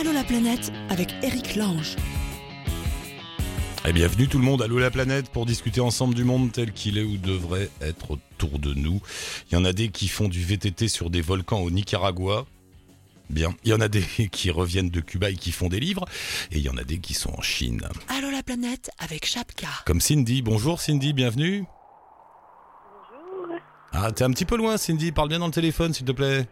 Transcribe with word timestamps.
Allô 0.00 0.12
la 0.12 0.22
planète 0.22 0.70
avec 0.90 1.08
Eric 1.24 1.56
Lange. 1.56 1.96
Et 3.84 3.92
bienvenue 3.92 4.28
tout 4.28 4.38
le 4.38 4.44
monde, 4.44 4.62
allô 4.62 4.78
la 4.78 4.92
planète, 4.92 5.28
pour 5.30 5.44
discuter 5.44 5.80
ensemble 5.80 6.14
du 6.14 6.22
monde 6.22 6.52
tel 6.52 6.70
qu'il 6.72 6.98
est 6.98 7.02
ou 7.02 7.16
devrait 7.16 7.68
être 7.80 8.12
autour 8.12 8.60
de 8.60 8.74
nous. 8.74 9.00
Il 9.50 9.54
y 9.54 9.56
en 9.56 9.64
a 9.64 9.72
des 9.72 9.88
qui 9.88 10.06
font 10.06 10.28
du 10.28 10.40
VTT 10.40 10.86
sur 10.86 11.10
des 11.10 11.20
volcans 11.20 11.58
au 11.58 11.70
Nicaragua. 11.72 12.46
Bien. 13.28 13.56
Il 13.64 13.70
y 13.70 13.74
en 13.74 13.80
a 13.80 13.88
des 13.88 14.02
qui 14.30 14.52
reviennent 14.52 14.90
de 14.90 15.00
Cuba 15.00 15.30
et 15.30 15.34
qui 15.34 15.50
font 15.50 15.68
des 15.68 15.80
livres. 15.80 16.04
Et 16.52 16.58
il 16.58 16.62
y 16.62 16.68
en 16.68 16.76
a 16.76 16.84
des 16.84 16.98
qui 16.98 17.14
sont 17.14 17.36
en 17.36 17.42
Chine. 17.42 17.82
Allô 18.08 18.30
la 18.30 18.44
planète 18.44 18.92
avec 19.00 19.26
Chapka. 19.26 19.66
Comme 19.84 20.00
Cindy. 20.00 20.42
Bonjour 20.42 20.80
Cindy, 20.80 21.12
bienvenue. 21.12 21.64
Bonjour. 23.10 23.56
Ah, 23.92 24.12
t'es 24.12 24.22
un 24.22 24.30
petit 24.30 24.44
peu 24.44 24.56
loin 24.56 24.76
Cindy, 24.76 25.10
parle 25.10 25.30
bien 25.30 25.40
dans 25.40 25.46
le 25.46 25.52
téléphone 25.52 25.92
s'il 25.92 26.06
te 26.06 26.12
plaît. 26.12 26.46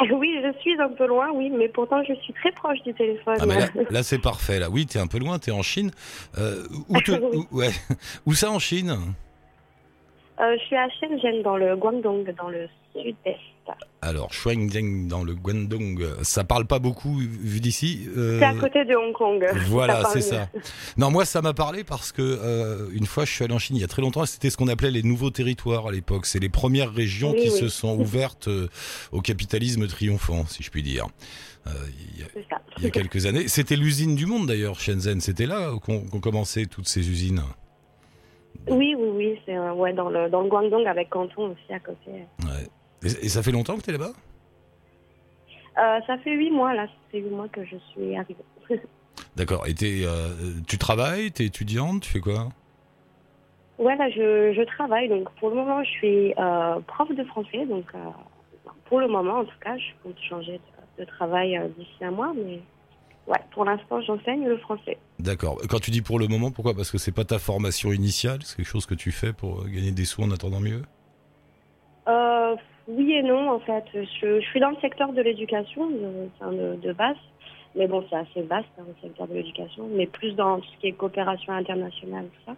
Oui, 0.00 0.37
suis 0.60 0.80
un 0.80 0.88
peu 0.88 1.06
loin, 1.06 1.28
oui, 1.34 1.50
mais 1.50 1.68
pourtant 1.68 2.02
je 2.06 2.14
suis 2.14 2.32
très 2.34 2.52
proche 2.52 2.78
du 2.84 2.94
téléphone. 2.94 3.36
Ah 3.40 3.46
là, 3.46 3.66
là, 3.90 4.02
c'est 4.02 4.18
parfait 4.18 4.58
là. 4.58 4.68
Oui, 4.70 4.86
t'es 4.86 4.98
un 4.98 5.06
peu 5.06 5.18
loin, 5.18 5.38
t'es 5.38 5.50
en 5.50 5.62
Chine. 5.62 5.90
Euh, 6.38 6.64
où, 6.88 7.00
te- 7.00 7.12
Oui. 7.12 7.44
où- 7.52 7.56
ouais. 7.58 7.70
où 8.26 8.34
ça 8.34 8.50
en 8.50 8.58
Chine? 8.58 8.96
Euh, 10.40 10.56
je 10.58 10.64
suis 10.66 10.76
à 10.76 10.88
Shenzhen, 11.00 11.42
dans 11.42 11.56
le 11.56 11.76
Guangdong, 11.76 12.32
dans 12.36 12.48
le 12.48 12.68
sud-est. 12.94 13.38
Alors, 14.00 14.32
Shuangzheng 14.32 15.08
dans 15.08 15.24
le 15.24 15.34
Guangdong, 15.34 16.02
ça 16.22 16.42
parle 16.44 16.64
pas 16.66 16.78
beaucoup 16.78 17.16
vu 17.18 17.60
d'ici. 17.60 18.08
euh, 18.16 18.38
C'est 18.38 18.44
à 18.46 18.54
côté 18.54 18.84
de 18.86 18.94
Hong 18.94 19.12
Kong. 19.12 19.44
Voilà, 19.66 20.04
c'est 20.12 20.20
ça. 20.22 20.48
Non, 20.96 21.10
moi, 21.10 21.24
ça 21.26 21.42
m'a 21.42 21.52
parlé 21.52 21.84
parce 21.84 22.12
que 22.12 22.22
euh, 22.22 22.88
une 22.94 23.04
fois, 23.06 23.24
je 23.26 23.32
suis 23.32 23.44
allé 23.44 23.52
en 23.52 23.58
Chine 23.58 23.76
il 23.76 23.80
y 23.80 23.84
a 23.84 23.88
très 23.88 24.00
longtemps. 24.00 24.24
C'était 24.24 24.48
ce 24.48 24.56
qu'on 24.56 24.68
appelait 24.68 24.90
les 24.92 25.02
nouveaux 25.02 25.30
territoires 25.30 25.88
à 25.88 25.92
l'époque. 25.92 26.24
C'est 26.24 26.38
les 26.38 26.48
premières 26.48 26.92
régions 26.94 27.32
Oui, 27.32 27.42
qui 27.42 27.50
oui. 27.50 27.58
se 27.58 27.68
sont 27.68 27.98
ouvertes 27.98 28.48
au 29.12 29.20
capitalisme 29.20 29.86
triomphant, 29.86 30.46
si 30.46 30.62
je 30.62 30.70
puis 30.70 30.82
dire. 30.82 31.06
Il 31.66 32.20
y 32.20 32.22
a- 32.22 32.60
il 32.78 32.84
y 32.84 32.86
a 32.86 32.90
quelques 32.90 33.26
années. 33.26 33.48
C'était 33.48 33.76
l'usine 33.76 34.14
du 34.14 34.24
monde 34.24 34.46
d'ailleurs, 34.46 34.80
Shenzhen. 34.80 35.20
C'était 35.20 35.46
là 35.46 35.72
qu'on 35.84 36.00
qu'on 36.00 36.20
commençait 36.20 36.64
toutes 36.64 36.88
ces 36.88 37.10
usines. 37.10 37.42
Oui, 38.70 38.94
oui, 38.98 39.08
oui, 39.14 39.40
c'est 39.44 39.56
euh, 39.56 39.72
ouais, 39.72 39.92
dans, 39.92 40.08
le, 40.08 40.28
dans 40.28 40.42
le 40.42 40.48
Guangdong 40.48 40.86
avec 40.86 41.10
Canton 41.10 41.50
aussi 41.52 41.72
à 41.72 41.80
côté. 41.80 42.10
Ouais. 42.10 42.68
Et, 43.02 43.06
et 43.06 43.28
ça 43.28 43.42
fait 43.42 43.52
longtemps 43.52 43.76
que 43.76 43.82
tu 43.82 43.90
es 43.90 43.92
là-bas? 43.92 44.12
Euh, 45.78 46.00
ça 46.06 46.18
fait 46.18 46.32
huit 46.32 46.50
mois, 46.50 46.74
là, 46.74 46.86
ça 46.86 46.92
fait 47.10 47.18
huit 47.20 47.30
mois 47.30 47.48
que 47.48 47.64
je 47.64 47.76
suis 47.92 48.16
arrivée. 48.16 48.44
D'accord. 49.36 49.66
Et 49.66 49.74
t'es, 49.74 50.02
euh, 50.04 50.34
tu 50.66 50.78
travailles? 50.78 51.30
T'es 51.30 51.44
étudiante? 51.44 52.02
Tu 52.02 52.10
fais 52.10 52.20
quoi? 52.20 52.48
Ouais, 53.78 53.96
là, 53.96 54.10
je, 54.10 54.52
je 54.56 54.62
travaille, 54.62 55.08
donc 55.08 55.30
pour 55.38 55.50
le 55.50 55.54
moment, 55.54 55.84
je 55.84 55.90
suis 55.90 56.34
prof 56.88 57.08
de 57.14 57.22
français, 57.24 57.64
donc 57.66 57.84
pour 58.86 58.98
le 58.98 59.06
moment, 59.06 59.38
en 59.38 59.44
tout 59.44 59.58
cas, 59.60 59.76
je 59.76 59.84
compte 60.02 60.18
changer 60.28 60.60
de, 60.98 61.04
de 61.04 61.08
travail 61.08 61.60
d'ici 61.78 62.04
un 62.04 62.10
mois, 62.10 62.32
mais 62.34 62.60
ouais, 63.28 63.40
pour 63.52 63.64
l'instant, 63.64 64.00
j'enseigne 64.00 64.46
le 64.46 64.56
français. 64.58 64.98
D'accord. 65.18 65.58
Quand 65.68 65.80
tu 65.80 65.90
dis 65.90 66.02
pour 66.02 66.18
le 66.18 66.26
moment, 66.26 66.50
pourquoi? 66.50 66.74
Parce 66.74 66.90
que 66.90 66.98
c'est 66.98 67.12
pas 67.12 67.24
ta 67.24 67.38
formation 67.38 67.92
initiale, 67.92 68.40
c'est 68.42 68.56
quelque 68.56 68.66
chose 68.66 68.86
que 68.86 68.94
tu 68.94 69.12
fais 69.12 69.32
pour 69.32 69.60
euh, 69.60 69.64
gagner 69.68 69.92
des 69.92 70.04
sous 70.04 70.22
en 70.22 70.30
attendant 70.30 70.60
mieux? 70.60 70.82
Euh, 72.08 72.56
oui 72.88 73.12
et 73.12 73.22
non, 73.22 73.50
en 73.50 73.60
fait. 73.60 73.84
Je, 73.94 74.40
je 74.40 74.46
suis 74.46 74.60
dans 74.60 74.70
le 74.70 74.76
secteur 74.80 75.12
de 75.12 75.20
l'éducation, 75.20 75.88
de, 75.90 76.92
base. 76.92 77.16
Mais 77.76 77.86
bon, 77.86 78.04
c'est 78.08 78.16
assez 78.16 78.42
vaste, 78.42 78.66
hein, 78.78 78.84
le 78.88 78.94
secteur 79.02 79.28
de 79.28 79.34
l'éducation. 79.34 79.88
Mais 79.94 80.06
plus 80.06 80.32
dans 80.34 80.58
tout 80.58 80.66
ce 80.74 80.80
qui 80.80 80.86
est 80.88 80.92
coopération 80.92 81.52
internationale, 81.52 82.26
tout 82.34 82.52
ça. 82.52 82.56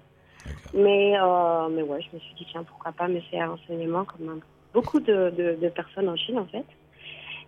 Mais, 0.72 1.14
euh, 1.20 1.68
mais 1.68 1.82
ouais, 1.82 2.00
je 2.00 2.16
me 2.16 2.20
suis 2.20 2.34
dit, 2.34 2.46
tiens, 2.50 2.62
pourquoi 2.62 2.92
pas 2.92 3.08
mais 3.08 3.22
c'est 3.30 3.41
un 3.41 3.50
enseignement 3.50 4.04
comme 4.04 4.41
beaucoup 4.72 5.00
de, 5.00 5.30
de, 5.36 5.58
de 5.60 5.68
personnes 5.68 6.08
en 6.08 6.16
Chine, 6.16 6.38
en 6.38 6.46
fait. 6.46 6.64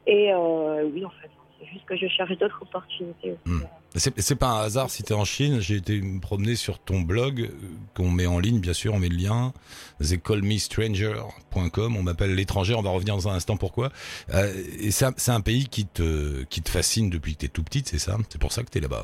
Et 0.07 0.33
euh, 0.33 0.85
oui, 0.93 1.05
en 1.05 1.11
fait, 1.11 1.31
juste 1.67 1.85
que 1.85 1.97
je 1.97 2.07
cherche 2.09 2.37
d'autres 2.39 2.61
opportunités 2.63 3.33
aussi. 3.33 3.55
Hmm. 3.55 3.63
C'est 3.95 4.37
pas 4.37 4.49
un 4.49 4.63
hasard 4.63 4.89
si 4.89 5.03
t'es 5.03 5.13
en 5.13 5.25
Chine. 5.25 5.61
J'ai 5.61 5.77
été 5.77 6.01
me 6.01 6.19
promener 6.21 6.57
sur 6.57 6.79
ton 6.79 7.01
blog, 7.01 7.43
euh, 7.43 7.49
qu'on 7.95 8.11
met 8.11 8.27
en 8.27 8.39
ligne, 8.39 8.59
bien 8.59 8.73
sûr, 8.73 8.95
on 8.95 8.99
met 8.99 9.11
le 9.11 9.17
lien. 9.17 9.53
thecallmestranger.com. 10.01 11.97
On 11.97 12.03
m'appelle 12.03 12.35
l'étranger. 12.35 12.75
On 12.75 12.83
va 12.83 12.91
revenir 12.91 13.15
dans 13.15 13.29
un 13.29 13.35
instant 13.35 13.57
pourquoi? 13.57 13.91
Euh, 14.33 14.51
et 14.81 14.91
c'est 14.91 15.31
un, 15.31 15.41
pays 15.41 15.69
qui 15.69 15.87
te, 15.87 16.45
qui 16.45 16.63
te 16.63 16.71
fascine 16.71 17.11
depuis 17.11 17.35
que 17.35 17.41
t'es 17.41 17.49
tout 17.49 17.63
petite, 17.63 17.89
c'est 17.89 17.99
ça? 17.99 18.17
C'est 18.31 18.41
pour 18.41 18.53
ça 18.53 18.63
que 18.63 18.71
t'es 18.71 18.81
là-bas. 18.81 19.03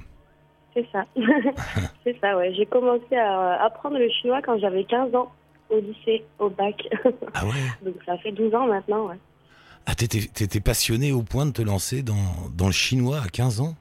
C'est 0.74 0.86
ça. 0.92 1.04
c'est 2.04 2.18
ça, 2.20 2.36
ouais. 2.36 2.54
J'ai 2.54 2.66
commencé 2.66 3.16
à 3.16 3.64
apprendre 3.64 3.98
le 3.98 4.08
chinois 4.08 4.40
quand 4.42 4.58
j'avais 4.58 4.84
15 4.84 5.14
ans, 5.14 5.30
au 5.68 5.80
lycée, 5.80 6.24
au 6.38 6.48
bac. 6.48 6.82
Ah 7.34 7.44
ouais? 7.44 7.52
Donc 7.84 7.96
ça 8.06 8.16
fait 8.18 8.32
12 8.32 8.54
ans 8.54 8.66
maintenant, 8.66 9.08
ouais. 9.08 9.18
Ah, 9.90 9.94
t'étais, 9.94 10.60
passionné 10.60 11.12
au 11.12 11.22
point 11.22 11.46
de 11.46 11.50
te 11.52 11.62
lancer 11.62 12.02
dans, 12.02 12.14
dans 12.54 12.66
le 12.66 12.72
chinois 12.72 13.20
à 13.24 13.28
15 13.28 13.62
ans? 13.62 13.74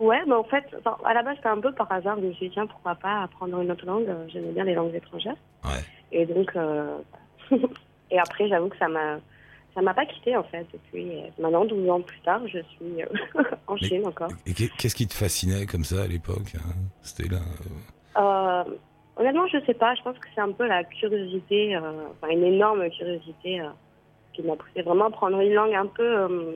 Ouais, 0.00 0.20
mais 0.26 0.34
en 0.34 0.42
fait, 0.44 0.64
enfin, 0.80 0.96
à 1.04 1.14
la 1.14 1.22
base, 1.22 1.36
c'était 1.36 1.48
un 1.48 1.60
peu 1.60 1.72
par 1.72 1.90
hasard. 1.92 2.16
Je 2.20 2.26
me 2.26 2.32
suis 2.32 2.48
dit, 2.48 2.52
tiens, 2.54 2.66
pourquoi 2.66 2.96
pas 2.96 3.22
apprendre 3.22 3.60
une 3.60 3.70
autre 3.70 3.86
langue? 3.86 4.08
J'aimais 4.28 4.50
bien 4.52 4.64
les 4.64 4.74
langues 4.74 4.94
étrangères. 4.94 5.36
Ouais. 5.64 5.82
Et 6.12 6.26
donc, 6.26 6.50
euh, 6.56 6.98
et 8.10 8.18
après, 8.18 8.48
j'avoue 8.48 8.68
que 8.68 8.76
ça 8.76 8.88
m'a, 8.88 9.18
ça 9.74 9.82
m'a 9.82 9.94
pas 9.94 10.04
quitté 10.04 10.36
en 10.36 10.42
fait. 10.42 10.66
Et 10.74 10.80
puis, 10.90 11.06
maintenant, 11.38 11.64
12 11.64 11.88
ans 11.88 12.00
plus 12.00 12.20
tard, 12.22 12.40
je 12.46 12.58
suis 12.58 13.02
euh, 13.02 13.06
en 13.68 13.74
Mais- 13.74 13.86
Chine 13.88 14.06
encore. 14.06 14.30
Et 14.46 14.52
qu'est- 14.52 14.70
qu'est-ce 14.76 14.96
qui 14.96 15.06
te 15.06 15.14
fascinait 15.14 15.64
comme 15.66 15.84
ça 15.84 16.02
à 16.02 16.06
l'époque 16.08 16.56
hein? 16.56 16.74
C'était 17.02 17.28
là. 17.32 17.38
euh, 18.18 18.64
honnêtement, 19.16 19.46
je 19.46 19.64
sais 19.64 19.74
pas. 19.74 19.94
Je 19.94 20.02
pense 20.02 20.18
que 20.18 20.26
c'est 20.34 20.40
un 20.40 20.52
peu 20.52 20.66
la 20.66 20.82
curiosité, 20.84 21.76
euh, 21.76 21.80
enfin 22.20 22.32
une 22.32 22.42
énorme 22.44 22.90
curiosité 22.90 23.60
qui 24.36 24.42
m'a 24.42 24.56
poussé 24.56 24.82
vraiment 24.82 25.06
à 25.06 25.10
prendre 25.10 25.40
une 25.40 25.52
langue 25.52 25.74
un 25.74 25.86
peu 25.86 26.04
euh, 26.04 26.52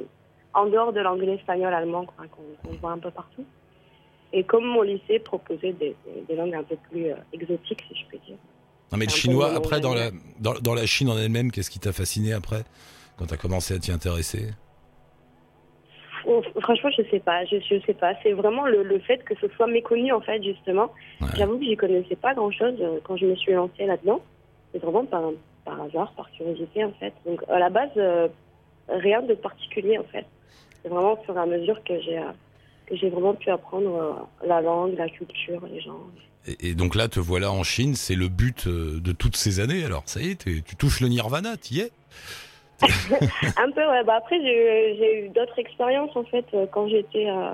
en 0.54 0.66
dehors 0.66 0.92
de 0.92 1.00
l'anglais, 1.00 1.34
espagnol, 1.34 1.72
allemand, 1.72 2.06
qu'on 2.06 2.76
voit 2.80 2.92
un 2.92 2.98
peu 2.98 3.10
partout. 3.10 3.44
Et 4.32 4.44
comme 4.44 4.64
mon 4.64 4.82
lycée 4.82 5.18
proposait 5.18 5.72
des, 5.72 5.96
langues 6.34 6.54
un 6.54 6.62
peu 6.62 6.76
plus 6.90 7.06
euh, 7.06 7.16
exotiques, 7.32 7.82
si 7.88 8.00
je 8.00 8.06
peux 8.10 8.24
dire. 8.24 8.36
Non 8.92 8.98
mais 8.98 9.06
le 9.06 9.10
chinois, 9.10 9.52
après 9.52 9.80
dans 9.80 9.94
la, 9.94 10.06
langage. 10.06 10.20
dans, 10.40 10.54
dans 10.54 10.74
la 10.74 10.86
Chine 10.86 11.10
en 11.10 11.18
elle-même, 11.18 11.50
qu'est-ce 11.50 11.70
qui 11.70 11.78
t'a 11.78 11.92
fasciné 11.92 12.32
après 12.32 12.62
Quand 13.16 13.26
t'as 13.26 13.36
commencé 13.36 13.74
à 13.74 13.78
t'y 13.78 13.92
intéresser? 13.92 14.48
Oh, 16.26 16.42
franchement, 16.60 16.90
je 16.96 17.02
sais 17.10 17.20
pas. 17.20 17.44
Je, 17.44 17.56
je 17.60 17.80
sais 17.86 17.94
pas. 17.94 18.12
C'est 18.22 18.32
vraiment 18.32 18.66
le, 18.66 18.82
le 18.82 18.98
fait 18.98 19.24
que 19.24 19.34
ce 19.40 19.48
soit 19.56 19.66
méconnu, 19.66 20.12
en 20.12 20.20
fait, 20.20 20.42
justement. 20.42 20.90
Ouais. 21.20 21.28
J'avoue 21.36 21.58
que 21.58 21.64
j'y 21.64 21.76
connaissais 21.76 22.16
pas 22.16 22.34
grand-chose 22.34 22.74
euh, 22.80 22.98
quand 23.04 23.16
je 23.16 23.26
me 23.26 23.34
suis 23.36 23.52
lancée 23.52 23.86
là-dedans. 23.86 24.20
C'est 24.72 24.82
vraiment 24.82 25.04
par, 25.04 25.22
par 25.64 25.80
hasard, 25.82 26.12
par 26.16 26.30
curiosité, 26.32 26.84
en 26.84 26.92
fait. 26.92 27.12
Donc, 27.26 27.40
à 27.48 27.58
la 27.58 27.70
base, 27.70 27.90
euh, 27.96 28.28
rien 28.88 29.22
de 29.22 29.34
particulier, 29.34 29.98
en 29.98 30.04
fait. 30.04 30.26
C'est 30.82 30.88
vraiment 30.88 31.12
au 31.12 31.22
fur 31.24 31.36
et 31.36 31.40
à 31.40 31.46
mesure 31.46 31.82
que 31.84 32.00
j'ai 32.00 32.18
euh, 32.18 32.32
que 32.86 32.96
j'ai 32.96 33.08
vraiment 33.10 33.34
pu 33.34 33.50
apprendre 33.50 33.94
euh, 34.42 34.46
la 34.46 34.60
langue, 34.60 34.94
la 34.96 35.08
culture, 35.08 35.60
les 35.72 35.80
gens. 35.80 36.00
et, 36.46 36.70
et 36.70 36.74
donc 36.74 36.94
là, 36.94 37.06
te 37.08 37.20
voilà 37.20 37.52
en 37.52 37.62
Chine, 37.62 37.94
c'est 37.94 38.16
le 38.16 38.28
but 38.28 38.66
de 38.66 39.12
toutes 39.12 39.36
ces 39.36 39.60
années. 39.60 39.84
Alors 39.84 40.02
ça 40.06 40.20
y 40.20 40.30
est, 40.30 40.44
tu 40.44 40.76
touches 40.76 41.00
le 41.00 41.08
nirvana, 41.08 41.56
t'y 41.56 41.80
es 41.80 41.90
Un 43.58 43.70
peu, 43.72 43.86
ouais. 43.86 44.04
Bah, 44.04 44.14
après, 44.16 44.40
j'ai 44.42 45.24
eu 45.26 45.28
d'autres 45.28 45.58
expériences, 45.58 46.16
en 46.16 46.24
fait, 46.24 46.46
quand 46.72 46.88
j'étais... 46.88 47.28
euh, 47.28 47.50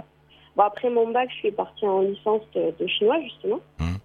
Bon, 0.57 0.63
après 0.63 0.89
mon 0.89 1.11
bac, 1.11 1.29
je 1.31 1.37
suis 1.37 1.51
partie 1.51 1.85
en 1.85 2.01
licence 2.01 2.41
de, 2.55 2.73
de 2.81 2.87
chinois, 2.87 3.21
justement. 3.23 3.61
Mhm. 3.79 3.96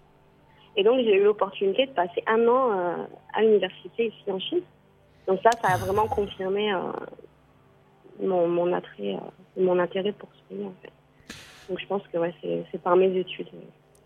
Et 0.75 0.83
donc, 0.83 0.99
j'ai 1.01 1.17
eu 1.17 1.23
l'opportunité 1.23 1.85
de 1.85 1.91
passer 1.91 2.23
un 2.27 2.47
an 2.47 2.71
euh, 2.71 3.05
à 3.33 3.41
l'université 3.41 4.07
ici 4.07 4.31
en 4.31 4.39
Chine. 4.39 4.61
Donc 5.27 5.39
ça, 5.43 5.51
ça 5.61 5.69
a 5.69 5.77
vraiment 5.77 6.07
confirmé 6.07 6.73
euh, 6.73 6.79
mon, 8.21 8.47
mon, 8.47 8.73
attrait, 8.73 9.15
euh, 9.15 9.61
mon 9.61 9.79
intérêt 9.79 10.13
pour 10.13 10.29
ce 10.33 10.53
pays, 10.53 10.65
en 10.65 10.73
fait. 10.81 10.91
Donc 11.69 11.79
je 11.79 11.87
pense 11.87 12.07
que 12.07 12.17
ouais, 12.17 12.33
c'est 12.41 12.81
par 12.81 12.95
mes 12.95 13.15
études. 13.17 13.47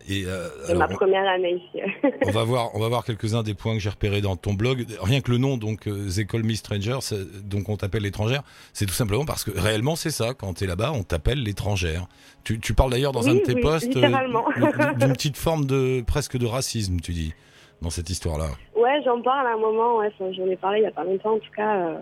Et 0.08 0.24
euh, 0.26 0.48
alors, 0.68 0.78
ma 0.78 0.88
première 0.88 1.26
année 1.28 1.54
ici. 1.56 1.82
on 2.26 2.30
va 2.30 2.44
voir, 2.52 2.70
on 2.74 2.78
va 2.78 2.88
voir 2.88 3.04
quelques-uns 3.04 3.42
des 3.42 3.54
points 3.54 3.74
que 3.74 3.80
j'ai 3.80 3.90
repérés 3.90 4.20
dans 4.20 4.36
ton 4.36 4.54
blog. 4.54 4.86
Rien 5.00 5.20
que 5.20 5.30
le 5.32 5.38
nom, 5.38 5.56
donc 5.56 5.88
euh, 5.88 6.08
The 6.08 6.26
Call 6.26 6.44
Me 6.44 6.54
Stranger, 6.54 6.98
c'est- 7.00 7.46
donc 7.48 7.68
on 7.68 7.76
t'appelle 7.76 8.02
l'étrangère, 8.02 8.42
c'est 8.72 8.86
tout 8.86 8.94
simplement 8.94 9.24
parce 9.24 9.42
que 9.42 9.50
réellement 9.58 9.96
c'est 9.96 10.10
ça. 10.10 10.32
Quand 10.34 10.54
t'es 10.54 10.66
là-bas, 10.66 10.92
on 10.94 11.02
t'appelle 11.02 11.42
l'étrangère. 11.42 12.06
Tu, 12.44 12.60
tu 12.60 12.72
parles 12.74 12.90
d'ailleurs 12.92 13.10
dans 13.12 13.28
un 13.28 13.34
de 13.34 13.40
tes 13.40 13.54
oui, 13.54 13.62
posts 13.62 13.96
euh, 13.96 14.08
d'une- 14.98 15.12
petite 15.12 15.36
forme 15.36 15.64
de 15.66 16.02
presque 16.06 16.36
de 16.38 16.46
racisme, 16.46 17.00
tu 17.00 17.12
dis, 17.12 17.34
dans 17.82 17.90
cette 17.90 18.08
histoire-là. 18.08 18.46
Ouais, 18.76 19.00
j'en 19.04 19.20
parle 19.22 19.48
à 19.48 19.54
un 19.54 19.58
moment, 19.58 19.96
ouais, 19.98 20.12
j'en 20.20 20.46
ai 20.46 20.56
parlé 20.56 20.78
il 20.78 20.82
n'y 20.82 20.86
a 20.88 20.92
pas 20.92 21.02
longtemps 21.04 21.34
en 21.34 21.38
tout 21.40 21.50
cas. 21.56 21.76
euh, 21.88 21.98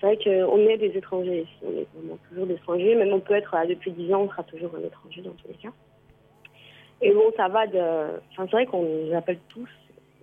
c'est 0.00 0.06
vrai 0.08 0.16
qu'on 0.22 0.58
est 0.68 0.78
des 0.78 0.92
étrangers 0.98 1.42
ici, 1.42 1.52
on 1.62 1.70
est 1.80 1.86
vraiment 1.94 2.18
toujours 2.28 2.46
des 2.48 2.54
étrangers, 2.54 2.94
même 2.96 3.12
on 3.12 3.20
peut 3.20 3.34
être 3.34 3.54
là 3.54 3.64
depuis 3.66 3.92
10 3.92 4.12
ans, 4.12 4.22
on 4.22 4.28
sera 4.28 4.42
toujours 4.42 4.72
un 4.76 4.84
étranger 4.86 5.22
dans 5.22 5.30
tous 5.30 5.46
les 5.48 5.54
cas. 5.54 5.68
Et 7.02 7.12
bon, 7.12 7.32
ça 7.36 7.48
va 7.48 7.66
de. 7.66 7.78
Enfin, 8.30 8.44
c'est 8.44 8.52
vrai 8.52 8.66
qu'on 8.66 8.82
nous 8.82 9.14
appelle 9.14 9.38
tous 9.48 9.68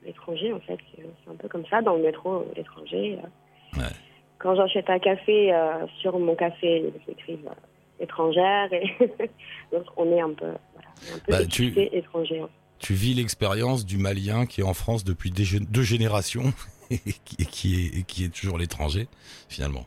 l'étranger 0.05 0.53
en 0.53 0.59
fait, 0.61 0.77
c'est 0.95 1.03
un 1.29 1.35
peu 1.35 1.49
comme 1.49 1.65
ça 1.69 1.81
dans 1.81 1.95
le 1.95 2.03
métro, 2.03 2.45
l'étranger. 2.55 3.19
euh. 3.21 3.79
Ouais. 3.79 3.91
Quand 4.37 4.55
j'achète 4.55 4.89
un 4.89 4.97
café, 4.99 5.53
euh, 5.53 5.85
sur 5.99 6.17
mon 6.17 6.35
café, 6.35 6.85
ils 7.07 7.11
écrivent 7.11 7.45
euh, 7.47 8.03
étrangère, 8.03 8.71
et 8.71 8.85
donc 9.73 9.83
on 9.97 10.09
est 10.13 10.21
un 10.21 10.29
peu, 10.33 10.45
voilà, 10.73 10.89
un 11.13 11.19
peu 11.19 11.31
Bah, 11.33 11.45
tu- 11.45 11.77
étranger. 11.91 12.39
hein. 12.39 12.49
Tu 12.79 12.93
vis 12.93 13.13
l'expérience 13.13 13.85
du 13.85 13.97
Malien 13.97 14.45
qui 14.45 14.61
est 14.61 14.63
en 14.63 14.73
France 14.73 15.03
depuis 15.03 15.31
des 15.31 15.43
deux 15.69 15.81
générations 15.81 16.53
et 16.89 16.97
qui, 16.97 17.75
est, 17.99 18.03
qui 18.07 18.23
est 18.23 18.33
toujours 18.33 18.57
l'étranger, 18.57 19.07
finalement. 19.49 19.85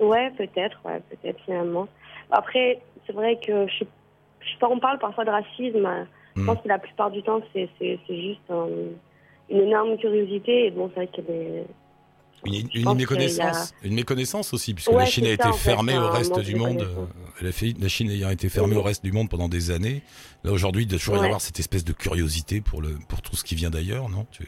Ouais, 0.00 0.32
peut-être, 0.32 0.80
ouais, 0.84 1.00
peut-être 1.10 1.38
finalement. 1.44 1.86
Après, 2.32 2.80
c'est 3.06 3.12
vrai 3.12 3.38
que 3.38 3.68
je, 3.68 3.84
je 4.40 4.50
sais 4.50 4.58
pas, 4.58 4.68
on 4.68 4.80
parle 4.80 4.98
parfois 4.98 5.24
de 5.24 5.30
racisme. 5.30 5.88
Je 6.36 6.40
Hmm. 6.42 6.46
pense 6.46 6.60
que 6.62 6.68
la 6.68 6.78
plupart 6.78 7.10
du 7.10 7.22
temps, 7.22 7.40
c'est 7.52 7.68
juste 8.08 8.40
un- 8.50 8.66
une 9.50 9.60
énorme 9.60 9.96
curiosité. 9.98 10.66
Et 10.66 10.70
bon, 10.70 10.88
c'est 10.88 11.00
vrai 11.04 11.06
qu'il 11.08 11.24
y 11.24 11.28
a 11.28 11.30
des. 11.30 11.64
Une, 12.46 12.52
y 12.74 12.86
a- 12.86 12.94
méconnaissance, 12.94 13.72
une 13.82 13.94
méconnaissance 13.94 14.52
aussi, 14.52 14.74
puisque 14.74 14.90
Ouais, 14.90 14.98
la 14.98 15.06
Chine 15.06 15.24
a 15.26 15.30
été 15.30 15.44
ça, 15.44 15.52
fermée 15.54 15.96
au 15.96 16.08
reste 16.10 16.38
du 16.40 16.52
de 16.52 16.58
monde. 16.58 16.86
La, 17.40 17.50
Chine 17.88 18.10
ayant 18.10 18.28
été 18.28 18.50
fermée 18.50 18.76
au 18.76 18.82
reste 18.82 19.02
du 19.02 19.12
monde 19.12 19.30
pendant 19.30 19.48
des 19.48 19.70
années. 19.70 20.02
Là 20.42 20.52
aujourd'hui, 20.52 20.82
il 20.82 20.86
doit 20.86 20.98
toujours 20.98 21.16
y 21.16 21.20
Ouais. 21.20 21.24
avoir 21.26 21.40
cette 21.40 21.58
espèce 21.58 21.84
de 21.84 21.92
curiosité 21.94 22.60
pour 22.60 22.82
le 22.82 22.90
pour 23.08 23.22
tout 23.22 23.34
ce 23.34 23.44
qui 23.44 23.54
vient 23.54 23.70
d'ailleurs, 23.70 24.10
non? 24.10 24.26
Tu- 24.30 24.46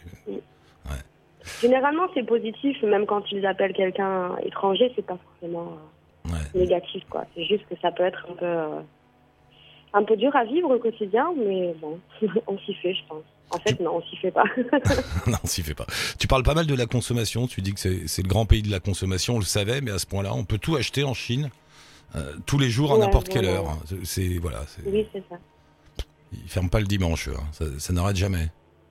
Généralement, 1.62 2.02
c'est 2.12 2.24
positif, 2.24 2.82
même 2.82 3.06
quand 3.06 3.22
ils 3.30 3.46
appellent 3.46 3.72
quelqu'un 3.72 4.36
étranger, 4.44 4.92
c'est 4.96 5.06
pas 5.06 5.16
forcément 5.30 5.78
euh, 6.26 6.58
négatif, 6.58 7.04
quoi. 7.08 7.24
C'est 7.36 7.44
juste 7.44 7.64
que 7.70 7.76
ça 7.80 7.92
peut 7.92 8.02
être 8.02 8.26
un 8.28 8.34
peu, 8.34 8.44
euh, 8.44 8.80
un 9.98 10.04
peu 10.04 10.16
dur 10.16 10.34
à 10.37 10.44
vivre 10.44 10.70
au 10.70 10.78
quotidien, 10.78 11.32
mais 11.37 11.75
bon, 11.81 11.98
on 12.46 12.58
s'y 12.58 12.75
fait, 12.75 12.94
je 12.94 13.00
pense. 13.08 13.22
En 13.50 13.58
fait, 13.58 13.78
non, 13.81 13.96
on 13.96 14.02
s'y 14.02 14.16
fait 14.16 14.31
pas. 14.32 14.44
non, 15.26 15.38
on 15.43 15.46
s'y 15.46 15.62
fait 15.62 15.75
pas. 15.75 15.87
Tu 16.19 16.26
parles 16.26 16.43
pas 16.43 16.54
mal 16.54 16.66
de 16.66 16.75
la 16.75 16.87
consommation. 16.87 17.46
Tu 17.46 17.62
dis 17.62 17.72
que 17.75 17.81
c'est 17.81 18.22
le 18.22 18.28
grand 18.28 18.44
pays 18.44 18.62
de 18.62 18.70
la 18.70 18.81
consommation. 18.81 19.37
On 19.37 19.38
le 19.38 19.44
savait, 19.44 19.81
mais 19.81 19.93
à 19.93 19.98
ce 19.98 20.06
point-là, 20.06 20.34
on 20.34 20.44
peut 20.44 20.58
tout 20.58 20.75
acheter 20.76 21.04
en 21.04 21.14
Chine 21.14 21.50
euh, 22.16 22.32
tous 22.46 22.58
les 22.58 22.70
jours 22.70 22.90
à 22.93 22.94
Ouais, 22.94 23.00
n'importe 23.00 23.28
quelle 23.28 23.44
heure. 23.46 23.76
C'est- 24.04 24.38
voilà. 24.38 24.60
oui, 24.87 25.06
c'est 25.12 25.22
ça. 25.31 25.37
Ils 26.32 26.48
ferment 26.48 26.69
pas 26.69 26.81
le 26.81 26.87
dimanche. 26.87 27.28
hein. 27.28 27.40
Ça, 27.52 27.64
ça 27.78 27.93
n'arrête 27.93 28.16
jamais. 28.16 28.48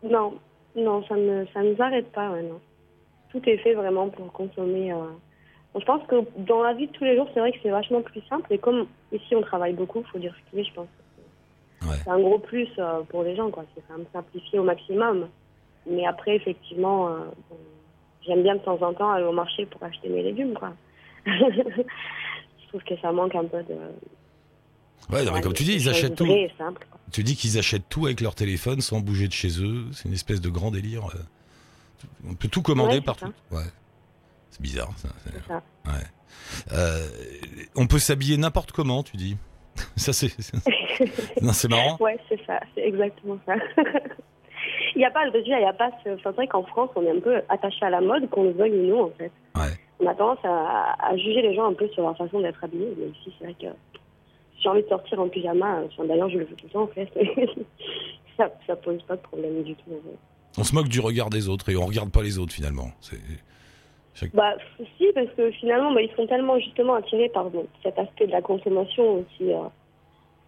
Non, 0.09 0.35
non, 0.75 1.03
ça 1.07 1.15
ne 1.15 1.45
ça 1.53 1.61
nous 1.61 1.75
arrête 1.79 2.11
pas, 2.13 2.29
non. 2.29 2.59
Tout 3.31 3.41
est 3.49 3.57
fait 3.57 3.73
vraiment 3.73 4.09
pour 4.09 4.31
consommer. 4.31 4.93
euh. 4.93 4.97
Je 5.77 5.83
pense 5.85 6.01
que 6.07 6.15
dans 6.37 6.63
la 6.63 6.73
vie 6.73 6.87
de 6.87 6.91
tous 6.93 7.03
les 7.03 7.15
jours, 7.15 7.27
c'est 7.33 7.39
vrai 7.39 7.51
que 7.51 7.57
c'est 7.61 7.69
vachement 7.69 8.01
plus 8.01 8.21
simple. 8.29 8.51
Et 8.53 8.57
comme 8.57 8.87
ici, 9.11 9.35
on 9.35 9.41
travaille 9.41 9.73
beaucoup, 9.73 10.03
faut 10.11 10.19
dire 10.19 10.33
ce 10.33 10.49
qu'il 10.49 10.59
est, 10.59 10.63
je 10.63 10.73
pense. 10.73 10.87
Ouais. 11.85 11.95
C'est 12.03 12.09
un 12.09 12.19
gros 12.19 12.39
plus 12.39 12.69
euh, 12.79 13.01
pour 13.09 13.23
les 13.23 13.35
gens, 13.35 13.49
quoi. 13.51 13.65
C'est 13.75 13.83
quand 13.87 13.97
même 13.97 14.07
simplifié 14.13 14.57
au 14.59 14.63
maximum. 14.63 15.27
Mais 15.89 16.05
après, 16.05 16.35
effectivement, 16.35 17.09
euh, 17.09 17.19
bon, 17.49 17.57
j'aime 18.25 18.41
bien 18.43 18.55
de 18.55 18.61
temps 18.61 18.81
en 18.81 18.93
temps 18.93 19.11
aller 19.11 19.25
au 19.25 19.31
marché 19.33 19.65
pour 19.65 19.83
acheter 19.83 20.09
mes 20.09 20.23
légumes, 20.23 20.53
quoi. 20.53 20.73
je 21.25 22.67
trouve 22.69 22.81
que 22.83 22.97
ça 23.01 23.11
manque 23.11 23.35
un 23.35 23.45
peu 23.45 23.61
de. 23.63 23.75
Ouais, 25.11 25.23
non, 25.23 25.33
mais 25.33 25.41
comme 25.41 25.53
tu 25.53 25.63
dis, 25.63 25.73
ils 25.73 25.89
achètent 25.89 26.15
tout. 26.15 26.27
Tu 27.11 27.23
dis 27.23 27.35
qu'ils 27.35 27.57
achètent 27.59 27.87
tout 27.89 28.05
avec 28.05 28.21
leur 28.21 28.33
téléphone 28.33 28.81
sans 28.81 28.99
bouger 28.99 29.27
de 29.27 29.33
chez 29.33 29.61
eux. 29.61 29.85
C'est 29.91 30.05
une 30.07 30.13
espèce 30.13 30.41
de 30.41 30.49
grand 30.49 30.71
délire. 30.71 31.05
euh. 31.13 31.19
On 32.29 32.33
peut 32.33 32.47
tout 32.47 32.61
commander 32.61 32.95
Ouais, 32.95 33.01
partout. 33.01 33.31
Ouais. 33.51 33.63
C'est 34.55 34.61
bizarre. 34.61 34.89
Ça. 34.97 35.09
c'est- 35.23 35.31
C'est 35.33 35.47
ça. 35.47 35.61
Ouais. 35.85 36.03
Euh, 36.73 37.07
on 37.75 37.87
peut 37.87 37.99
s'habiller 37.99 38.37
n'importe 38.37 38.71
comment, 38.71 39.03
tu 39.03 39.17
dis. 39.17 39.35
Ça 39.97 40.13
c'est. 40.13 40.31
non, 41.41 41.51
c'est 41.51 41.67
marrant. 41.67 41.97
Ouais, 41.99 42.17
c'est 42.29 42.39
ça, 42.45 42.59
c'est 42.73 42.81
exactement 42.87 43.37
ça. 43.45 43.55
il 44.95 44.99
n'y 44.99 45.05
a 45.05 45.11
pas, 45.11 45.29
dire, 45.29 45.41
il 45.57 45.61
y 45.61 45.65
a 45.65 45.73
pas 45.73 45.91
ce. 46.03 46.09
Enfin, 46.11 46.21
c'est 46.29 46.35
vrai 46.35 46.47
qu'en 46.47 46.63
France, 46.63 46.89
on 46.95 47.03
est 47.03 47.11
un 47.11 47.19
peu 47.19 47.41
attaché 47.49 47.83
à 47.85 47.89
la 47.89 47.99
mode, 47.99 48.29
qu'on 48.29 48.43
le 48.43 48.51
veuille 48.51 48.71
ou 48.71 48.87
non, 48.87 49.03
en 49.05 49.11
fait. 49.17 49.31
Ouais. 49.55 49.77
On 49.99 50.07
a 50.07 50.15
tendance 50.15 50.39
à, 50.45 50.95
à 51.05 51.17
juger 51.17 51.41
les 51.41 51.53
gens 51.55 51.67
un 51.67 51.73
peu 51.73 51.89
sur 51.89 52.03
leur 52.03 52.15
façon 52.15 52.39
d'être 52.39 52.63
habillés, 52.63 52.93
même 52.97 53.11
si 53.23 53.33
c'est 53.37 53.45
vrai 53.45 53.55
que 53.59 53.67
j'ai 54.61 54.69
envie 54.69 54.83
de 54.83 54.87
sortir 54.87 55.19
en 55.19 55.27
pyjama, 55.27 55.81
enfin, 55.85 56.05
d'ailleurs, 56.05 56.29
je 56.29 56.37
le 56.37 56.45
fais 56.45 56.55
tout 56.55 56.65
le 56.67 56.71
temps, 56.71 56.83
en 56.83 56.87
fait. 56.87 57.09
ça, 58.37 58.49
ça 58.67 58.75
pose 58.77 59.01
pas 59.03 59.15
de 59.17 59.21
problème 59.21 59.63
du 59.63 59.75
tout. 59.75 59.89
en 59.91 60.09
fait. 60.09 60.17
On 60.57 60.63
se 60.63 60.73
moque 60.73 60.87
du 60.87 61.01
regard 61.01 61.29
des 61.29 61.49
autres 61.49 61.67
et 61.69 61.75
on 61.75 61.85
regarde 61.85 62.11
pas 62.11 62.23
les 62.23 62.37
autres 62.39 62.53
finalement. 62.53 62.91
C'est. 63.01 63.19
Bah, 64.33 64.55
si, 64.97 65.07
parce 65.13 65.27
que 65.35 65.51
finalement, 65.51 65.93
bah, 65.93 66.01
ils 66.01 66.11
sont 66.15 66.27
tellement 66.27 66.57
justement 66.59 66.95
attirés 66.95 67.29
par 67.29 67.47
cet 67.83 67.99
aspect 67.99 68.27
de 68.27 68.31
la 68.31 68.41
consommation 68.41 69.15
aussi. 69.15 69.51
euh, 69.51 69.57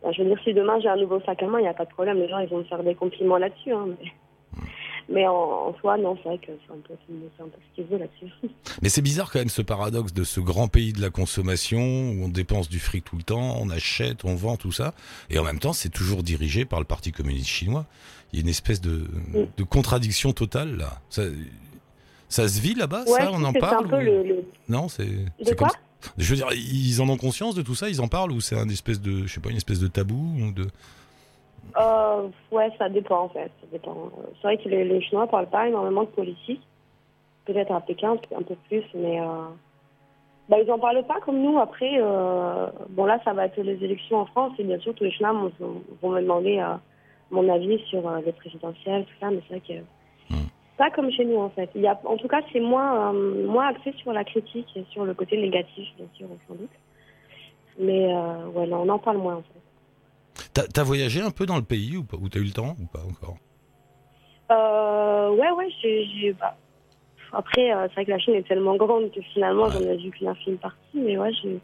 bah, 0.04 0.12
je 0.12 0.22
veux 0.24 0.30
dire, 0.30 0.40
si 0.44 0.54
demain 0.54 0.80
j'ai 0.80 0.90
un 0.90 0.96
nouveau 0.96 1.19
sac 1.25 1.42
à 1.44 1.48
main, 1.48 1.60
il 1.60 1.64
n'y 1.64 1.68
a 1.68 1.74
pas 1.74 1.86
de 1.86 1.90
problème, 1.90 2.18
les 2.19 2.30
gens 2.30 2.40
ils 2.40 2.48
vont 2.50 2.60
me 2.60 2.64
faire 2.64 2.84
des 2.84 2.96
compliments 2.96 3.38
là-dessus. 3.38 3.72
Hein, 3.74 3.88
mais 4.00 4.12
mais 5.10 5.28
en, 5.28 5.34
en 5.34 5.74
soi, 5.80 5.98
non, 5.98 6.18
c'est 6.22 6.30
vrai 6.30 6.38
que 6.38 6.52
c'est 6.66 6.74
un 6.74 6.78
peu, 6.86 6.94
un 6.94 7.46
peu 7.48 7.58
ce 7.69 7.75
qu'ils 7.75 7.86
veulent 7.86 8.00
là-dessus. 8.02 8.34
Mais 8.81 8.90
c'est 8.90 9.02
bizarre 9.02 9.31
quand 9.31 9.40
même 9.40 9.50
ce 9.50 9.62
paradoxe 9.62 10.14
de 10.14 10.24
ce 10.24 10.40
grand 10.40 10.68
pays 10.68 10.94
de 10.94 11.02
la 11.02 11.10
consommation 11.10 11.80
où 11.80 12.25
on 12.25 12.28
dépense 12.30 12.69
du 12.69 12.80
fric 12.80 13.04
tout 13.06 13.16
le 13.18 13.24
temps, 13.24 13.58
on 13.62 13.69
achète, 13.69 14.24
on 14.25 14.36
vend 14.36 14.56
tout 14.58 14.72
ça, 14.72 14.94
et 15.30 15.40
en 15.40 15.44
même 15.44 15.60
temps 15.60 15.74
c'est 15.74 15.90
toujours 15.90 16.24
dirigé 16.24 16.66
par 16.66 16.80
le 16.80 16.86
Parti 16.86 17.12
communiste 17.12 17.48
chinois. 17.48 17.86
Il 18.34 18.40
y 18.40 18.42
a 18.42 18.44
une 18.44 18.50
espèce 18.50 18.81
de, 18.81 19.08
de 19.56 19.64
contradiction 19.64 20.34
totale 20.34 20.75
là. 20.78 21.00
Ça, 21.10 21.24
ça 22.29 22.47
se 22.47 22.59
vit 22.62 22.74
là-bas, 22.75 23.03
Ouais, 23.06 23.21
ça 23.21 23.29
on 23.31 23.44
en 23.44 23.53
parle 23.53 23.85
un 23.85 23.88
peu 23.88 23.97
ou- 23.97 24.00
le, 24.01 24.24
le- 24.24 24.45
Non, 24.69 24.88
c'est. 24.88 25.06
De 25.06 25.29
c'est 25.44 25.56
quoi 25.57 25.68
comme. 25.69 25.77
Je 26.18 26.29
veux 26.29 26.35
dire, 26.35 26.47
ils 26.53 27.01
en 27.01 27.09
ont 27.09 27.18
conscience 27.18 27.56
de 27.56 27.62
tout 27.63 27.74
ça, 27.75 27.89
ils 27.89 28.01
en 28.01 28.07
parlent 28.07 28.31
ou 28.31 28.39
c'est 28.39 28.57
un 28.57 28.69
espèce 28.69 29.01
de, 29.01 29.25
je 29.25 29.33
sais 29.33 29.41
pas, 29.41 29.50
une 29.50 29.57
espèce 29.57 29.79
de 29.79 29.88
tabou 29.88 30.15
ou 30.39 30.51
de. 30.51 30.68
Euh, 31.79 32.27
ouais, 32.51 32.69
ça 32.77 32.88
dépend 32.89 33.21
en 33.24 33.29
fait. 33.29 33.51
C'est 33.71 33.77
vrai 34.44 34.57
que 34.57 34.69
les, 34.69 34.83
les 34.85 35.01
Chinois 35.01 35.27
parlent 35.27 35.50
pas 35.50 35.68
énormément 35.68 36.03
de 36.03 36.09
politique. 36.09 36.62
Peut-être 37.45 37.71
à 37.71 37.81
Pékin 37.81 38.13
un 38.35 38.41
peu 38.44 38.56
plus, 38.68 38.83
mais 38.94 39.19
euh, 39.21 39.25
bah, 40.50 40.57
ils 40.63 40.71
en 40.71 40.80
parlent 40.80 41.06
pas 41.06 41.19
comme 41.25 41.41
nous. 41.41 41.57
Après, 41.59 41.91
euh, 41.97 42.68
bon 42.89 43.06
là, 43.06 43.19
ça 43.25 43.33
va 43.33 43.45
être 43.45 43.59
les 43.62 43.83
élections 43.83 44.18
en 44.19 44.25
France 44.25 44.53
et 44.59 44.63
bien 44.63 44.80
sûr 44.80 44.94
tous 44.95 45.03
les 45.03 45.12
Chinois 45.12 45.33
vont, 45.59 45.81
vont 46.01 46.09
me 46.09 46.21
demander 46.21 46.63
mon 47.31 47.47
avis 47.53 47.80
sur 47.89 48.09
les 48.25 48.31
présidentielles, 48.33 49.06
tout 49.06 49.13
ça. 49.19 49.30
Mais 49.31 49.41
c'est 49.47 49.56
vrai 49.59 49.63
que. 49.68 49.83
Pas 50.77 50.91
comme 50.91 51.12
chez 51.12 51.25
nous 51.25 51.38
en 51.38 51.50
fait. 51.50 51.69
Il 51.75 51.81
y 51.81 51.88
a, 51.88 52.00
en 52.06 52.18
tout 52.18 52.27
cas, 52.27 52.41
c'est 52.53 52.59
moins 52.59 53.13
euh, 53.13 53.47
moins 53.47 53.68
axé 53.68 53.94
sur 53.97 54.13
la 54.13 54.24
critique 54.24 54.68
et 54.75 54.85
sur 54.91 55.06
le 55.06 55.13
côté 55.13 55.38
négatif, 55.38 55.88
bien 55.97 56.07
sûr, 56.15 56.27
sans 56.47 56.56
doute. 56.56 56.69
Mais 57.79 58.13
euh, 58.13 58.47
ouais, 58.47 58.65
là, 58.68 58.77
on 58.77 58.89
en 58.89 59.00
parle 59.00 59.18
moins 59.18 59.35
en 59.35 59.41
fait. 59.44 60.50
T'as 60.53 60.68
t'as 60.68 60.83
voyagé 60.83 61.21
un 61.21 61.31
peu 61.31 61.45
dans 61.45 61.57
le 61.57 61.63
pays 61.63 61.97
ou 61.97 62.03
pas 62.03 62.18
Ou 62.18 62.29
t'as 62.29 62.39
eu 62.39 62.44
le 62.45 62.51
temps 62.51 62.75
ou 62.79 62.85
pas 62.85 63.03
encore? 63.03 63.38
Euh, 64.51 65.29
ouais, 65.35 65.51
ouais, 65.51 65.68
j'ai. 65.81 66.06
j'ai- 66.06 66.33
bah, 66.33 66.56
Après, 67.33 67.73
euh, 67.73 67.88
c'est 67.89 67.94
vrai 67.95 68.06
que 68.06 68.12
la 68.12 68.19
Chine 68.19 68.35
est 68.35 68.47
tellement 68.47 68.75
grande 68.77 69.12
que 69.12 69.21
finalement, 69.21 69.69
j'en 69.71 69.81
ai 69.81 69.97
vu 69.97 70.12
qu'une 70.12 70.27
infime 70.30 70.57
partie. 70.57 70.77
Mais 70.95 71.18
ouais, 71.18 71.31
j'ai 71.33 71.59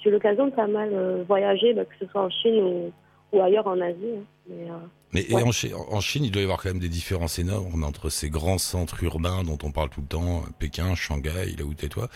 j'ai 0.00 0.08
eu 0.10 0.12
l'occasion 0.12 0.46
de 0.46 0.52
pas 0.52 0.66
mal 0.66 0.90
euh, 0.92 1.22
voyager, 1.28 1.74
bah, 1.74 1.84
que 1.84 1.94
ce 2.00 2.06
soit 2.06 2.22
en 2.22 2.30
Chine 2.30 2.56
ou, 2.64 2.92
ou 3.36 3.40
ailleurs 3.42 3.66
en 3.66 3.80
Asie. 3.80 4.14
hein. 4.18 4.24
Mais, 4.48 4.68
Mais 5.14 5.26
et 5.28 5.34
en, 5.34 5.52
Chi- 5.52 5.74
en 5.74 6.00
Chine, 6.00 6.24
il 6.24 6.30
doit 6.30 6.40
y 6.40 6.44
avoir 6.44 6.62
quand 6.62 6.70
même 6.70 6.78
des 6.78 6.88
différences 6.88 7.38
énormes 7.38 7.84
entre 7.84 8.08
ces 8.08 8.30
grands 8.30 8.56
centres 8.58 9.02
urbains 9.04 9.44
dont 9.44 9.58
on 9.62 9.70
parle 9.70 9.90
tout 9.90 10.00
le 10.00 10.06
temps, 10.06 10.42
Pékin, 10.58 10.94
Shanghai, 10.94 11.54
là 11.58 11.64
où 11.64 11.74
t'es 11.74 11.88
toi, 11.88 12.08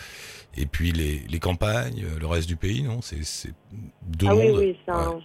et 0.57 0.65
puis 0.65 0.91
les, 0.91 1.19
les 1.29 1.39
campagnes, 1.39 2.05
le 2.19 2.25
reste 2.27 2.47
du 2.47 2.55
pays, 2.55 2.81
non? 2.81 3.01
C'est 3.01 3.53
deux 4.01 4.27
ah 4.27 4.35
oui, 4.35 4.47
mondes. 4.49 4.57
oui, 4.59 4.77
un- 4.87 5.11
Ouais. 5.13 5.21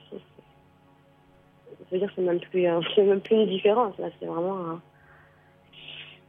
Je 1.91 1.97
veux 1.97 1.99
dire, 2.01 2.13
c'est 2.17 2.23
même, 2.23 2.41
plus, 2.41 2.67
euh, 2.67 2.81
c'est 2.95 3.03
même 3.05 3.21
plus 3.21 3.37
une 3.37 3.49
différence. 3.49 3.97
Là, 3.99 4.09
c'est 4.19 4.27
vraiment. 4.27 4.59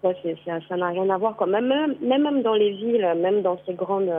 euh, 0.03 0.07
ouais, 0.09 0.35
ça 0.67 0.75
n'a 0.77 0.89
rien 0.89 1.09
à 1.09 1.17
voir. 1.17 1.35
Quoi. 1.35 1.47
Même, 1.47 1.95
même, 2.01 2.41
dans 2.41 2.53
les 2.53 2.71
villes, 2.71 3.13
même 3.17 3.41
dans 3.41 3.57
ces 3.65 3.73
grandes, 3.73 4.11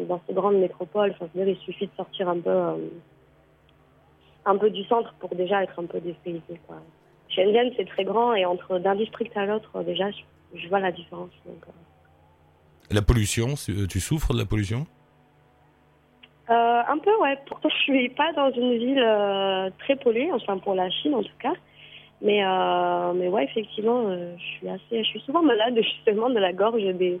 dans 0.00 0.20
ces 0.28 0.32
grandes 0.34 0.58
métropoles, 0.58 1.12
enfin, 1.12 1.28
je 1.34 1.38
veux 1.40 1.44
dire, 1.46 1.56
il 1.58 1.64
suffit 1.64 1.86
de 1.86 1.92
sortir 1.96 2.28
un 2.28 2.38
peu. 2.40 2.50
euh, 2.50 2.76
un 4.46 4.56
peu 4.56 4.70
du 4.70 4.84
centre 4.84 5.12
pour 5.18 5.34
déjà 5.34 5.62
être 5.62 5.78
un 5.78 5.84
peu 5.86 6.00
dépaysé. 6.00 6.40
Quoi. 6.66 6.76
Shenzhen, 7.28 7.72
c'est 7.76 7.86
très 7.86 8.04
grand 8.04 8.32
et 8.34 8.44
entre 8.46 8.78
d'un 8.78 8.94
district 8.94 9.36
à 9.36 9.44
l'autre, 9.46 9.70
euh, 9.76 9.82
déjà, 9.82 10.10
je, 10.10 10.22
je 10.58 10.68
vois 10.68 10.80
la 10.80 10.92
différence. 10.92 11.30
Donc, 11.44 11.62
euh. 11.68 11.72
La 12.94 13.02
pollution, 13.02 13.56
c'est- 13.56 13.86
tu 13.88 14.00
souffres 14.00 14.32
de 14.32 14.38
la 14.38 14.46
pollution? 14.46 14.86
Euh, 16.48 16.82
un 16.88 16.98
peu, 16.98 17.10
ouais. 17.20 17.36
Pourtant, 17.46 17.68
je 17.68 17.76
suis 17.82 18.08
pas 18.10 18.32
dans 18.34 18.52
une 18.52 18.78
ville 18.78 19.02
euh, 19.04 19.68
très 19.80 19.96
polluée, 19.96 20.30
enfin 20.32 20.58
pour 20.58 20.74
la 20.74 20.88
Chine 20.90 21.14
en 21.14 21.22
tout 21.24 21.38
cas. 21.40 21.54
Mais, 22.22 22.42
euh, 22.44 23.12
mais 23.14 23.28
ouais, 23.28 23.44
effectivement, 23.44 24.04
euh, 24.06 24.34
je 24.38 24.44
suis 24.44 24.68
assez, 24.68 25.02
je 25.04 25.08
suis 25.08 25.20
souvent 25.20 25.42
malade 25.42 25.76
justement 25.82 26.30
de 26.30 26.38
la 26.38 26.52
gorge 26.52 26.82
et 26.82 26.92
des, 26.92 27.20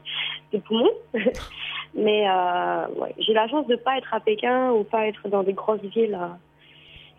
des 0.52 0.58
poumons. 0.60 0.92
mais 1.94 2.28
euh, 2.28 2.86
ouais, 3.00 3.14
j'ai 3.18 3.32
la 3.34 3.48
chance 3.48 3.66
de 3.66 3.74
pas 3.74 3.98
être 3.98 4.14
à 4.14 4.20
Pékin 4.20 4.70
ou 4.70 4.84
pas 4.84 5.08
être 5.08 5.28
dans 5.28 5.42
des 5.42 5.52
grosses 5.54 5.80
villes 5.82 6.14
euh, 6.14 6.28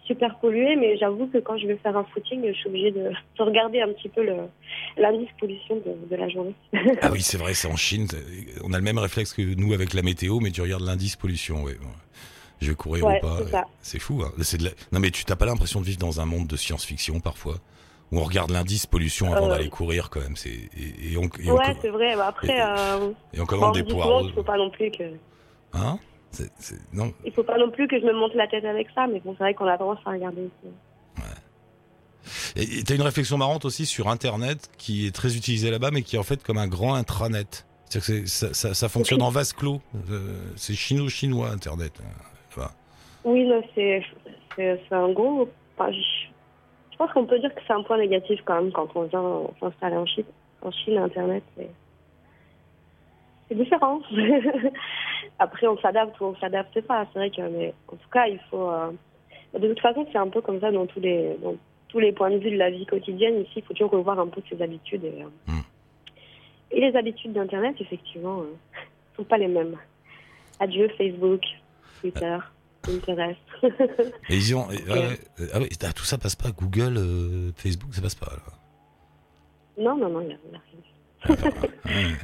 super 0.07 0.37
polluées. 0.39 0.75
Mais 0.75 0.97
j'avoue 0.97 1.27
que 1.27 1.37
quand 1.37 1.57
je 1.57 1.67
vais 1.67 1.77
faire 1.77 1.95
un 1.97 2.03
footing, 2.05 2.41
je 2.47 2.53
suis 2.53 2.67
obligée 2.67 2.91
de, 2.91 3.09
de 3.11 3.43
regarder 3.43 3.81
un 3.81 3.89
petit 3.89 4.09
peu 4.09 4.25
l'indice 4.97 5.29
pollution 5.39 5.75
de, 5.85 6.09
de 6.09 6.15
la 6.15 6.27
journée. 6.29 6.55
Ah 7.01 7.09
oui, 7.11 7.21
c'est 7.21 7.37
vrai, 7.37 7.53
c'est 7.53 7.67
en 7.67 7.75
Chine. 7.75 8.07
On 8.63 8.73
a 8.73 8.77
le 8.77 8.83
même 8.83 8.97
réflexe 8.97 9.33
que 9.33 9.41
nous 9.41 9.73
avec 9.73 9.93
la 9.93 10.01
météo, 10.01 10.39
mais 10.39 10.51
tu 10.51 10.61
regardes 10.61 10.83
l'indice 10.83 11.15
pollution. 11.15 11.63
Ouais. 11.63 11.77
Je 12.61 12.69
vais 12.69 12.75
courir 12.75 13.05
Ouais, 13.05 13.19
ou 13.23 13.49
pas. 13.49 13.65
c'est 13.81 13.99
fou. 13.99 14.23
Hein. 14.25 14.31
De 14.37 14.63
la- 14.63 14.71
Non, 14.91 14.99
mais 14.99 15.11
tu 15.11 15.23
t'as 15.25 15.35
pas 15.35 15.45
l'impression 15.45 15.79
de 15.79 15.85
vivre 15.85 15.99
dans 15.99 16.19
un 16.21 16.25
monde 16.25 16.47
de 16.47 16.55
science-fiction 16.55 17.19
parfois? 17.19 17.55
Où 18.11 18.19
on 18.19 18.23
regarde 18.23 18.51
l'indice 18.51 18.85
pollution 18.85 19.33
avant 19.33 19.47
Euh, 19.47 19.49
d'aller 19.49 19.67
courir 19.69 20.09
quand 20.09 20.21
même. 20.21 20.37
C'est 20.37 20.49
et, 20.49 21.11
et 21.11 21.17
on, 21.17 21.23
et 21.25 21.51
on 21.51 21.57
ouais, 21.57 21.75
c'est 21.81 21.89
vrai. 21.89 22.15
Bah, 22.15 22.27
après, 22.29 22.47
et- 22.47 22.61
euh, 22.61 23.09
et 23.33 23.41
on 23.41 23.45
commande 23.45 23.75
je 23.75 23.81
des 23.81 23.85
dis 23.85 23.91
souvent 23.91 24.03
poireaux. 24.05 24.23
qu'il 24.23 24.33
faut 24.33 24.43
pas 24.43 24.57
non 24.57 24.69
plus 24.69 24.89
que 24.91 25.03
Hein? 25.73 25.99
C'est- 26.59 26.75
Non. 26.93 27.11
il 27.25 27.31
faut 27.31 27.43
pas 27.43 27.57
non 27.57 27.69
plus 27.71 27.87
que 27.87 27.99
je 27.99 28.05
me 28.05 28.13
monte 28.13 28.33
la 28.35 28.47
tête 28.47 28.65
avec 28.65 28.87
ça, 28.95 29.07
mais 29.07 29.19
bon, 29.19 29.33
c'est 29.37 29.43
vrai 29.43 29.53
qu'on 29.53 29.65
a 29.67 29.77
tendance 29.77 29.99
à 30.05 30.11
regarder 30.11 30.41
aussi. 30.41 30.73
Et 32.57 32.83
tu 32.83 32.91
as 32.91 32.95
une 32.95 33.01
réflexion 33.01 33.37
marrante 33.37 33.63
aussi 33.65 33.85
sur 33.85 34.09
Internet 34.09 34.69
qui 34.77 35.07
est 35.07 35.15
très 35.15 35.35
utilisée 35.37 35.71
là-bas, 35.71 35.91
mais 35.91 36.01
qui 36.01 36.17
est 36.17 36.19
en 36.19 36.23
fait 36.23 36.43
comme 36.43 36.57
un 36.57 36.67
grand 36.67 36.93
intranet. 36.95 37.65
C'est-à-dire 37.85 38.23
que 38.23 38.29
ça, 38.29 38.53
ça, 38.53 38.73
ça 38.73 38.89
fonctionne 38.89 39.21
en 39.21 39.29
vase 39.29 39.53
clos. 39.53 39.79
Euh, 40.11 40.33
c'est 40.57 40.73
chino-chinois 40.73 41.49
Internet. 41.49 41.93
Tu 42.49 42.55
vois. 42.59 42.71
Oui, 43.23 43.47
c'est 43.75 44.03
un 44.91 45.09
gros. 45.13 45.47
enfin, 45.77 45.91
je, 45.93 45.99
je 46.91 46.97
pense 46.97 47.11
qu'on 47.13 47.25
peut 47.25 47.39
dire 47.39 47.53
que 47.55 47.61
c'est 47.65 47.73
un 47.73 47.83
point 47.83 47.97
négatif 47.97 48.41
quand 48.43 48.61
même 48.61 48.71
quand 48.73 48.89
on 48.95 49.03
vient 49.03 49.43
s'installer 49.61 49.95
en 49.95 50.05
Chine. 50.05 50.25
En 50.63 50.71
Chine, 50.71 50.97
Internet, 50.97 51.43
c'est 51.55 51.69
c'est 53.47 53.55
différent. 53.55 54.01
Après, 55.39 55.67
on 55.67 55.77
s'adapte 55.79 56.19
ou 56.19 56.25
on 56.25 56.35
s'adapte 56.37 56.79
pas. 56.81 57.05
C'est 57.13 57.19
vrai 57.19 57.29
que, 57.29 57.41
mais 57.41 57.73
en 57.87 57.95
tout 57.95 58.09
cas, 58.11 58.27
il 58.27 58.39
faut. 58.49 58.69
euh, 58.69 58.91
De 59.57 59.67
toute 59.67 59.79
façon, 59.79 60.05
c'est 60.11 60.17
un 60.17 60.29
peu 60.29 60.41
comme 60.41 60.59
ça 60.59 60.71
dans 60.71 60.85
tous 60.85 60.99
les 60.99 61.35
dans 61.41 61.55
tous 61.89 61.99
les 61.99 62.11
points 62.11 62.29
de 62.31 62.37
vue 62.37 62.51
de 62.51 62.57
la 62.57 62.69
vie 62.69 62.85
quotidienne. 62.85 63.41
Ici, 63.41 63.53
il 63.57 63.63
faut 63.63 63.73
toujours 63.73 63.91
revoir 63.91 64.19
un 64.19 64.27
peu 64.27 64.41
ses 64.49 64.61
habitudes. 64.61 65.03
Et, 65.05 65.23
euh, 65.23 65.27
Mm. 65.53 65.61
et 66.71 66.81
les 66.81 66.95
habitudes 66.97 67.33
d'Internet, 67.33 67.75
effectivement, 67.79 68.41
euh, 68.41 68.53
sont 69.15 69.23
pas 69.23 69.37
les 69.37 69.47
mêmes. 69.47 69.77
Adieu 70.59 70.89
Facebook, 70.97 71.41
Twitter, 72.01 72.37
Pinterest. 72.81 73.39
Et 74.29 74.35
ils 74.35 74.55
ont. 74.55 74.69
et- 74.71 74.83
ouais, 74.91 75.07
ouais, 75.07 75.19
ah 75.53 75.59
ah, 75.87 75.93
tout 75.93 76.03
ça 76.03 76.17
passe 76.17 76.35
pas. 76.35 76.49
Google, 76.51 76.97
euh, 76.97 77.51
Facebook, 77.55 77.93
ça 77.93 78.01
passe 78.01 78.15
pas. 78.15 78.31
non, 79.77 79.95
non, 79.95 80.09
non, 80.09 80.21
il 80.21 80.27
n'y 80.27 80.33
a, 80.33 80.37
rien. 81.85 82.17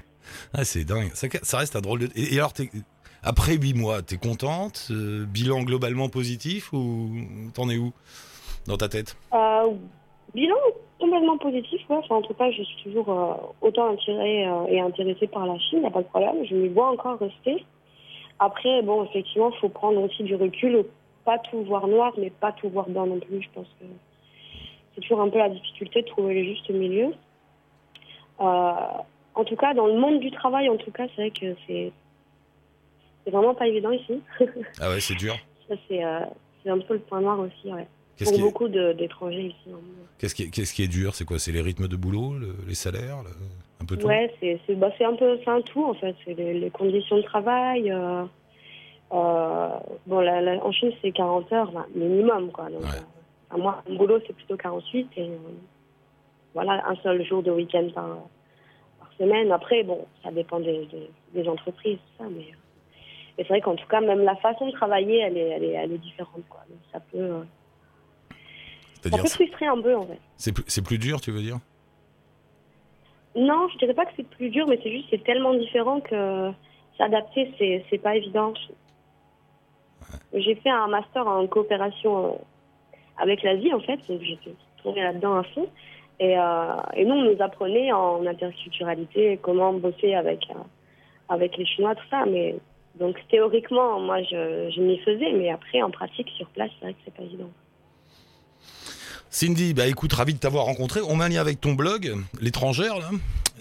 Ah, 0.54 0.64
c'est 0.64 0.86
dingue. 0.86 1.12
Ça, 1.14 1.58
reste 1.58 1.76
un 1.76 1.82
drôle 1.82 2.00
de. 2.00 2.10
Et, 2.16 2.38
alors, 2.38 2.54
après 3.24 3.56
huit 3.56 3.74
mois, 3.74 4.02
t'es 4.02 4.18
contente 4.18 4.88
Euh, 4.92 5.26
Bilan 5.26 5.64
globalement 5.64 6.10
positif 6.10 6.74
ou 6.74 7.10
t'en 7.54 7.70
es 7.70 7.78
où 7.78 7.94
dans 8.68 8.78
ta 8.78 8.90
tête? 8.90 9.16
Euh, 9.34 9.72
bilan 10.34 10.56
complètement 11.00 11.38
positif, 11.38 11.82
ouais. 11.90 11.98
Enfin, 11.98 12.16
en 12.16 12.22
tout 12.22 12.34
cas, 12.34 12.52
je 12.52 12.64
suis 12.64 12.84
toujours 12.84 13.10
euh, 13.10 13.34
autant 13.62 13.94
attirée 13.94 14.48
et 14.70 14.80
intéressée 14.80 15.28
par 15.28 15.46
la 15.46 15.58
Chine, 15.60 15.80
il 15.82 15.86
a 15.86 15.92
pas 15.92 16.02
de 16.02 16.08
problème. 16.08 16.46
Je 16.46 16.56
m'y 16.56 16.70
vois 16.70 16.92
encore 16.92 17.20
rester. 17.20 17.66
Après, 18.40 18.82
bon, 18.82 19.06
effectivement, 19.06 19.52
il 19.52 19.60
faut 19.60 19.70
prendre 19.70 20.02
aussi 20.02 20.24
du 20.24 20.36
recul, 20.36 20.86
pas 21.24 21.38
tout 21.40 21.64
voir 21.64 21.88
noir, 21.88 22.14
mais 22.18 22.30
pas 22.30 22.52
tout 22.52 22.70
voir 22.70 22.90
blanc 22.90 23.06
non 23.06 23.20
plus. 23.20 23.42
Je 23.42 23.50
pense 23.54 23.68
que 23.80 23.86
c'est 24.96 25.02
toujours 25.02 25.22
un 25.22 25.30
peu 25.30 25.38
la 25.38 25.50
difficulté 25.50 26.02
de 26.02 26.08
trouver 26.08 26.34
le 26.42 26.44
juste 26.44 26.70
milieu. 26.70 27.14
En 29.36 29.44
tout 29.44 29.56
cas, 29.56 29.74
dans 29.74 29.88
le 29.88 29.98
monde 30.00 30.20
du 30.20 30.32
travail, 30.32 30.70
en 30.70 30.78
tout 30.78 30.92
cas, 30.92 31.06
c'est 31.16 31.22
vrai 31.22 31.32
que 31.32 31.56
c'est 31.68 31.92
vraiment 33.32 33.54
pas 33.56 33.68
évident 33.68 33.92
ici. 33.92 34.22
Ah 34.82 34.90
ouais, 34.90 35.00
c'est 35.00 35.16
dur. 35.16 35.36
Ça, 35.68 35.76
c'est 35.88 36.04
euh, 36.04 36.20
c'est 36.64 36.70
un 36.70 36.80
peu 36.80 36.94
le 36.96 37.00
point 37.00 37.22
noir 37.22 37.40
aussi, 37.40 37.72
ouais. 37.72 37.88
Pour 38.24 38.34
est, 38.34 38.40
beaucoup 38.42 38.68
d'étrangers 38.68 39.48
ici. 39.48 39.70
hein. 39.74 39.78
qu'est-ce 40.20 40.36
qui 40.36 40.44
est- 40.44 40.50
qu'est-ce 40.50 40.74
qui 40.74 40.84
est 40.84 40.88
dur? 40.88 41.16
C'est 41.16 41.26
quoi? 41.26 41.40
C'est 41.40 41.52
les 41.52 41.62
rythmes 41.62 41.88
de 41.88 41.96
boulot, 41.96 42.34
le- 42.38 42.56
les 42.68 42.76
salaires, 42.76 43.18
le- 43.24 43.30
un 43.82 43.86
peu 43.86 43.98
tout? 43.98 44.08
Ouais, 44.08 44.32
c'est 44.40 44.76
bah, 44.76 44.92
un 45.00 45.16
peu 45.16 45.38
un 45.48 45.62
tout 45.62 45.84
en 45.84 45.94
fait. 45.96 46.16
C'est 46.24 46.34
les, 46.36 46.54
les 46.60 46.70
conditions 46.70 47.18
de 47.18 47.22
travail. 47.24 47.92
euh, 47.92 48.24
euh, 49.14 49.70
bon, 50.06 50.20
la, 50.20 50.42
la- 50.42 50.64
en 50.64 50.72
Chine 50.72 50.92
c'est 51.02 51.12
40 51.12 51.52
heures 51.54 51.72
bah, 51.72 51.86
minimum 51.96 52.52
quoi. 52.52 52.70
Donc, 52.70 52.82
Ouais. 52.82 52.88
euh, 52.98 53.50
enfin, 53.52 53.62
moi, 53.62 53.84
mon 53.90 53.96
boulot 53.98 54.20
c'est 54.28 54.34
plutôt 54.34 54.58
48 54.58 55.08
et 55.18 55.30
voilà 56.54 56.88
un 56.88 56.96
seul 56.98 57.26
jour 57.26 57.42
de 57.44 57.52
week-end 57.52 57.88
par 57.96 58.08
semaine. 59.18 59.52
Après 59.52 59.84
bon, 59.84 60.06
ça 60.24 60.32
dépend 60.32 60.60
des, 60.60 60.86
des, 60.86 61.10
des 61.34 61.50
entreprises 61.50 61.98
tout 61.98 62.24
ça, 62.24 62.30
mais 62.30 62.42
euh, 62.44 62.56
mais 63.38 63.44
c'est 63.44 63.50
vrai 63.50 63.62
qu'en 63.62 63.76
tout 63.76 63.88
cas 63.88 64.02
même 64.02 64.22
la 64.22 64.36
façon 64.38 64.68
de 64.68 64.72
travailler 64.72 65.20
elle 65.20 65.38
est 65.38 65.50
elle 65.50 65.64
est, 65.64 65.72
elle 65.74 65.92
est 65.92 65.98
différente 65.98 66.44
quoi. 66.50 66.62
Donc, 66.70 66.80
ça 66.92 67.00
peut 67.00 67.18
euh, 67.18 67.44
ça 69.04 69.18
peut 69.18 69.28
frustrer 69.28 69.66
un 69.66 69.82
peu 69.82 69.96
en 69.96 70.04
fait. 70.04 70.20
c'est 70.38 70.52
plus, 70.54 70.64
c'est 70.68 70.84
plus 70.84 70.98
dur, 70.98 71.20
tu 71.22 71.32
veux 71.32 71.42
dire? 71.42 71.60
Non, 73.36 73.68
je 73.74 73.78
dirais 73.80 73.96
pas 73.96 74.06
que 74.06 74.12
c'est 74.16 74.28
plus 74.28 74.50
dur, 74.50 74.68
mais 74.68 74.80
c'est 74.84 74.92
juste 74.92 75.08
c'est 75.10 75.24
tellement 75.24 75.54
différent 75.54 76.00
que 76.02 76.52
s'adapter 76.98 77.52
c'est 77.58 77.86
c'est 77.90 77.98
pas 77.98 78.16
évident. 78.16 78.54
J'ai 80.34 80.56
fait 80.56 80.70
un 80.70 80.88
master 80.88 81.28
en 81.28 81.48
coopération 81.48 82.34
euh, 82.34 82.38
avec 83.18 83.42
l'Asie 83.44 83.74
en 83.74 83.80
fait, 83.80 83.98
donc 84.08 84.22
j'étais 84.22 84.54
tournée 84.82 85.02
là-dedans 85.02 85.36
à 85.38 85.44
fond. 85.44 85.68
Et, 86.20 86.38
euh, 86.38 86.76
et 86.96 87.06
nous, 87.06 87.16
on 87.16 87.34
nous 87.34 87.42
apprenait 87.42 87.92
en 87.92 88.26
interculturalité 88.26 89.40
comment 89.42 89.74
bosser 89.74 90.14
avec 90.14 90.48
euh, 90.52 90.60
avec 91.30 91.58
les 91.58 91.66
Chinois, 91.66 91.96
tout 91.96 92.08
ça. 92.10 92.26
Mais 92.26 92.56
donc 93.00 93.18
théoriquement, 93.30 94.00
moi, 94.00 94.22
je, 94.24 94.72
je 94.76 94.82
m'y 94.82 94.98
faisais, 95.00 95.32
mais 95.34 95.50
après, 95.50 95.82
en 95.82 95.92
pratique, 95.92 96.30
sur 96.38 96.48
place, 96.48 96.70
c'est 96.80 96.86
vrai 96.86 96.94
que 96.94 97.00
c'est 97.06 97.14
pas 97.14 97.24
évident. 97.24 97.50
Cindy, 99.30 99.74
bah 99.74 99.88
écoute, 99.88 100.14
ravi 100.14 100.36
de 100.36 100.40
t'avoir 100.40 100.66
rencontré. 100.66 101.00
On 101.10 101.20
un 101.20 101.28
lien 101.28 101.42
avec 101.42 101.60
ton 101.60 101.74
blog, 101.74 102.16
l'étrangère, 102.40 103.00
là. 103.00 103.10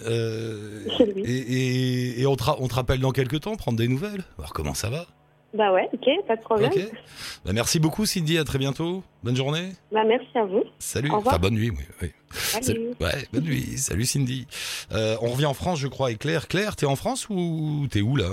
Euh, 0.07 0.85
et 1.25 1.31
et, 1.31 2.21
et 2.21 2.27
on, 2.27 2.37
te, 2.37 2.45
on 2.59 2.69
te 2.69 2.75
rappelle 2.75 3.01
dans 3.01 3.13
quelques 3.13 3.41
temps, 3.41 3.57
prendre 3.57 3.79
des 3.79 3.89
nouvelles, 3.89 4.23
voir 4.37 4.53
comment 4.53 4.75
ça 4.75 4.91
va. 4.91 5.07
Bah 5.55 5.73
ouais, 5.73 5.89
ok, 5.93 6.27
pas 6.27 6.37
de 6.37 6.41
problème. 6.43 6.73
Ok. 6.75 6.81
Bah, 7.45 7.53
merci 7.53 7.79
beaucoup, 7.79 8.07
Cindy. 8.07 8.39
À 8.39 8.45
très 8.45 8.59
bientôt. 8.59 9.03
Bonne 9.23 9.37
journée. 9.37 9.73
Bah 9.91 10.03
merci 10.05 10.37
à 10.39 10.45
vous. 10.45 10.65
Salut. 10.79 11.11
Au. 11.11 11.17
Enfin, 11.17 11.39
bonne 11.39 11.55
nuit. 11.55 11.71
Oui, 11.71 11.85
oui. 12.01 12.13
Salut. 12.31 12.65
Salut. 12.65 12.91
Ouais, 13.01 13.29
bonne 13.33 13.45
nuit. 13.45 13.77
Salut, 13.77 14.07
Cindy. 14.07 14.47
Euh, 14.93 15.17
on 15.21 15.29
revient 15.29 15.47
en 15.47 15.55
France, 15.55 15.79
je 15.79 15.89
crois, 15.89 16.11
et 16.11 16.17
Claire. 16.17 16.49
Claire, 16.49 16.75
t'es 16.77 16.87
en 16.87 16.97
France 16.97 17.29
ou 17.29 17.87
t'es 17.91 18.01
où 18.01 18.17
là? 18.17 18.33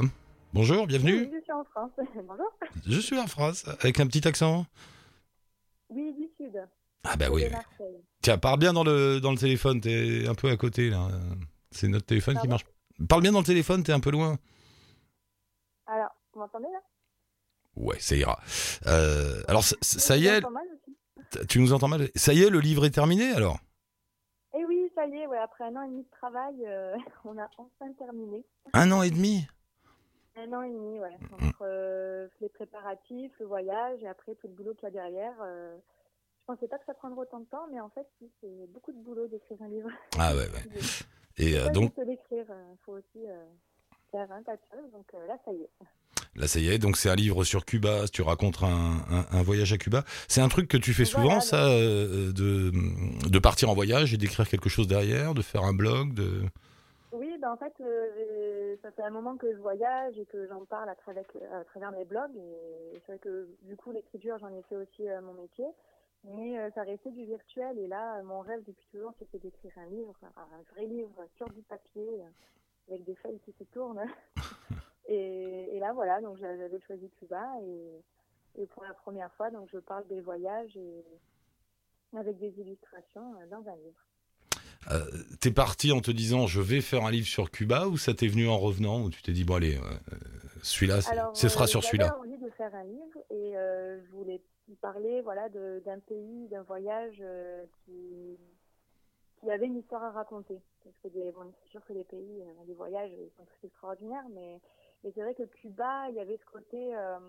Bonjour, 0.53 0.87
bienvenue. 0.87 1.21
Oui, 1.23 1.29
je 1.33 1.43
suis 1.43 1.51
en 1.51 1.63
France. 1.65 1.91
Bonjour. 2.15 2.51
Je 2.87 2.99
suis 2.99 3.19
en 3.19 3.27
France, 3.27 3.65
avec 3.81 3.99
un 3.99 4.07
petit 4.07 4.25
accent. 4.27 4.65
Oui, 5.89 6.13
du 6.13 6.27
Sud. 6.37 6.53
Ah 7.03 7.15
bah 7.17 7.27
oui. 7.31 7.43
Tiens, 8.21 8.37
parle 8.37 8.59
bien 8.59 8.73
dans 8.73 8.83
le, 8.83 9.19
dans 9.19 9.31
le 9.31 9.37
téléphone, 9.37 9.81
t'es 9.81 10.25
un 10.27 10.35
peu 10.35 10.49
à 10.49 10.57
côté 10.57 10.89
là. 10.89 11.07
C'est 11.71 11.87
notre 11.87 12.05
téléphone 12.05 12.37
qui 12.39 12.47
marche. 12.47 12.65
Parle 13.07 13.21
bien 13.21 13.31
dans 13.31 13.39
le 13.39 13.45
téléphone, 13.45 13.83
t'es 13.83 13.91
un 13.91 13.99
peu 13.99 14.11
loin. 14.11 14.37
Alors, 15.87 16.09
vous 16.33 16.39
m'entendez 16.39 16.67
là? 16.71 16.79
Ouais, 17.79 17.97
ça 17.99 18.15
ira. 18.15 18.39
Euh, 18.87 19.41
alors, 19.47 19.63
ça, 19.63 19.75
ça 19.81 20.17
y 20.17 20.27
est, 20.27 20.37
entends 20.37 20.51
mal 20.51 20.67
aussi? 20.73 20.97
t- 21.31 21.45
tu 21.47 21.59
nous 21.59 21.73
entends 21.73 21.87
mal? 21.87 22.09
Ça 22.15 22.33
y 22.33 22.43
est, 22.43 22.49
le 22.49 22.59
livre 22.59 22.85
est 22.85 22.91
terminé 22.91 23.31
alors? 23.31 23.57
Eh 24.53 24.65
oui, 24.65 24.91
ça 24.95 25.05
y 25.07 25.15
est, 25.15 25.27
ouais, 25.27 25.37
après 25.37 25.63
un 25.63 25.75
an 25.77 25.83
et 25.83 25.87
demi 25.89 26.03
de 26.03 26.09
travail, 26.11 26.55
euh, 26.67 26.95
on 27.25 27.37
a 27.37 27.49
enfin 27.57 27.91
terminé. 27.97 28.43
Un 28.73 28.91
an 28.91 29.01
et 29.01 29.09
demi? 29.11 29.47
Un 30.35 30.51
an 30.53 30.61
et 30.63 30.69
demi, 30.71 30.99
ouais. 30.99 31.17
Mm. 31.39 31.45
Entre 31.47 31.61
euh, 31.61 32.27
les 32.41 32.49
préparatifs, 32.49 33.31
le 33.39 33.45
voyage 33.45 34.01
et 34.03 34.07
après 34.07 34.35
tout 34.35 34.47
le 34.47 34.53
boulot 34.53 34.73
qu'il 34.73 34.83
y 34.83 34.87
a 34.87 34.91
derrière. 34.91 35.35
euh, 35.41 35.77
je 36.39 36.45
pensais 36.55 36.67
pas 36.67 36.79
que 36.79 36.85
ça 36.85 36.93
prendrait 36.95 37.21
autant 37.21 37.39
de 37.39 37.45
temps, 37.45 37.67
mais 37.71 37.79
en 37.79 37.89
fait, 37.89 38.07
si, 38.17 38.29
c'est 38.41 38.67
beaucoup 38.73 38.91
de 38.91 38.97
boulot 38.97 39.27
d'écrire 39.27 39.57
un 39.61 39.67
livre. 39.69 39.89
Ah 40.17 40.33
ouais, 40.35 40.47
ouais. 40.49 40.81
Et 41.37 41.53
donc, 41.69 41.93
juste 41.95 42.07
l'écrire, 42.07 42.45
il 42.49 42.77
faut 42.83 42.93
aussi 42.93 43.23
faire 44.11 44.29
un 44.31 44.41
tas 44.43 44.55
de 44.55 44.61
choses. 44.71 44.91
Donc 44.91 45.05
là, 45.13 45.37
ça 45.45 45.53
y 45.53 45.61
est. 45.61 45.69
là, 46.35 46.47
ça 46.47 46.59
y 46.59 46.69
est, 46.69 46.77
donc 46.79 46.97
c'est 46.97 47.09
un 47.09 47.15
livre 47.15 47.43
sur 47.43 47.65
Cuba, 47.65 48.07
tu 48.07 48.21
racontes 48.21 48.63
un, 48.63 48.97
un- 49.11 49.25
un 49.31 49.41
voyage 49.43 49.73
à 49.73 49.77
Cuba. 49.77 50.03
C'est 50.27 50.41
un 50.41 50.47
truc 50.49 50.67
que 50.67 50.77
tu 50.77 50.93
fais 50.93 51.05
souvent, 51.05 51.23
Voilà, 51.25 51.41
ça, 51.41 51.67
euh, 51.69 52.31
de, 52.31 52.71
de 53.29 53.39
partir 53.39 53.69
en 53.69 53.73
voyage 53.73 54.13
et 54.13 54.17
d'écrire 54.17 54.47
quelque 54.47 54.69
chose 54.69 54.87
derrière, 54.87 55.33
de 55.33 55.41
faire 55.41 55.63
un 55.63 55.73
blog, 55.73 56.13
de... 56.13 56.41
Oui, 57.11 57.35
ben 57.41 57.51
en 57.51 57.57
fait, 57.57 57.73
euh, 57.81 58.75
ça 58.83 58.91
fait 58.91 59.01
un 59.01 59.09
moment 59.09 59.35
que 59.35 59.51
je 59.51 59.57
voyage 59.57 60.15
et 60.19 60.25
que 60.25 60.47
j'en 60.47 60.63
parle 60.65 60.89
à 60.89 60.95
travers, 60.95 61.23
à 61.59 61.63
travers 61.65 61.91
mes 61.91 62.05
blogs. 62.05 62.35
Et 62.35 63.01
c'est 63.05 63.13
vrai 63.13 63.19
que 63.19 63.47
du 63.63 63.75
coup, 63.75 63.91
l'écriture, 63.91 64.37
j'en 64.39 64.49
ai 64.49 64.61
fait 64.69 64.75
aussi 64.75 65.09
euh, 65.09 65.19
mon 65.21 65.33
métier. 65.33 65.65
Mais 66.35 66.59
euh, 66.59 66.69
ça 66.75 66.83
restait 66.83 67.09
du 67.11 67.25
virtuel. 67.25 67.79
Et 67.79 67.87
là, 67.87 68.21
mon 68.23 68.41
rêve 68.41 68.59
depuis 68.67 68.85
toujours, 68.91 69.11
c'était 69.17 69.39
d'écrire 69.39 69.71
un 69.77 69.89
livre, 69.89 70.13
un 70.37 70.73
vrai 70.75 70.85
livre 70.85 71.15
sur 71.37 71.49
du 71.49 71.61
papier, 71.63 72.07
avec 72.89 73.03
des 73.05 73.15
feuilles 73.15 73.39
qui 73.43 73.53
se 73.57 73.63
tournent. 73.73 74.03
et, 75.09 75.75
et 75.75 75.79
là, 75.79 75.91
voilà, 75.93 76.21
donc 76.21 76.37
j'a- 76.37 76.57
j'avais 76.57 76.79
choisi 76.81 77.09
Cuba. 77.19 77.43
Et, 77.63 78.61
et 78.61 78.65
pour 78.67 78.83
la 78.83 78.93
première 78.93 79.31
fois, 79.33 79.49
donc 79.51 79.69
je 79.71 79.77
parle 79.79 80.07
des 80.07 80.21
voyages 80.21 80.75
et 80.77 81.03
avec 82.17 82.37
des 82.39 82.53
illustrations 82.59 83.35
euh, 83.39 83.47
dans 83.47 83.67
un 83.69 83.75
livre. 83.75 84.05
Euh, 84.91 85.05
t'es 85.41 85.51
parti 85.51 85.91
en 85.91 85.99
te 86.01 86.09
disant 86.09 86.47
je 86.47 86.61
vais 86.61 86.81
faire 86.81 87.05
un 87.05 87.11
livre 87.11 87.27
sur 87.27 87.51
Cuba 87.51 87.87
ou 87.87 87.97
ça 87.97 88.13
t'est 88.13 88.27
venu 88.27 88.47
en 88.47 88.57
revenant 88.57 89.03
ou 89.03 89.09
tu 89.09 89.21
t'es 89.21 89.33
dit 89.33 89.43
bon 89.43 89.55
allez, 89.55 89.75
euh, 89.77 90.15
celui-là, 90.63 91.01
ce 91.01 91.49
sera 91.49 91.65
euh, 91.65 91.67
sur 91.67 91.81
j'avais 91.81 91.91
celui-là 91.91 92.17
envie 92.17 92.37
de 92.37 92.49
faire 92.51 92.73
un 92.73 92.83
livre 92.85 93.19
et 93.29 93.57
euh, 93.57 94.01
je 94.01 94.11
voulais 94.11 94.41
parler 94.81 95.21
voilà, 95.21 95.49
d'un 95.49 95.99
pays, 95.99 96.47
d'un 96.49 96.61
voyage 96.63 97.21
qui, 97.85 98.37
qui 99.41 99.51
avait 99.51 99.65
une 99.67 99.77
histoire 99.77 100.03
à 100.03 100.11
raconter. 100.11 100.59
Parce 100.83 100.95
que 101.03 101.07
des, 101.09 101.31
bon, 101.31 101.51
c'est 101.63 101.71
sûr 101.71 101.85
que 101.85 101.93
les 101.93 102.03
pays, 102.05 102.43
les 102.67 102.73
voyages, 102.73 103.11
ils 103.11 103.31
sont 103.37 103.45
tous 103.45 103.67
extraordinaires, 103.67 104.25
mais, 104.33 104.59
mais 105.03 105.11
c'est 105.13 105.21
vrai 105.21 105.35
que 105.35 105.43
Cuba, 105.43 106.09
il 106.09 106.15
y 106.15 106.19
avait 106.19 106.37
ce 106.37 106.45
côté 106.45 106.95
euh, 106.95 107.19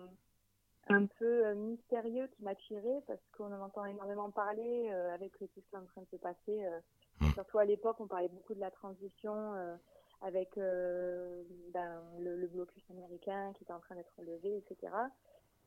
un 0.89 1.05
peu 1.05 1.45
euh, 1.45 1.55
mystérieux 1.55 2.27
qui 2.27 2.43
m'attirait 2.43 3.01
parce 3.07 3.21
qu'on 3.37 3.51
en 3.53 3.61
entend 3.61 3.85
énormément 3.85 4.31
parler 4.31 4.89
euh, 4.91 5.13
avec 5.13 5.37
tout 5.37 5.47
ce 5.47 5.53
qui 5.53 5.75
est 5.75 5.77
en 5.77 5.85
train 5.85 6.01
de 6.01 6.07
se 6.07 6.17
passer. 6.17 6.65
euh, 6.65 6.79
Mm. 7.21 7.33
Surtout 7.33 7.59
à 7.59 7.65
l'époque, 7.65 7.97
on 7.99 8.07
parlait 8.07 8.29
beaucoup 8.29 8.55
de 8.55 8.59
la 8.59 8.71
transition. 8.71 9.77
avec 10.21 10.55
ben, 10.55 12.01
le, 12.19 12.35
le 12.35 12.47
blocus 12.47 12.83
américain 12.91 13.53
qui 13.53 13.63
était 13.63 13.73
en 13.73 13.79
train 13.79 13.95
d'être 13.95 14.21
levé, 14.21 14.57
etc. 14.57 14.91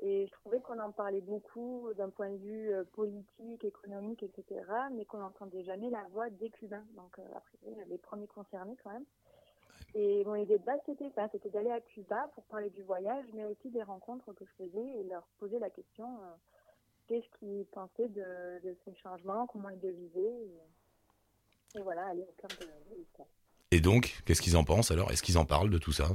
Et 0.00 0.26
je 0.26 0.32
trouvais 0.32 0.60
qu'on 0.60 0.78
en 0.80 0.92
parlait 0.92 1.20
beaucoup 1.20 1.88
d'un 1.96 2.10
point 2.10 2.30
de 2.30 2.36
vue 2.36 2.70
politique, 2.92 3.64
économique, 3.64 4.22
etc., 4.22 4.62
mais 4.92 5.04
qu'on 5.04 5.18
n'entendait 5.18 5.64
jamais 5.64 5.90
la 5.90 6.04
voix 6.10 6.30
des 6.30 6.50
Cubains. 6.50 6.84
Donc, 6.96 7.18
euh, 7.18 7.22
après, 7.36 7.58
les 7.86 7.98
premiers 7.98 8.26
concernés 8.26 8.76
quand 8.82 8.92
même. 8.92 9.06
Et 9.94 10.24
mon 10.24 10.34
idée 10.34 10.58
de 10.58 10.64
base, 10.64 10.80
c'était 10.86 11.10
ça, 11.14 11.28
c'était 11.30 11.50
d'aller 11.50 11.70
à 11.70 11.80
Cuba 11.80 12.28
pour 12.34 12.42
parler 12.44 12.68
du 12.70 12.82
voyage, 12.82 13.24
mais 13.32 13.44
aussi 13.44 13.70
des 13.70 13.82
rencontres 13.82 14.32
que 14.32 14.44
je 14.44 14.64
faisais 14.64 14.86
et 14.98 15.04
leur 15.04 15.22
poser 15.38 15.60
la 15.60 15.70
question 15.70 16.06
euh, 16.06 16.34
qu'est-ce 17.06 17.38
qu'ils 17.38 17.64
pensaient 17.66 18.08
de, 18.08 18.60
de, 18.64 18.76
ces 18.84 18.94
changements, 18.96 19.46
comment 19.46 19.68
ils 19.68 19.80
le 19.80 19.90
vivaient. 19.90 20.48
Et, 21.76 21.80
voilà, 21.80 22.06
aller 22.06 22.22
au 22.22 22.34
cœur 22.40 22.50
de, 22.58 22.96
l'histoire. 22.96 23.28
Et 23.70 23.80
donc, 23.80 24.22
qu'est-ce 24.24 24.42
qu'ils 24.42 24.56
en 24.56 24.64
pensent 24.64 24.90
alors? 24.90 25.12
Est-ce 25.12 25.22
qu'ils 25.22 25.38
en 25.38 25.44
parlent 25.44 25.70
de 25.70 25.78
tout 25.78 25.92
ça? 25.92 26.06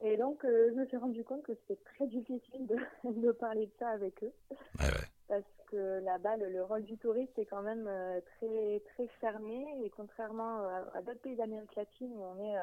Et 0.00 0.16
donc, 0.16 0.44
euh, 0.44 0.70
je 0.70 0.74
me 0.74 0.86
suis 0.86 0.96
rendu 0.96 1.24
compte 1.24 1.42
que 1.42 1.54
c'était 1.54 1.80
très 1.84 2.06
difficile 2.06 2.66
de, 2.66 2.76
de, 3.20 3.32
parler 3.32 3.66
de 3.66 3.72
ça 3.80 3.88
avec 3.88 4.22
eux. 4.22 4.32
Ouais, 4.78 4.86
ouais. 4.86 5.08
Parce 5.26 5.42
que 5.66 6.00
là-bas, 6.04 6.36
le, 6.36 6.62
rôle 6.62 6.84
du 6.84 6.98
touriste 6.98 7.36
est 7.38 7.46
quand 7.46 7.62
même 7.62 7.86
euh, 7.88 8.20
très, 8.36 8.80
très 8.94 9.08
fermé. 9.20 9.66
Et 9.84 9.90
contrairement 9.90 10.58
à, 10.68 10.84
à 10.94 11.02
d'autres 11.02 11.20
pays 11.20 11.36
d'Amérique 11.36 11.74
latine 11.74 12.12
où 12.12 12.22
on 12.22 12.38
est 12.38 12.56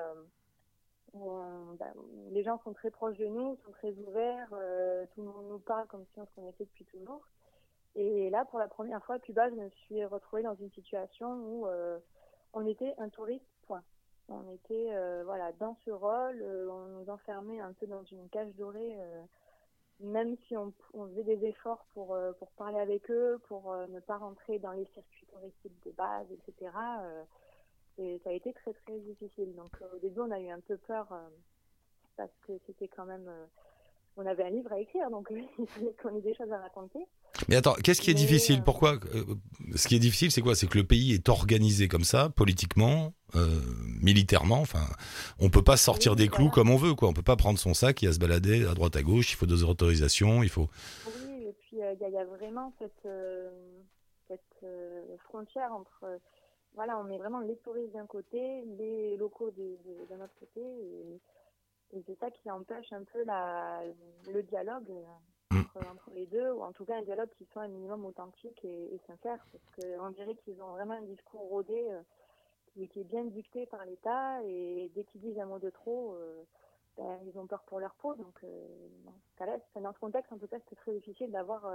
où 1.13 1.29
bah, 1.77 1.91
les 2.31 2.43
gens 2.43 2.59
sont 2.63 2.73
très 2.73 2.91
proches 2.91 3.17
de 3.17 3.27
nous, 3.27 3.57
sont 3.65 3.71
très 3.71 3.93
ouverts, 4.07 4.47
euh, 4.53 5.05
tout 5.13 5.21
le 5.21 5.27
monde 5.27 5.47
nous 5.49 5.59
parle 5.59 5.87
comme 5.87 6.05
si 6.13 6.19
on 6.19 6.25
se 6.25 6.31
connaissait 6.33 6.65
depuis 6.65 6.85
toujours. 6.85 7.21
Et 7.95 8.29
là, 8.29 8.45
pour 8.45 8.59
la 8.59 8.69
première 8.69 9.03
fois 9.03 9.15
à 9.15 9.19
Cuba, 9.19 9.49
je 9.49 9.55
me 9.55 9.69
suis 9.69 10.03
retrouvée 10.05 10.43
dans 10.43 10.55
une 10.55 10.71
situation 10.71 11.33
où 11.33 11.67
euh, 11.67 11.99
on 12.53 12.65
était 12.65 12.93
un 12.97 13.09
touriste, 13.09 13.45
point. 13.67 13.83
On 14.29 14.49
était 14.49 14.93
euh, 14.93 15.23
voilà 15.25 15.51
dans 15.59 15.75
ce 15.83 15.91
rôle, 15.91 16.41
on 16.69 16.99
nous 16.99 17.09
enfermait 17.09 17.59
un 17.59 17.73
peu 17.73 17.87
dans 17.87 18.03
une 18.05 18.29
cage 18.29 18.53
dorée, 18.55 18.95
même 19.99 20.37
si 20.47 20.55
on, 20.55 20.71
on, 20.93 21.07
faisait 21.07 21.23
des 21.23 21.45
efforts 21.47 21.85
pour, 21.93 22.17
pour 22.39 22.51
parler 22.51 22.79
avec 22.79 23.11
eux, 23.11 23.41
pour 23.49 23.75
ne 23.89 23.99
pas 23.99 24.17
rentrer 24.17 24.57
dans 24.59 24.71
les 24.71 24.85
circuits 24.93 25.27
touristiques 25.27 25.83
de 25.85 25.91
base, 25.91 26.27
etc 26.31 26.69
et 26.69 27.25
ça 28.23 28.29
a 28.29 28.33
été 28.33 28.53
très 28.53 28.73
très 28.73 28.99
difficile. 28.99 29.53
Donc 29.55 29.71
euh, 29.81 29.85
au 29.95 29.99
début, 29.99 30.21
on 30.21 30.31
a 30.31 30.39
eu 30.39 30.49
un 30.49 30.59
peu 30.59 30.77
peur 30.77 31.07
euh, 31.11 31.29
parce 32.17 32.31
que 32.47 32.53
c'était 32.67 32.87
quand 32.87 33.05
même. 33.05 33.27
Euh, 33.27 33.45
on 34.17 34.25
avait 34.25 34.43
un 34.43 34.49
livre 34.49 34.71
à 34.73 34.79
écrire, 34.79 35.09
donc 35.09 35.31
il 35.59 35.67
fallait 35.67 35.95
qu'on 36.01 36.15
ait 36.15 36.21
des 36.21 36.35
choses 36.35 36.51
à 36.51 36.59
raconter. 36.59 36.99
Mais 37.47 37.55
attends, 37.55 37.75
qu'est-ce 37.75 38.01
qui 38.01 38.11
est 38.11 38.15
difficile? 38.15 38.61
Pourquoi 38.61 38.95
Ce 39.75 39.87
qui 39.87 39.95
est 39.95 39.99
difficile, 39.99 40.31
c'est 40.31 40.41
quoi? 40.41 40.53
C'est 40.53 40.67
que 40.67 40.77
le 40.77 40.83
pays 40.83 41.13
est 41.13 41.29
organisé 41.29 41.87
comme 41.87 42.03
ça, 42.03 42.29
politiquement, 42.29 43.13
militairement. 44.01 44.59
Enfin, 44.59 44.85
on 45.39 45.49
peut 45.49 45.63
pas 45.63 45.77
sortir 45.77 46.17
des 46.17 46.27
clous 46.27 46.49
comme 46.49 46.69
on 46.69 46.75
veut, 46.75 46.93
quoi. 46.93 47.07
On 47.07 47.13
peut 47.13 47.21
pas 47.21 47.37
prendre 47.37 47.57
son 47.57 47.73
sac 47.73 48.03
et 48.03 48.07
à 48.07 48.11
se 48.11 48.19
balader 48.19 48.65
à 48.65 48.73
droite 48.73 48.97
à 48.97 49.01
gauche. 49.01 49.31
Il 49.31 49.37
faut 49.37 49.45
des 49.45 49.63
autorisations, 49.63 50.43
il 50.43 50.49
faut. 50.49 50.67
Oui, 51.07 51.45
et 51.47 51.53
puis 51.53 51.77
il 51.77 52.11
y, 52.11 52.17
a 52.17 52.25
vraiment 52.25 52.73
cette, 52.79 53.07
cette 54.27 54.65
frontière 55.23 55.71
entre 55.71 56.19
voilà, 56.73 56.97
on 56.99 57.03
met 57.03 57.17
vraiment 57.17 57.39
les 57.39 57.57
touristes 57.57 57.93
d'un 57.93 58.05
côté, 58.05 58.63
les 58.77 59.17
locaux 59.17 59.51
d'un 59.51 60.21
autre 60.21 60.35
côté, 60.39 60.61
et, 60.61 61.19
c'est 62.07 62.17
ça 62.19 62.31
qui 62.31 62.49
empêche 62.49 62.91
un 62.93 63.03
peu 63.03 63.23
la, 63.25 63.81
le 64.31 64.43
dialogue 64.43 64.89
mm. 65.51 65.59
entre, 65.75 66.09
les 66.13 66.25
deux, 66.25 66.51
ou 66.53 66.63
en 66.63 66.71
tout 66.71 66.85
cas 66.85 66.95
un 66.95 67.01
dialogue 67.01 67.29
qui 67.37 67.45
soit 67.51 67.63
un 67.63 67.67
minimum 67.67 68.05
authentique 68.05 68.63
et, 68.63 68.97
sincère, 69.07 69.45
parce 69.51 69.65
qu'on 69.75 70.09
dirait 70.11 70.35
qu'ils 70.35 70.61
ont 70.61 70.71
vraiment 70.71 70.93
un 70.93 71.01
discours 71.01 71.41
rodé 71.49 71.89
euh, 71.89 72.01
qui, 72.87 73.01
est 73.01 73.03
bien 73.03 73.25
dicté 73.25 73.65
par 73.65 73.83
l'État, 73.85 74.41
et 74.45 74.89
dès 74.95 75.03
qu'ils 75.03 75.19
disent 75.19 75.39
un 75.39 75.45
mot 75.45 75.59
de 75.59 75.69
trop, 75.69 76.13
euh, 76.13 76.43
ben, 76.95 77.19
ils 77.25 77.37
ont 77.37 77.45
peur 77.45 77.63
pour 77.63 77.81
leur 77.81 77.93
peau. 77.95 78.15
Donc, 78.15 78.39
euh, 78.45 78.67
dans 79.75 79.93
ce 79.93 79.99
contexte, 79.99 80.31
en 80.31 80.37
tout 80.37 80.47
cas, 80.47 80.59
c'était 80.59 80.77
très 80.77 80.93
difficile 80.93 81.31
d'avoir 81.31 81.65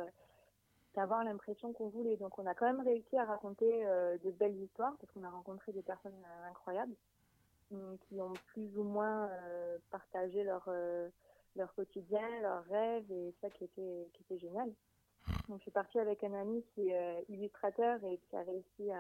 d'avoir 0.97 1.23
l'impression 1.23 1.73
qu'on 1.73 1.89
voulait. 1.89 2.17
Donc 2.17 2.39
on 2.39 2.47
a 2.47 2.55
quand 2.55 2.67
même 2.67 2.81
réussi 2.81 3.17
à 3.17 3.25
raconter 3.25 3.87
euh, 3.87 4.17
de 4.25 4.31
belles 4.31 4.57
histoires 4.57 4.97
parce 4.99 5.13
qu'on 5.13 5.25
a 5.25 5.31
rencontré 5.31 5.73
des 5.73 5.83
personnes 5.83 6.13
euh, 6.25 6.51
incroyables 6.51 6.95
qui 8.09 8.21
ont 8.21 8.33
plus 8.47 8.79
ou 8.79 8.85
moins 8.85 9.29
euh, 9.29 9.79
partagé 9.91 10.45
leur 10.45 10.71
leur 11.57 11.75
quotidien, 11.75 12.23
leurs 12.41 12.65
rêves 12.67 13.11
et 13.11 13.35
ça 13.41 13.51
qui 13.51 13.65
était 13.65 14.09
qui 14.13 14.23
était 14.23 14.39
génial. 14.39 14.73
Donc 15.49 15.59
je 15.59 15.63
suis 15.63 15.73
partie 15.73 15.99
avec 15.99 16.23
un 16.23 16.33
ami 16.35 16.65
qui 16.75 16.91
est 16.91 17.25
illustrateur 17.29 18.03
et 18.05 18.19
qui 18.19 18.37
a 18.37 18.43
réussi 18.43 18.93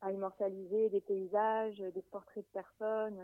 à 0.00 0.10
immortaliser 0.10 0.88
des 0.88 1.00
paysages, 1.00 1.78
des 1.78 2.02
portraits 2.10 2.44
de 2.44 2.52
personnes. 2.52 3.20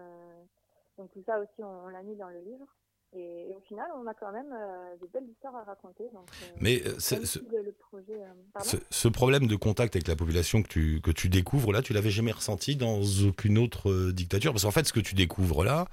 donc 0.99 1.11
tout 1.11 1.25
ça 1.27 1.41
aussi 1.41 1.65
on 1.65 1.89
l'a 1.89 2.03
mis 2.05 2.15
dans 2.15 2.29
le 2.29 2.39
livre. 2.39 2.69
Et, 3.15 3.55
au 3.57 3.61
final, 3.61 3.87
on 3.97 4.07
a 4.07 4.15
quand 4.15 4.33
même 4.33 4.53
euh, 4.53 4.97
des 5.01 5.07
belles 5.09 5.29
histoires 5.29 5.57
à 5.57 5.63
raconter. 5.65 6.05
Donc, 6.13 6.29
euh, 6.43 6.47
Mais 6.61 6.83
euh, 6.87 6.99
ce, 6.99 7.25
ce, 7.25 9.09
problème 9.09 9.47
de 9.47 9.57
contact 9.57 9.95
avec 9.95 10.09
la 10.09 10.17
population 10.17 10.63
que 10.63 10.69
tu, 10.69 11.01
que 11.01 11.11
tu 11.11 11.29
découvres 11.29 11.73
là, 11.73 11.83
tu 11.83 11.93
l'avais 11.93 12.11
jamais 12.11 12.33
ressenti 12.33 12.77
dans 12.77 13.01
aucune 13.27 13.59
autre 13.59 14.11
dictature? 14.11 14.53
Parce 14.53 14.65
qu'en 14.65 14.71
fait, 14.71 14.87
ce 14.87 14.93
que 14.93 15.01
tu 15.01 15.15
découvres 15.15 15.65
là, 15.65 15.87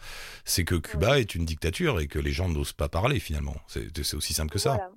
c'est 0.45 0.63
que 0.63 0.75
Cuba 0.75 1.19
est 1.19 1.35
une 1.35 1.45
dictature 1.45 1.99
et 1.99 2.07
que 2.07 2.19
les 2.19 2.31
gens 2.31 2.49
n'osent 2.49 2.73
pas 2.73 2.89
parler 2.89 3.19
finalement. 3.19 3.55
C'est 3.67 4.15
aussi 4.15 4.33
simple 4.33 4.51
que 4.51 4.59
ça. 4.59 4.75
Voilà. 4.75 4.91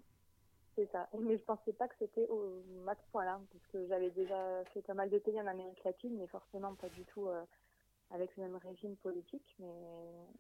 C'est 0.77 0.91
ça. 0.91 1.09
Mais 1.21 1.37
je 1.37 1.43
pensais 1.43 1.73
pas 1.73 1.87
que 1.87 1.95
c'était 2.01 2.27
au 2.29 2.65
max 2.85 3.01
point 3.13 3.25
là, 3.25 3.39
parce 3.53 3.67
que 3.73 3.87
j'avais 3.89 4.11
déjà 4.11 4.65
fait 4.73 4.83
pas 4.83 4.95
mal 4.95 5.09
de 5.09 5.19
pays 5.19 5.41
en 5.41 5.47
Amérique 5.47 5.85
latine, 5.85 6.17
mais 6.19 6.27
forcément 6.27 6.75
pas 6.75 6.89
du 6.89 7.05
tout 7.05 7.29
avec 8.11 8.37
le 8.37 8.45
même 8.45 8.57
régime 8.57 8.97
politique. 8.97 9.57
Mais 9.59 9.73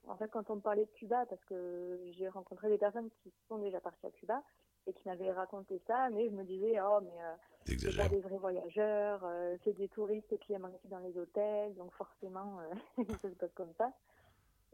en 0.07 0.17
fait, 0.17 0.29
quand 0.29 0.51
on 0.51 0.57
me 0.57 0.61
parlait 0.61 0.85
de 0.85 0.91
Cuba, 0.91 1.25
parce 1.27 1.45
que 1.45 1.99
j'ai 2.13 2.29
rencontré 2.29 2.69
des 2.69 2.79
personnes 2.79 3.11
qui 3.23 3.33
sont 3.49 3.59
déjà 3.59 3.81
parties 3.81 4.07
à 4.07 4.11
Cuba 4.11 4.43
et 4.87 4.93
qui 4.93 5.09
m'avaient 5.09 5.33
raconté 5.33 5.81
ça, 5.87 6.11
mais 6.11 6.29
je 6.29 6.35
me 6.35 6.45
disais, 6.45 6.79
oh, 6.81 7.01
mais 7.03 7.23
euh, 7.23 7.35
c'est 7.81 7.97
pas 7.97 8.09
des 8.09 8.21
vrais 8.21 8.37
voyageurs, 8.37 9.25
euh, 9.25 9.57
c'est 9.65 9.77
des 9.77 9.89
touristes 9.89 10.39
qui 10.41 10.53
aiment 10.53 10.67
rester 10.67 10.89
dans 10.89 10.99
les 10.99 11.17
hôtels, 11.17 11.75
donc 11.75 11.93
forcément, 11.95 12.61
euh, 12.61 13.05
ça 13.23 13.31
se 13.31 13.35
passe 13.35 13.53
comme 13.55 13.73
ça. 13.79 13.93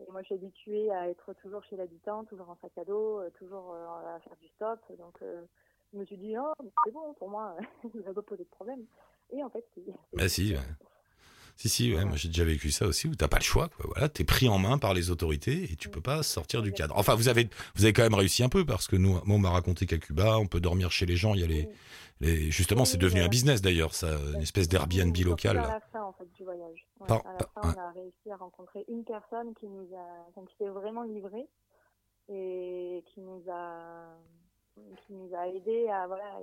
Et 0.00 0.11
moi, 0.11 0.22
je 0.22 0.26
suis 0.26 0.35
habituée 0.35 0.90
à 0.90 1.09
être 1.09 1.35
toujours 1.35 1.62
chez 1.64 1.76
l'habitant, 1.76 2.24
toujours 2.24 2.48
en 2.48 2.57
sac 2.57 2.76
à 2.79 2.85
dos, 2.85 3.20
toujours 3.38 3.74
à 3.74 4.18
faire 4.20 4.37
du 4.40 4.48
stop. 4.48 4.81
Donc, 4.96 5.18
je 5.92 5.98
me 5.98 6.07
suis 6.07 6.16
dit, 6.16 6.35
oh, 6.38 6.55
c'est 6.85 6.90
bon, 6.90 7.12
pour 7.14 7.29
moi, 7.29 7.55
ça 7.83 8.00
va 8.00 8.14
pas 8.14 8.22
poser 8.22 8.44
de 8.44 8.48
problème. 8.48 8.87
Et 9.31 9.44
en 9.44 9.50
fait, 9.50 9.62
c'est. 9.74 9.85
Bah 10.14 10.26
si, 10.26 10.55
si, 11.57 11.69
si, 11.69 11.95
ouais, 11.95 12.05
moi 12.05 12.17
j'ai 12.17 12.29
déjà 12.29 12.45
vécu 12.45 12.71
ça 12.71 12.87
aussi, 12.87 13.09
où 13.09 13.15
t'as 13.15 13.29
pas 13.29 13.39
le 13.39 13.45
choix, 13.45 13.69
quoi. 13.69 13.87
Voilà, 13.89 14.09
t'es 14.09 14.25
pris 14.25 14.49
en 14.49 14.59
main 14.59 14.79
par 14.79 14.95
les 14.95 15.11
autorités 15.11 15.73
et 15.73 15.77
tu 15.77 15.89
peux 15.89 16.01
pas 16.01 16.23
sortir 16.23 16.63
du 16.63 16.73
cadre. 16.73 16.97
Enfin, 16.97 17.15
vous 17.15 17.29
avez, 17.29 17.49
vous 17.75 17.85
avez 17.85 17.93
quand 17.93 18.03
même 18.03 18.15
réussi 18.15 18.43
un 18.43 18.49
peu 18.49 18.65
parce 18.65 18.87
que 18.87 18.97
nous, 18.97 19.13
moi, 19.13 19.37
on 19.37 19.39
m'a 19.39 19.51
raconté 19.51 19.87
qu'à 19.87 19.99
Cuba, 19.99 20.39
on 20.39 20.47
peut 20.47 20.61
dormir 20.61 20.91
chez 20.91 21.07
les 21.07 21.17
gens. 21.17 21.35
Il 21.35 21.41
y 21.41 21.45
a 21.45 21.47
les, 21.47 21.69
les 22.21 22.51
justement, 22.51 22.85
c'est 22.85 22.99
devenu 22.99 23.21
un 23.21 23.29
business 23.29 23.63
d'ailleurs, 23.63 23.95
ça, 23.95 24.09
une 24.35 24.43
espèce 24.43 24.69
d'Airbnb 24.69 25.17
local. 25.25 25.59
À 25.59 25.63
la 25.63 25.81
fin, 25.93 26.03
en 26.03 26.13
fait, 26.13 26.31
du 26.35 26.45
voyage. 26.45 26.87
à 27.01 27.07
la 27.07 27.19
fin, 27.19 27.49
on 27.57 27.69
a 27.69 27.93
réussi 27.93 28.31
à 28.31 28.37
rencontrer 28.37 28.85
une 28.89 29.05
personne 29.05 29.55
qui 29.55 29.67
nous 29.67 29.89
a, 29.95 30.43
qui 30.47 30.57
s'est 30.59 30.69
vraiment 30.69 31.03
livrée 31.03 31.47
et 32.29 33.03
qui 33.13 33.21
nous 33.21 33.43
a, 33.51 34.17
qui 35.07 35.13
nous 35.13 35.35
a 35.35 35.49
aidé 35.49 35.89
à, 35.89 36.07
voilà, 36.07 36.39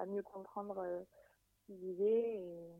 à 0.00 0.06
mieux 0.06 0.22
comprendre 0.22 0.78
euh, 0.78 1.00
ce 1.52 1.66
qu'il 1.66 1.78
disait 1.78 2.36
et 2.36 2.70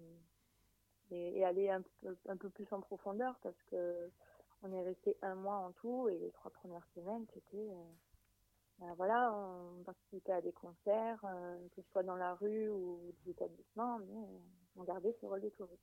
et, 1.12 1.44
aller 1.44 1.71
un 1.71 1.83
peu, 1.83 2.16
un 2.29 2.37
peu 2.37 2.49
plus 2.51 2.66
en 2.73 2.81
profondeur 2.81 3.35
parce 3.42 3.61
que 3.71 4.11
on 4.62 4.73
est 4.73 4.83
resté 4.83 5.16
un 5.23 5.35
mois 5.37 5.57
en 5.57 5.73
tout 5.73 6.09
et 6.09 6.18
les 6.18 6.31
trois 6.31 6.51
premières 6.51 6.87
semaines 6.94 7.25
c'était 7.33 7.71
euh, 7.71 7.85
ben 8.81 8.94
voilà 8.97 9.33
on 9.33 9.83
participait 9.85 10.33
à 10.33 10.40
des 10.40 10.53
concerts 10.53 11.21
euh, 11.25 11.57
que 11.77 11.83
ce 11.83 11.88
soit 11.92 12.03
dans 12.03 12.16
la 12.16 12.35
rue 12.35 12.68
ou 12.68 13.01
des 13.25 13.33
établissements 13.33 13.99
mais 14.01 14.14
on 14.77 14.83
gardait 14.85 15.14
ce 15.21 15.27
rôle 15.27 15.40
de 15.40 15.51
touriste 15.51 15.83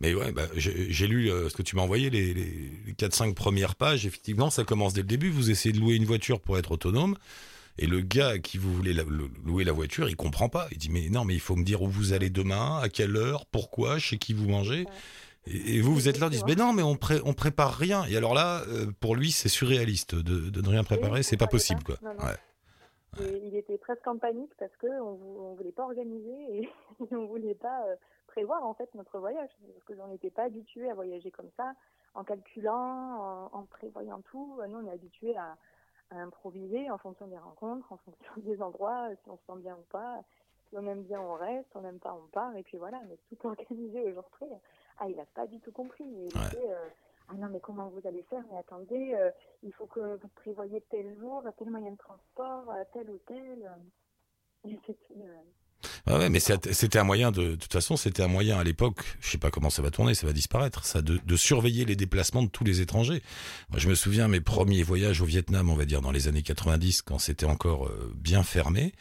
mais 0.00 0.14
ouais, 0.14 0.32
bah, 0.32 0.46
j'ai 0.54 1.06
lu 1.06 1.30
euh, 1.30 1.48
ce 1.48 1.56
que 1.56 1.62
tu 1.62 1.76
m'as 1.76 1.82
envoyé, 1.82 2.10
les, 2.10 2.34
les 2.34 2.92
4-5 2.92 3.34
premières 3.34 3.74
pages. 3.74 4.06
Effectivement, 4.06 4.50
ça 4.50 4.64
commence 4.64 4.92
dès 4.92 5.00
le 5.00 5.06
début. 5.06 5.30
Vous 5.30 5.50
essayez 5.50 5.72
de 5.72 5.80
louer 5.80 5.94
une 5.94 6.04
voiture 6.04 6.40
pour 6.40 6.58
être 6.58 6.72
autonome. 6.72 7.16
Et 7.78 7.86
le 7.86 8.00
gars 8.00 8.30
à 8.30 8.38
qui 8.38 8.58
vous 8.58 8.72
voulez 8.72 8.92
louer 8.92 9.64
la 9.64 9.72
voiture, 9.72 10.08
il 10.08 10.16
comprend 10.16 10.48
pas. 10.48 10.66
Il 10.72 10.78
dit 10.78 10.90
mais 10.90 11.08
non, 11.08 11.24
mais 11.24 11.34
il 11.34 11.40
faut 11.40 11.56
me 11.56 11.64
dire 11.64 11.82
où 11.82 11.88
vous 11.88 12.12
allez 12.12 12.28
demain, 12.28 12.78
à 12.82 12.88
quelle 12.88 13.16
heure, 13.16 13.46
pourquoi, 13.46 13.98
chez 13.98 14.18
qui 14.18 14.32
vous 14.32 14.48
mangez. 14.48 14.86
Et, 15.46 15.80
vous, 15.80 15.94
vous 15.94 16.08
êtes 16.08 16.18
là, 16.18 16.28
dites 16.28 16.44
mais 16.46 16.56
non, 16.56 16.72
mais 16.72 16.82
on, 16.82 16.96
pré 16.96 17.20
on 17.24 17.32
prépare 17.32 17.74
rien. 17.74 18.04
Et 18.06 18.16
alors 18.16 18.34
là, 18.34 18.62
euh, 18.68 18.86
pour 19.00 19.14
lui, 19.14 19.30
c'est 19.30 19.48
surréaliste 19.48 20.14
de, 20.14 20.50
de, 20.50 20.60
ne 20.60 20.68
rien 20.68 20.84
préparer, 20.84 21.22
c'est 21.22 21.36
pas 21.36 21.46
possible 21.46 21.82
quoi. 21.84 21.96
il 23.20 23.54
était 23.54 23.78
presque 23.78 24.06
en 24.06 24.18
panique 24.18 24.52
parce 24.58 24.76
que 24.76 24.86
on, 25.00 25.54
voulait 25.54 25.72
pas 25.72 25.84
organiser 25.84 26.36
et 26.50 26.68
on 27.12 27.26
voulait 27.26 27.54
pas 27.54 27.82
euh, 27.86 27.94
prévoir 28.26 28.64
en 28.64 28.74
fait 28.74 28.92
notre 28.94 29.18
voyage 29.18 29.48
parce 29.60 29.84
que 29.84 30.02
on 30.02 30.08
n'était 30.08 30.30
pas 30.30 30.44
habitué 30.44 30.90
à 30.90 30.94
voyager 30.94 31.30
comme 31.30 31.50
ça 31.56 31.72
en 32.14 32.24
calculant, 32.24 32.74
en, 32.74 33.50
en 33.52 33.62
prévoyant 33.62 34.20
tout. 34.30 34.58
Nous, 34.68 34.76
on 34.76 34.86
est 34.86 34.92
habitué 34.92 35.36
à 35.36 35.56
à 36.10 36.16
improviser 36.16 36.90
en 36.90 36.98
fonction 36.98 37.26
des 37.26 37.38
rencontres, 37.38 37.92
en 37.92 37.96
fonction 37.98 38.32
des 38.38 38.60
endroits, 38.62 39.08
si 39.22 39.30
on 39.30 39.36
se 39.36 39.44
sent 39.46 39.60
bien 39.60 39.76
ou 39.76 39.84
pas. 39.90 40.22
Si 40.68 40.76
on 40.76 40.86
aime 40.86 41.02
bien, 41.02 41.20
on 41.20 41.34
reste, 41.34 41.68
si 41.70 41.76
on 41.76 41.80
n'aime 41.80 41.98
pas, 41.98 42.12
on 42.12 42.26
part, 42.28 42.54
et 42.56 42.62
puis 42.62 42.76
voilà, 42.76 43.00
mais 43.08 43.18
tout 43.28 43.46
organisé 43.46 44.02
au 44.02 44.12
jour 44.12 44.24
près. 44.30 44.48
Ah, 44.98 45.08
il 45.08 45.16
n'a 45.16 45.24
pas 45.26 45.46
du 45.46 45.60
tout 45.60 45.72
compris. 45.72 46.04
Il 46.04 46.28
euh, 46.36 46.88
ah 47.28 47.34
non, 47.34 47.48
mais 47.48 47.60
comment 47.60 47.88
vous 47.88 48.06
allez 48.06 48.22
faire? 48.24 48.42
Mais 48.50 48.58
attendez, 48.58 49.14
euh, 49.14 49.30
il 49.62 49.72
faut 49.72 49.86
que 49.86 50.16
vous 50.16 50.28
prévoyez 50.28 50.80
tel 50.90 51.16
jour, 51.18 51.42
tel 51.58 51.70
moyen 51.70 51.92
de 51.92 51.98
transport, 51.98 52.72
tel 52.92 53.10
hôtel. 53.10 53.70
Et 54.64 54.78
c'était, 54.86 55.14
Ouais, 56.06 56.14
ouais, 56.16 56.28
mais 56.28 56.40
c'était 56.40 56.98
un 56.98 57.04
moyen 57.04 57.30
de, 57.30 57.50
de 57.50 57.54
toute 57.54 57.72
façon, 57.72 57.96
c'était 57.96 58.22
un 58.22 58.28
moyen 58.28 58.58
à 58.58 58.64
l'époque. 58.64 58.98
Je 59.20 59.30
sais 59.30 59.38
pas 59.38 59.50
comment 59.50 59.70
ça 59.70 59.80
va 59.82 59.90
tourner, 59.90 60.14
ça 60.14 60.26
va 60.26 60.32
disparaître. 60.32 60.84
Ça, 60.84 61.02
de, 61.02 61.20
de 61.24 61.36
surveiller 61.36 61.84
les 61.84 61.94
déplacements 61.96 62.42
de 62.42 62.48
tous 62.48 62.64
les 62.64 62.80
étrangers. 62.80 63.22
Moi, 63.70 63.78
je 63.78 63.88
me 63.88 63.94
souviens 63.94 64.26
mes 64.28 64.40
premiers 64.40 64.82
voyages 64.82 65.20
au 65.20 65.24
Vietnam, 65.24 65.70
on 65.70 65.76
va 65.76 65.84
dire 65.84 66.00
dans 66.02 66.10
les 66.10 66.26
années 66.28 66.42
90, 66.42 67.02
quand 67.02 67.18
c'était 67.18 67.46
encore 67.46 67.86
euh, 67.86 68.12
bien 68.16 68.42
fermé. 68.42 68.92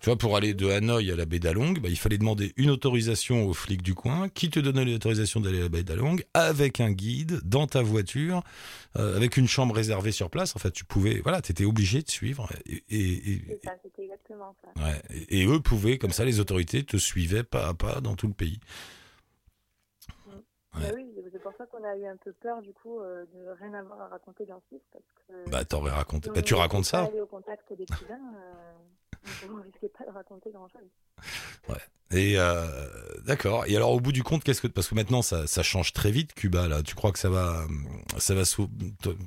Tu 0.00 0.06
vois, 0.06 0.16
pour 0.16 0.36
aller 0.36 0.54
de 0.54 0.68
Hanoï 0.68 1.10
à 1.12 1.16
la 1.16 1.26
baie 1.26 1.38
d'Along, 1.38 1.78
bah, 1.80 1.88
il 1.90 1.98
fallait 1.98 2.18
demander 2.18 2.54
une 2.56 2.70
autorisation 2.70 3.46
aux 3.46 3.54
flics 3.54 3.82
du 3.82 3.94
coin, 3.94 4.28
qui 4.30 4.48
te 4.50 4.58
donnait 4.58 4.84
l'autorisation 4.84 5.40
d'aller 5.40 5.58
à 5.58 5.62
la 5.64 5.68
baie 5.68 5.82
d'Along, 5.84 6.22
avec 6.34 6.80
un 6.80 6.90
guide 6.92 7.40
dans 7.44 7.66
ta 7.66 7.82
voiture, 7.82 8.42
euh, 8.96 9.16
avec 9.16 9.36
une 9.36 9.48
chambre 9.48 9.74
réservée 9.74 10.12
sur 10.12 10.30
place. 10.30 10.56
En 10.56 10.58
fait, 10.58 10.70
tu 10.72 10.84
pouvais, 10.84 11.20
voilà, 11.22 11.40
t'étais 11.42 11.64
obligé 11.64 12.02
de 12.02 12.10
suivre. 12.10 12.48
Et, 12.66 12.82
et- 12.90 13.32
et- 13.32 13.42
C'est 13.48 13.60
ça, 13.68 13.72
c'était 13.82 14.04
exactement 14.04 14.54
ça. 14.64 14.82
Ouais, 14.82 15.00
et, 15.28 15.40
et 15.42 15.46
eux 15.46 15.60
pouvaient, 15.60 15.98
comme 15.98 16.10
ça, 16.10 16.21
les 16.24 16.40
autorités 16.40 16.84
te 16.84 16.96
suivaient 16.96 17.44
pas 17.44 17.68
à 17.68 17.74
pas 17.74 18.00
dans 18.00 18.16
tout 18.16 18.28
le 18.28 18.34
pays. 18.34 18.60
Bah 20.74 20.80
oui, 20.94 21.04
c'est 21.30 21.42
pour 21.42 21.52
ça 21.58 21.66
qu'on 21.66 21.84
a 21.84 21.94
eu 21.96 22.06
un 22.06 22.16
peu 22.16 22.32
peur 22.32 22.62
du 22.62 22.72
coup 22.72 23.00
euh, 23.00 23.26
de 23.34 23.50
rien 23.60 23.74
avoir 23.74 24.00
à 24.00 24.08
raconter 24.08 24.46
dans 24.46 24.60
ce 24.68 24.74
livre 24.74 24.84
parce 24.90 25.04
que 25.28 25.50
Bah, 25.50 25.64
t'aurais 25.64 25.90
raconté. 25.90 26.30
si 26.30 26.34
Bah, 26.34 26.42
tu 26.42 26.54
racontes 26.54 26.86
ça 26.86 27.02
Aller 27.02 27.20
au 27.20 27.26
contact 27.26 27.68
des 27.70 27.76
d'écrivains, 27.76 28.14
euh, 28.36 28.72
on 29.50 29.56
ne 29.58 29.62
risquait 29.64 29.88
pas 29.90 30.04
de 30.06 30.10
raconter 30.10 30.50
grand 30.50 30.68
chose. 30.68 30.88
Et 32.10 32.38
euh, 32.38 32.66
d'accord. 33.24 33.64
Et 33.66 33.74
alors, 33.76 33.92
au 33.92 34.00
bout 34.00 34.12
du 34.12 34.22
compte, 34.22 34.44
qu'est-ce 34.44 34.60
que 34.60 34.66
parce 34.66 34.86
que 34.88 34.94
maintenant 34.94 35.22
ça, 35.22 35.46
ça 35.46 35.62
change 35.62 35.92
très 35.94 36.10
vite, 36.10 36.34
Cuba 36.34 36.68
là. 36.68 36.82
Tu 36.82 36.94
crois 36.94 37.10
que 37.10 37.18
ça 37.18 37.30
va, 37.30 37.64
ça 38.18 38.34
va 38.34 38.42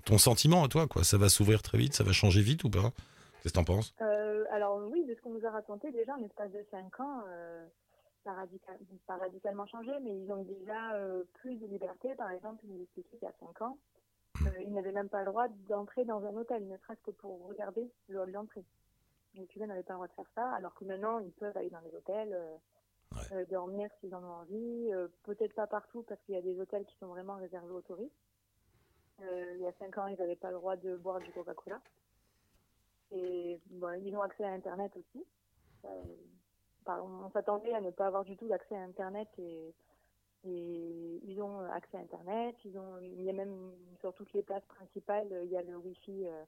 ton- 0.05 0.17
sentiment 0.19 0.63
à 0.63 0.67
toi, 0.67 0.87
quoi, 0.87 1.03
ça 1.03 1.17
va 1.17 1.29
s'ouvrir 1.29 1.63
très 1.63 1.79
vite, 1.79 1.95
ça 1.95 2.03
va 2.03 2.11
changer 2.11 2.41
vite 2.41 2.63
ou 2.63 2.69
pas? 2.69 2.91
Qu'est-ce 3.41 3.53
que 3.53 3.57
t'en 3.59 3.63
penses? 3.63 3.93
Euh, 4.01 4.14
de 5.15 5.19
ce 5.19 5.23
qu'on 5.23 5.31
nous 5.33 5.45
a 5.45 5.51
raconté 5.51 5.91
déjà 5.91 6.13
en 6.15 6.23
espace 6.23 6.51
de 6.51 6.63
5 6.71 6.99
ans, 6.99 7.23
euh, 7.27 7.65
ça 8.23 8.31
a 8.31 8.35
radical- 8.35 8.79
pas 9.07 9.15
radicalement 9.17 9.65
changé, 9.65 9.91
mais 10.01 10.15
ils 10.17 10.31
ont 10.31 10.43
déjà 10.43 10.93
euh, 10.95 11.23
plus 11.35 11.55
de 11.55 11.65
liberté. 11.67 12.13
Par 12.15 12.31
exemple, 12.31 12.63
ils 12.65 12.73
nous 12.73 12.81
expliquaient 12.83 13.17
qu'il 13.17 13.27
y 13.27 13.31
a 13.31 13.35
5 13.39 13.61
ans, 13.61 13.77
euh, 14.45 14.49
ils 14.61 14.73
n'avaient 14.73 14.91
même 14.91 15.09
pas 15.09 15.19
le 15.19 15.27
droit 15.27 15.47
d'entrer 15.69 16.03
dans 16.05 16.23
un 16.25 16.35
hôtel, 16.35 16.67
ne 16.67 16.77
serait-ce 16.77 17.01
que 17.01 17.11
pour 17.11 17.45
regarder 17.47 17.89
le 18.09 18.19
hall 18.19 18.31
d'entrée. 18.31 18.65
Les 19.35 19.47
Cubains 19.47 19.67
n'avaient 19.67 19.83
pas 19.83 19.93
le 19.93 19.97
droit 19.97 20.07
de 20.07 20.13
faire 20.13 20.29
ça, 20.35 20.49
alors 20.51 20.73
que 20.75 20.85
maintenant, 20.85 21.19
ils 21.19 21.31
peuvent 21.33 21.55
aller 21.57 21.69
dans 21.69 21.79
les 21.81 21.93
hôtels, 21.95 22.33
euh, 22.33 22.57
euh, 23.31 23.45
dormir 23.45 23.89
s'ils 23.99 24.13
en 24.13 24.23
ont 24.23 24.41
envie. 24.41 24.91
Peut-être 25.23 25.53
pas 25.53 25.67
partout, 25.67 26.03
parce 26.03 26.21
qu'il 26.23 26.35
y 26.35 26.37
a 26.37 26.41
des 26.41 26.59
hôtels 26.59 26.85
qui 26.85 26.95
sont 26.97 27.07
vraiment 27.07 27.35
réservés 27.35 27.71
aux 27.73 27.81
touristes. 27.81 28.13
Il 29.19 29.59
y 29.61 29.65
a 29.67 29.71
5 29.79 29.97
ans, 29.97 30.07
ils 30.07 30.17
n'avaient 30.17 30.35
pas 30.35 30.49
le 30.51 30.57
droit 30.57 30.75
de 30.75 30.95
boire 30.97 31.19
du 31.19 31.31
Coca-Cola. 31.31 31.79
Et 33.15 33.59
bon, 33.71 33.99
ils 34.03 34.15
ont 34.15 34.21
accès 34.21 34.43
à 34.43 34.51
Internet 34.53 34.91
aussi. 34.97 35.25
Euh, 35.85 35.89
on 36.87 37.29
s'attendait 37.31 37.73
à 37.73 37.81
ne 37.81 37.89
pas 37.91 38.07
avoir 38.07 38.23
du 38.25 38.35
tout 38.37 38.47
d'accès 38.47 38.75
à 38.75 38.81
Internet 38.83 39.27
et, 39.39 39.73
et 40.47 41.21
ils 41.25 41.41
ont 41.41 41.59
accès 41.71 41.97
à 41.97 42.01
Internet. 42.01 42.55
Ils 42.65 42.77
ont, 42.77 42.99
il 43.01 43.23
y 43.23 43.29
a 43.29 43.33
même 43.33 43.71
sur 44.01 44.13
toutes 44.13 44.31
les 44.33 44.43
places 44.43 44.65
principales, 44.67 45.27
il 45.45 45.51
y 45.51 45.57
a 45.57 45.61
le 45.63 45.77
Wi-Fi 45.77 46.25
euh, 46.27 46.43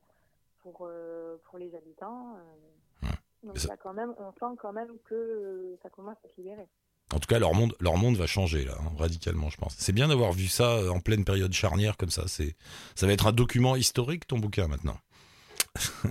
pour, 0.59 0.79
euh, 0.81 1.37
pour 1.45 1.57
les 1.57 1.73
habitants. 1.75 2.35
euh. 2.35 3.07
Donc 3.43 3.57
ça- 3.59 3.77
quand 3.77 3.93
même, 3.93 4.13
on 4.17 4.31
sent 4.33 4.57
quand 4.59 4.73
même 4.73 4.97
que 5.05 5.77
ça 5.81 5.89
commence 5.89 6.17
à 6.25 6.27
se 6.29 6.37
libérer. 6.41 6.67
En 7.13 7.19
tout 7.19 7.27
cas, 7.27 7.39
leur 7.39 7.53
monde, 7.53 7.73
leur 7.79 7.95
monde 7.95 8.17
va 8.17 8.27
changer 8.27 8.65
là, 8.65 8.73
hein, 8.81 8.91
radicalement, 8.97 9.49
je 9.49 9.57
pense. 9.57 9.75
C'est 9.77 9.93
bien 9.93 10.09
d'avoir 10.09 10.33
vu 10.33 10.47
ça 10.47 10.91
en 10.91 10.99
pleine 10.99 11.23
période 11.23 11.53
charnière 11.53 11.95
comme 11.95 12.09
ça. 12.09 12.27
C'est, 12.27 12.55
ça 12.95 13.07
va 13.07 13.13
être 13.13 13.27
un 13.27 13.31
document 13.31 13.75
historique 13.77 14.27
ton 14.27 14.39
bouquin 14.39 14.67
maintenant. 14.67 14.97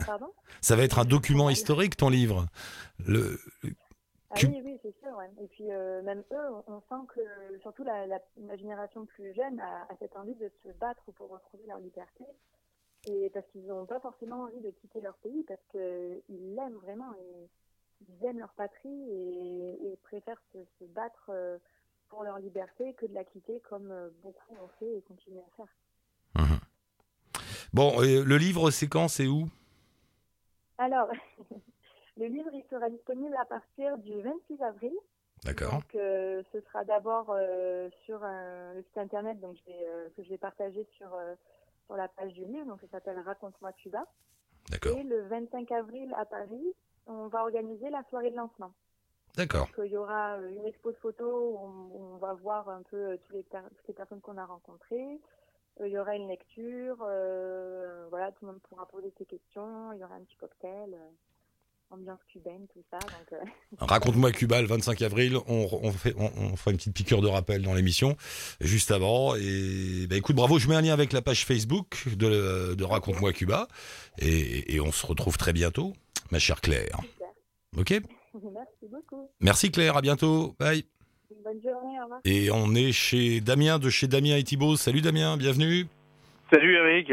Pardon 0.06 0.32
Ça 0.60 0.76
va 0.76 0.82
être 0.84 0.98
un 0.98 1.04
document 1.04 1.50
historique 1.50 1.96
ton 1.96 2.08
livre. 2.08 2.46
Le, 3.06 3.38
Ah 4.30 4.36
oui, 4.42 4.60
oui, 4.64 4.78
c'est 4.82 4.94
sûr. 5.00 5.16
Ouais. 5.16 5.30
Et 5.42 5.46
puis 5.48 5.70
euh, 5.70 6.02
même 6.02 6.22
eux, 6.32 6.62
on 6.66 6.80
sent 6.88 7.06
que 7.14 7.20
surtout 7.60 7.84
la, 7.84 8.06
la, 8.06 8.18
la 8.38 8.56
génération 8.56 9.06
plus 9.06 9.34
jeune 9.34 9.60
a, 9.60 9.82
a 9.88 9.96
cette 9.98 10.16
envie 10.16 10.34
de 10.34 10.50
se 10.64 10.68
battre 10.78 11.02
pour 11.16 11.30
retrouver 11.30 11.64
leur 11.66 11.78
liberté. 11.78 12.24
Et 13.08 13.30
parce 13.30 13.46
qu'ils 13.52 13.66
n'ont 13.66 13.86
pas 13.86 14.00
forcément 14.00 14.42
envie 14.42 14.60
de 14.60 14.70
quitter 14.70 15.00
leur 15.00 15.14
pays, 15.18 15.44
parce 15.46 15.60
qu'ils 15.70 16.54
l'aiment 16.54 16.78
vraiment. 16.82 17.12
Et, 17.14 17.48
ils 18.08 18.24
aiment 18.26 18.38
leur 18.38 18.52
patrie 18.52 19.10
et, 19.10 19.92
et 19.92 19.96
préfèrent 20.02 20.42
se, 20.52 20.58
se 20.78 20.84
battre 20.84 21.30
euh, 21.30 21.58
pour 22.08 22.22
leur 22.24 22.38
liberté 22.38 22.94
que 22.94 23.06
de 23.06 23.14
la 23.14 23.24
quitter 23.24 23.60
comme 23.60 23.90
euh, 23.90 24.10
beaucoup 24.22 24.54
ont 24.62 24.68
fait 24.78 24.98
et 24.98 25.02
continuent 25.02 25.38
à 25.38 25.56
faire. 25.56 25.74
Bon, 27.76 28.00
le 28.00 28.36
livre, 28.36 28.70
c'est 28.70 28.88
quand, 28.88 29.08
c'est 29.08 29.26
où? 29.26 29.48
Alors, 30.78 31.08
le 32.16 32.26
livre, 32.26 32.50
il 32.52 32.64
sera 32.70 32.90
disponible 32.90 33.36
à 33.40 33.44
partir 33.44 33.96
du 33.98 34.20
26 34.20 34.62
avril. 34.62 34.92
D'accord. 35.44 35.72
Donc, 35.72 35.94
euh, 35.94 36.42
ce 36.52 36.60
sera 36.62 36.84
d'abord 36.84 37.26
euh, 37.30 37.88
sur 38.04 38.22
un, 38.24 38.74
le 38.74 38.82
site 38.82 38.98
internet 38.98 39.38
donc 39.38 39.56
euh, 39.68 40.08
que 40.16 40.22
je 40.22 40.30
vais 40.30 40.38
partager 40.38 40.86
sur, 40.96 41.08
sur 41.84 41.94
la 41.96 42.08
page 42.08 42.32
du 42.32 42.44
livre. 42.44 42.66
Donc, 42.66 42.80
ça 42.80 42.88
s'appelle 42.88 43.18
Raconte-moi 43.20 43.72
Cuba. 43.74 44.06
D'accord. 44.70 44.96
Et 44.98 45.02
le 45.04 45.22
25 45.28 45.70
avril 45.72 46.12
à 46.18 46.24
Paris, 46.24 46.72
on 47.06 47.28
va 47.28 47.42
organiser 47.42 47.90
la 47.90 48.02
soirée 48.10 48.30
de 48.30 48.36
lancement. 48.36 48.72
D'accord. 49.36 49.68
Il 49.84 49.90
y 49.92 49.96
aura 49.98 50.38
une 50.38 50.64
expo 50.64 50.90
de 50.90 50.96
photos 50.96 51.30
où 51.30 51.58
on, 51.58 51.68
où 51.94 52.14
on 52.14 52.16
va 52.16 52.32
voir 52.32 52.68
un 52.70 52.82
peu 52.82 53.18
tous 53.26 53.34
les 53.34 53.42
per- 53.42 53.60
toutes 53.76 53.88
les 53.88 53.94
personnes 53.94 54.20
qu'on 54.22 54.38
a 54.38 54.46
rencontrées. 54.46 55.20
Euh, 55.80 55.88
Il 55.88 55.92
y 55.92 55.98
aura 55.98 56.14
une 56.16 56.28
lecture. 56.28 56.96
euh, 57.08 58.06
voilà, 58.10 58.32
tout 58.32 58.46
le 58.46 58.52
monde 58.52 58.60
pourra 58.68 58.86
poser 58.88 59.12
ses 59.18 59.26
questions. 59.26 59.92
Il 59.92 60.00
y 60.00 60.04
aura 60.04 60.14
un 60.14 60.20
petit 60.24 60.36
cocktail. 60.36 60.94
euh, 60.94 61.10
ambiance 61.90 62.18
cubaine, 62.32 62.66
tout 62.74 62.82
ça. 62.90 62.98
Euh, 63.32 63.36
Raconte-moi 63.78 64.32
Cuba 64.32 64.60
le 64.60 64.66
25 64.66 65.02
avril. 65.02 65.36
On, 65.46 65.68
on 65.70 65.92
fait, 65.92 66.14
on, 66.18 66.32
on 66.36 66.56
fera 66.56 66.72
une 66.72 66.78
petite 66.78 66.94
piqûre 66.94 67.20
de 67.22 67.28
rappel 67.28 67.62
dans 67.62 67.74
l'émission 67.74 68.16
juste 68.60 68.90
avant. 68.90 69.36
Et 69.36 70.08
bah, 70.08 70.16
écoute, 70.16 70.34
bravo. 70.34 70.58
Je 70.58 70.68
mets 70.68 70.74
un 70.74 70.80
lien 70.80 70.92
avec 70.94 71.12
la 71.12 71.22
page 71.22 71.44
Facebook 71.46 72.08
de, 72.16 72.74
de 72.74 72.84
Raconte-moi 72.84 73.32
Cuba. 73.32 73.68
Et, 74.18 74.74
et 74.74 74.80
on 74.80 74.90
se 74.90 75.06
retrouve 75.06 75.36
très 75.38 75.52
bientôt, 75.52 75.92
ma 76.32 76.40
chère 76.40 76.60
Claire. 76.60 76.98
super. 77.02 77.28
Ok? 77.78 77.90
Merci 78.52 78.88
beaucoup. 78.90 79.30
Merci 79.40 79.70
Claire. 79.70 79.96
À 79.96 80.00
bientôt. 80.00 80.56
Bye. 80.58 80.84
Bonne 81.44 81.60
journée. 81.62 81.98
Au 82.00 82.04
revoir. 82.04 82.20
Et 82.24 82.50
on 82.52 82.74
est 82.74 82.92
chez 82.92 83.40
Damien 83.40 83.78
de 83.78 83.90
chez 83.90 84.06
Damien 84.06 84.36
et 84.36 84.42
Thibault. 84.44 84.76
Salut 84.76 85.00
Damien, 85.00 85.36
bienvenue. 85.36 85.86
Salut 86.52 86.74
Eric. 86.76 87.12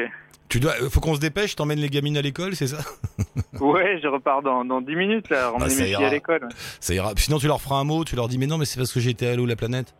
Tu 0.50 0.60
dois, 0.60 0.74
euh, 0.82 0.90
faut 0.90 1.00
qu'on 1.00 1.16
se 1.16 1.20
dépêche. 1.20 1.56
T'emmènes 1.56 1.80
les 1.80 1.90
gamines 1.90 2.18
à 2.18 2.22
l'école, 2.22 2.56
c'est 2.56 2.68
ça 2.68 2.78
Ouais, 3.60 4.00
je 4.04 4.08
repars 4.08 4.42
dans, 4.44 4.64
dans 4.66 4.82
10 4.82 4.96
minutes 4.96 5.30
là, 5.30 5.52
Ah, 5.56 5.60
ça 5.62 5.66
mes 5.66 5.72
filles 5.84 5.92
ira. 5.94 6.06
à 6.06 6.10
l'école. 6.12 6.48
Ça 6.80 6.94
ira. 6.94 7.14
Sinon, 7.18 7.40
tu 7.40 7.48
leur 7.48 7.60
feras 7.62 7.78
un 7.78 7.84
mot. 7.84 8.04
Tu 8.06 8.16
leur 8.16 8.28
dis 8.28 8.38
mais 8.38 8.46
non, 8.48 8.58
mais 8.60 8.66
c'est 8.66 8.78
parce 8.78 8.94
que 8.94 9.00
j'étais 9.00 9.28
à 9.28 9.36
l'eau 9.36 9.46
la 9.48 9.56
planète. 9.56 9.96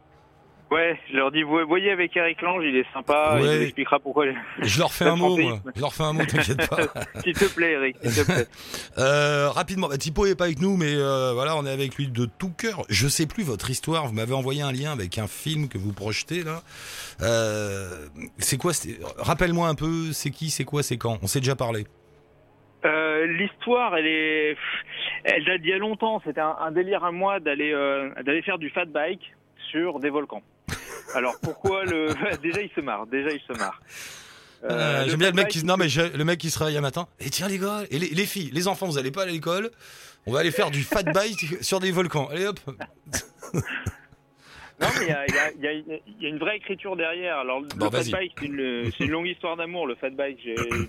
Ouais, 0.72 1.00
je 1.12 1.18
leur 1.18 1.32
dis, 1.32 1.44
vous 1.44 1.60
voyez 1.68 1.92
avec 1.92 2.18
Eric 2.18 2.42
Lange, 2.42 2.64
il 2.66 2.76
est 2.76 2.92
sympa, 2.94 3.36
il 3.40 3.46
vous 3.46 3.62
expliquera 3.62 4.00
pourquoi. 4.00 4.26
Je 4.60 4.80
leur 4.80 4.92
fais 4.92 5.06
un 5.06 5.16
mot. 5.16 5.38
moi. 5.38 5.60
Je 5.76 5.82
leur 5.82 5.94
fais 5.94 6.04
un 6.04 6.14
mot. 6.14 6.26
T'inquiète 6.26 6.68
pas. 6.68 6.78
S'il 7.24 7.34
te 7.34 7.46
plaît 7.54 7.74
Eric, 7.74 7.98
s'il 8.02 8.26
te 8.26 8.32
plaît. 8.32 8.48
Euh, 8.98 9.50
rapidement, 9.50 9.88
bah, 9.88 9.98
Thibaut 9.98 10.26
est 10.26 10.36
pas 10.36 10.46
avec 10.46 10.60
nous, 10.60 10.78
mais 10.78 10.94
euh, 10.94 11.32
voilà, 11.34 11.56
on 11.58 11.66
est 11.66 11.72
avec 11.72 11.96
lui 11.96 12.08
de 12.08 12.26
tout 12.26 12.52
cœur. 12.52 12.84
Je 12.90 13.08
sais 13.08 13.26
plus 13.28 13.44
votre 13.44 13.70
histoire. 13.70 14.06
Vous 14.08 14.14
m'avez 14.14 14.34
envoyé 14.34 14.62
un 14.62 14.72
lien 14.72 14.92
avec 14.92 15.18
un 15.18 15.28
film 15.28 15.68
que 15.68 15.78
vous 15.78 15.94
projetez 15.94 16.44
là. 16.44 16.62
Euh, 17.22 18.08
c'est 18.38 18.58
quoi 18.58 18.72
Rappelle-moi 19.18 19.68
un 19.68 19.76
peu. 19.76 20.12
C'est 20.12 20.30
qui 20.32 20.50
C'est 20.50 20.64
quoi 20.64 20.82
C'est 20.84 20.98
quand? 20.98 21.18
On 21.22 21.28
s'est 21.28 21.40
déjà 21.40 21.56
parlé. 21.56 21.86
L'histoire, 23.26 23.96
elle 23.96 24.08
est, 24.08 24.58
elle 25.24 25.46
date 25.46 25.62
d'il 25.62 25.70
y 25.70 25.74
a 25.74 25.78
longtemps. 25.78 26.22
C'était 26.26 26.42
un, 26.42 26.56
un 26.60 26.72
délire 26.72 27.04
à 27.04 27.12
moi 27.12 27.40
d'aller 27.40 27.72
d'aller 28.26 28.42
faire 28.42 28.58
du 28.58 28.70
fat 28.70 28.86
bike 28.86 29.34
sur 29.72 30.00
des 30.00 30.10
volcans. 30.10 30.42
Alors 31.16 31.36
pourquoi 31.42 31.84
le 31.86 32.08
Déjà 32.42 32.62
il 32.62 32.70
se 32.76 32.82
marre. 32.82 33.06
Déjà 33.08 33.30
il 33.32 33.40
se 33.42 33.58
marre. 33.58 33.80
Euh, 34.64 34.70
Euh, 34.70 35.06
J'aime 35.10 35.20
bien 35.20 35.32
le 35.32 35.36
fat 35.36 35.44
mec 35.44 35.52
qui 35.52 35.60
se- 35.60 35.66
non 35.66 35.76
mais 35.78 35.88
le 36.18 36.24
mec 36.24 36.40
qui 36.40 36.50
se 36.50 36.58
réveille 36.60 36.78
un 36.78 36.82
matin. 36.82 37.08
Et 37.20 37.30
tiens 37.30 37.48
les 37.50 37.60
gars, 37.60 37.82
et 37.92 38.00
les, 38.00 38.10
les 38.10 38.26
filles, 38.26 38.50
les 38.54 38.68
enfants, 38.70 38.86
vous 38.86 38.98
allez 38.98 39.12
pas 39.12 39.24
à 39.24 39.26
l'école 39.26 39.72
On 40.26 40.32
va 40.32 40.40
aller 40.40 40.52
faire 40.52 40.72
du 40.72 40.84
fat 40.84 41.04
bike 41.04 41.62
sur 41.62 41.80
des 41.82 41.92
volcans. 41.92 42.28
Allez 42.32 42.46
hop. 42.48 42.60
Non, 44.82 44.88
mais 45.00 45.06
il 45.06 45.64
y 45.64 45.68
a, 45.68 45.74
y, 45.76 45.78
y, 45.78 46.26
y 46.26 46.28
une 46.30 46.40
vraie 46.40 46.58
écriture 46.58 46.96
derrière. 46.96 47.38
Alors, 47.38 47.62
le 47.62 47.68
fat 47.92 48.04
bike, 48.12 48.34
c'est 48.40 48.46
une, 49.06 49.12
longue 49.12 49.28
histoire 49.28 49.56
d'amour, 49.56 49.86
le 49.86 49.96
fat 49.96 50.10
bike. 50.10 50.40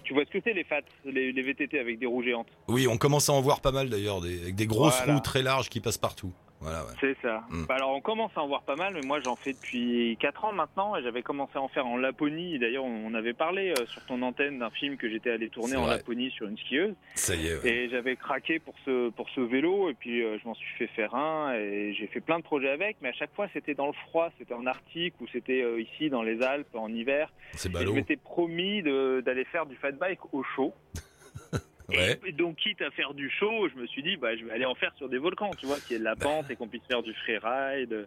Tu 0.04 0.14
vois 0.14 0.24
ce 0.24 0.30
que 0.30 0.38
c'est, 0.42 0.52
les 0.54 0.64
fats, 0.64 0.80
les, 1.04 1.32
les 1.32 1.42
VTT 1.42 1.78
avec 1.78 1.98
des 1.98 2.06
roues 2.06 2.22
géantes? 2.22 2.48
Oui, 2.68 2.86
on 2.88 2.96
commence 2.96 3.28
à 3.28 3.32
en 3.34 3.40
voir 3.40 3.60
pas 3.60 3.72
mal 3.72 3.90
d'ailleurs, 3.90 4.16
avec 4.24 4.54
des 4.54 4.66
grosses 4.66 4.96
Voilà. 4.98 5.14
roues 5.14 5.20
très 5.20 5.42
larges 5.42 5.68
qui 5.68 5.80
passent 5.80 5.98
partout. 5.98 6.32
Voilà. 6.60 6.82
Ouais. 6.84 6.92
C'est 7.00 7.16
ça. 7.20 7.42
Mm. 7.50 7.64
Bah, 7.66 7.74
alors, 7.74 7.90
on 7.94 8.00
commence 8.00 8.30
à 8.36 8.40
en 8.42 8.46
voir 8.48 8.62
pas 8.62 8.76
mal, 8.76 8.94
mais 8.94 9.02
moi, 9.06 9.20
j'en 9.22 9.36
fais 9.36 9.52
depuis 9.52 10.16
4 10.20 10.44
ans 10.46 10.52
maintenant. 10.52 10.96
Et 10.96 11.02
j'avais 11.02 11.22
commencé 11.22 11.52
à 11.56 11.60
en 11.60 11.68
faire 11.68 11.86
en 11.86 11.96
Laponie. 11.96 12.58
D'ailleurs, 12.58 12.84
on 12.84 13.12
avait 13.14 13.34
parlé 13.34 13.74
euh, 13.78 13.86
sur 13.86 14.04
ton 14.06 14.22
antenne 14.22 14.58
d'un 14.60 14.70
film 14.70 14.96
que 14.96 15.08
j'étais 15.10 15.30
allé 15.30 15.48
tourner 15.50 15.76
en 15.76 15.82
vrai. 15.82 15.96
Laponie 15.98 16.30
sur 16.30 16.46
une 16.48 16.56
skieuse. 16.56 16.94
Ça 17.14 17.34
y 17.34 17.48
est. 17.48 17.56
ouais. 17.62 17.68
Et 17.70 17.88
j'avais 17.90 18.16
craqué 18.16 18.58
pour 18.60 18.74
ce, 18.84 19.10
pour 19.10 19.28
ce 19.30 19.40
vélo. 19.40 19.90
Et 19.90 19.94
puis, 19.94 20.22
euh, 20.22 20.38
je 20.42 20.48
m'en 20.48 20.54
suis 20.54 20.74
fait 20.76 20.86
faire 20.88 21.14
un. 21.14 21.52
Et 21.54 21.92
j'ai 21.94 22.06
fait 22.06 22.20
plein 22.20 22.38
de 22.38 22.44
projets 22.44 22.70
avec. 22.70 22.96
Mais 23.02 23.10
à 23.10 23.14
chaque 23.14 23.34
fois, 23.34 23.46
c'était 23.52 23.74
dans 23.74 23.86
le 23.86 23.92
froid. 24.08 24.30
C'était 24.38 24.54
en 24.54 24.66
Arctique 24.66 25.14
ou 25.20 25.26
c'était 25.28 25.62
euh, 25.62 25.80
ici 25.80 26.08
dans 26.08 26.22
les 26.22 26.42
Alpes 26.42 26.74
en 26.74 26.88
hiver. 26.88 27.30
C'est 27.52 27.68
Et 27.68 27.72
je 27.72 27.78
ballot. 27.78 27.92
m'étais 27.94 28.16
promis 28.16 28.82
d'aller 28.82 29.44
faire 29.44 29.66
du 29.66 29.76
fat 29.76 29.92
bike 29.92 30.20
au 30.32 30.42
chaud. 30.42 30.72
Ouais. 31.88 32.18
Et 32.26 32.32
donc, 32.32 32.56
quitte 32.56 32.80
à 32.82 32.90
faire 32.90 33.12
du 33.14 33.28
show, 33.30 33.68
je 33.68 33.74
me 33.80 33.86
suis 33.86 34.02
dit, 34.02 34.16
bah, 34.16 34.34
je 34.36 34.44
vais 34.44 34.52
aller 34.52 34.64
en 34.64 34.74
faire 34.74 34.94
sur 34.96 35.08
des 35.08 35.18
volcans, 35.18 35.50
tu 35.58 35.66
vois, 35.66 35.76
qu'il 35.80 35.92
y 35.92 35.94
ait 35.96 35.98
de 35.98 36.04
la 36.04 36.16
pente 36.16 36.50
et 36.50 36.56
qu'on 36.56 36.68
puisse 36.68 36.86
faire 36.86 37.02
du 37.02 37.12
freeride. 37.14 38.06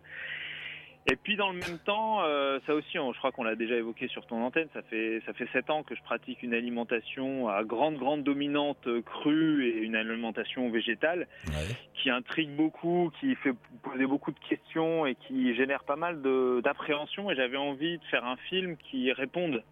Et 1.09 1.15
puis 1.15 1.37
dans 1.37 1.51
le 1.53 1.57
même 1.59 1.79
temps, 1.85 2.21
euh, 2.25 2.59
ça 2.67 2.73
aussi, 2.75 2.99
on- 2.99 3.13
je 3.13 3.17
crois 3.19 3.31
qu'on 3.31 3.45
l'a 3.45 3.55
déjà 3.55 3.75
évoqué 3.75 4.09
sur 4.09 4.25
ton 4.25 4.43
antenne, 4.43 4.67
ça 4.73 4.81
fait 4.81 5.21
ça 5.25 5.31
fait 5.31 5.47
sept 5.53 5.69
ans 5.69 5.81
que 5.83 5.95
je 5.95 6.01
pratique 6.01 6.43
une 6.43 6.53
alimentation 6.53 7.47
à 7.47 7.63
grande 7.63 7.95
grande 7.95 8.23
dominante 8.25 8.85
crue 9.05 9.69
et 9.69 9.77
une 9.83 9.95
alimentation 9.95 10.69
végétale 10.69 11.27
Ouais. 11.47 11.75
qui 11.93 12.09
intrigue 12.09 12.49
beaucoup, 12.49 13.09
qui 13.21 13.35
fait 13.35 13.53
poser 13.83 14.05
beaucoup 14.05 14.33
de 14.33 14.39
questions 14.49 15.05
et 15.05 15.15
qui 15.15 15.55
génère 15.55 15.85
pas 15.85 15.95
mal 15.95 16.21
d'appréhension. 16.61 17.31
Et 17.31 17.35
j'avais 17.37 17.55
envie 17.55 17.99
de 17.99 18.03
faire 18.11 18.25
un 18.25 18.35
film 18.49 18.75
qui 18.75 19.09
réponde 19.13 19.63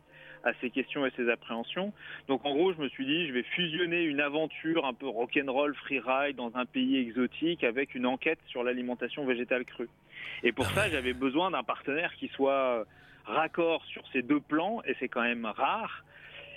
à 0.45 0.53
ces 0.61 0.69
questions 0.69 1.05
et 1.05 1.11
ces 1.17 1.29
appréhensions. 1.29 1.91
Donc 2.27 2.45
en 2.45 2.53
gros, 2.53 2.71
je 2.71 2.79
me 2.79 2.87
suis 2.87 3.05
dit, 3.05 3.27
je 3.27 3.33
vais 3.33 3.43
fusionner 3.43 4.03
une 4.03 4.21
aventure 4.21 4.85
un 4.85 4.93
peu 4.93 5.07
rock'n'roll, 5.07 5.75
freeride 5.75 6.37
dans 6.37 6.55
un 6.55 6.65
pays 6.65 6.97
exotique 6.97 7.63
avec 7.63 7.95
une 7.95 8.05
enquête 8.05 8.39
sur 8.47 8.63
l'alimentation 8.63 9.25
végétale 9.25 9.65
crue. 9.65 9.89
Et 10.43 10.51
pour 10.51 10.67
ça, 10.67 10.89
j'avais 10.89 11.13
besoin 11.13 11.51
d'un 11.51 11.63
partenaire 11.63 12.15
qui 12.15 12.27
soit 12.29 12.85
raccord 13.25 13.83
sur 13.85 14.03
ces 14.13 14.21
deux 14.21 14.39
plans, 14.39 14.81
et 14.85 14.95
c'est 14.99 15.09
quand 15.09 15.23
même 15.23 15.45
rare. 15.45 16.05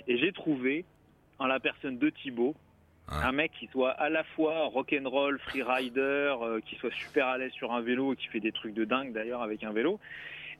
Et 0.07 0.17
j'ai 0.17 0.31
trouvé, 0.31 0.85
en 1.39 1.47
la 1.47 1.59
personne 1.59 1.97
de 1.97 2.09
Thibaut, 2.09 2.55
un 3.11 3.31
mec 3.31 3.51
qui 3.59 3.67
soit 3.67 3.91
à 3.91 4.09
la 4.09 4.23
fois 4.23 4.65
rock'n'roll, 4.67 5.39
freerider, 5.39 6.35
euh, 6.41 6.59
qui 6.61 6.75
soit 6.75 6.93
super 6.93 7.27
à 7.27 7.39
l'aise 7.39 7.51
sur 7.53 7.73
un 7.73 7.81
vélo 7.81 8.13
et 8.13 8.15
qui 8.15 8.27
fait 8.27 8.39
des 8.39 8.51
trucs 8.51 8.75
de 8.75 8.85
dingue 8.85 9.13
d'ailleurs 9.13 9.41
avec 9.41 9.63
un 9.63 9.71
vélo, 9.71 9.99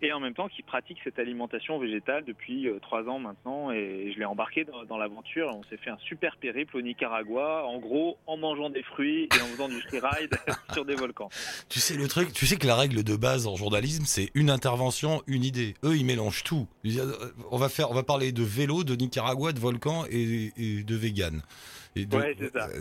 et 0.01 0.11
en 0.13 0.19
même 0.19 0.33
temps 0.33 0.47
qui 0.47 0.63
pratique 0.63 0.97
cette 1.03 1.19
alimentation 1.19 1.79
végétale 1.79 2.23
depuis 2.25 2.67
euh, 2.67 2.79
trois 2.79 3.03
ans 3.07 3.19
maintenant. 3.19 3.71
Et 3.71 4.11
je 4.13 4.19
l'ai 4.19 4.25
embarqué 4.25 4.65
dans, 4.65 4.83
dans 4.85 4.97
l'aventure. 4.97 5.49
On 5.55 5.63
s'est 5.69 5.77
fait 5.77 5.89
un 5.89 5.97
super 5.99 6.37
périple 6.37 6.77
au 6.77 6.81
Nicaragua, 6.81 7.65
en 7.65 7.79
gros 7.79 8.17
en 8.27 8.37
mangeant 8.37 8.69
des 8.69 8.83
fruits 8.83 9.23
et 9.35 9.41
en 9.41 9.45
faisant 9.47 9.67
du 9.69 9.81
freeride 9.81 10.31
sur 10.73 10.85
des 10.85 10.95
volcans. 10.95 11.29
Tu 11.69 11.79
sais 11.79 11.95
le 11.95 12.07
truc, 12.07 12.31
tu 12.33 12.45
sais 12.45 12.57
que 12.57 12.67
la 12.67 12.75
règle 12.75 13.03
de 13.03 13.15
base 13.15 13.47
en 13.47 13.55
journalisme, 13.55 14.05
c'est 14.05 14.31
une 14.35 14.49
intervention, 14.49 15.21
une 15.27 15.43
idée. 15.43 15.75
Eux, 15.83 15.95
ils 15.97 16.05
mélangent 16.05 16.43
tout. 16.43 16.67
Euh, 16.85 17.13
On 17.51 17.57
va 17.57 17.69
faire, 17.69 17.91
on 17.91 17.93
va 17.93 18.03
parler 18.03 18.31
de 18.31 18.43
vélo, 18.43 18.83
de 18.83 18.95
Nicaragua, 18.95 19.51
de 19.53 19.59
volcan 19.59 20.05
et, 20.09 20.51
et 20.57 20.83
de 20.83 20.95
vegan. 20.95 21.41
Et 21.95 22.05
de- 22.05 22.17
Ouais, 22.17 22.35
c'est 22.39 22.51
ça. 22.53 22.67
euh, 22.69 22.79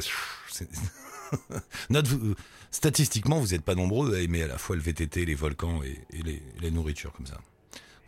vous- 2.04 2.34
statistiquement, 2.70 3.36
vous 3.40 3.48
n'êtes 3.48 3.64
pas 3.64 3.74
nombreux 3.74 4.14
à 4.14 4.20
aimer 4.20 4.42
à 4.42 4.46
la 4.48 4.58
fois 4.58 4.76
le 4.76 4.82
VTT, 4.82 5.24
les 5.24 5.34
volcans 5.34 5.80
et, 5.82 5.98
et 6.18 6.22
les, 6.22 6.42
les 6.60 6.70
nourritures 6.70 7.12
comme 7.12 7.26
ça. 7.26 7.38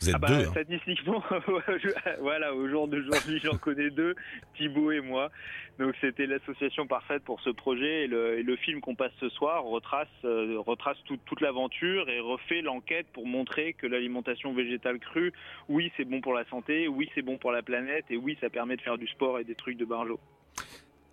Vous 0.00 0.08
êtes 0.08 0.14
Ah 0.14 0.18
bah, 0.18 0.28
deux. 0.28 0.46
hein. 0.46 0.50
Statistiquement, 0.52 1.22
voilà, 2.20 2.54
au 2.54 2.66
jour 2.68 2.88
d'aujourd'hui, 2.88 3.38
j'en 3.44 3.58
connais 3.58 3.90
deux, 3.90 4.14
Thibaut 4.56 4.92
et 4.92 5.00
moi. 5.00 5.30
Donc 5.78 5.94
c'était 6.00 6.26
l'association 6.26 6.86
parfaite 6.86 7.22
pour 7.22 7.40
ce 7.42 7.50
projet. 7.50 8.04
Et 8.04 8.06
le, 8.06 8.38
et 8.38 8.42
le 8.42 8.56
film 8.56 8.80
qu'on 8.80 8.94
passe 8.94 9.12
ce 9.20 9.28
soir 9.28 9.62
retrace, 9.64 10.08
euh, 10.24 10.58
retrace 10.58 10.96
tout- 11.04 11.18
toute 11.26 11.42
l'aventure 11.42 12.08
et 12.08 12.18
refait 12.20 12.62
l'enquête 12.62 13.06
pour 13.12 13.26
montrer 13.26 13.74
que 13.74 13.86
l'alimentation 13.86 14.54
végétale 14.54 14.98
crue, 15.00 15.32
oui, 15.68 15.92
c'est 15.98 16.04
bon 16.06 16.22
pour 16.22 16.32
la 16.32 16.46
santé, 16.48 16.88
oui, 16.88 17.10
c'est 17.14 17.22
bon 17.22 17.36
pour 17.36 17.52
la 17.52 17.62
planète, 17.62 18.06
et 18.08 18.16
oui, 18.16 18.38
ça 18.40 18.48
permet 18.48 18.76
de 18.76 18.82
faire 18.82 18.96
du 18.98 19.06
sport 19.08 19.38
et 19.38 19.44
des 19.44 19.54
trucs 19.54 19.76
de 19.76 19.84
barjo. 19.84 20.18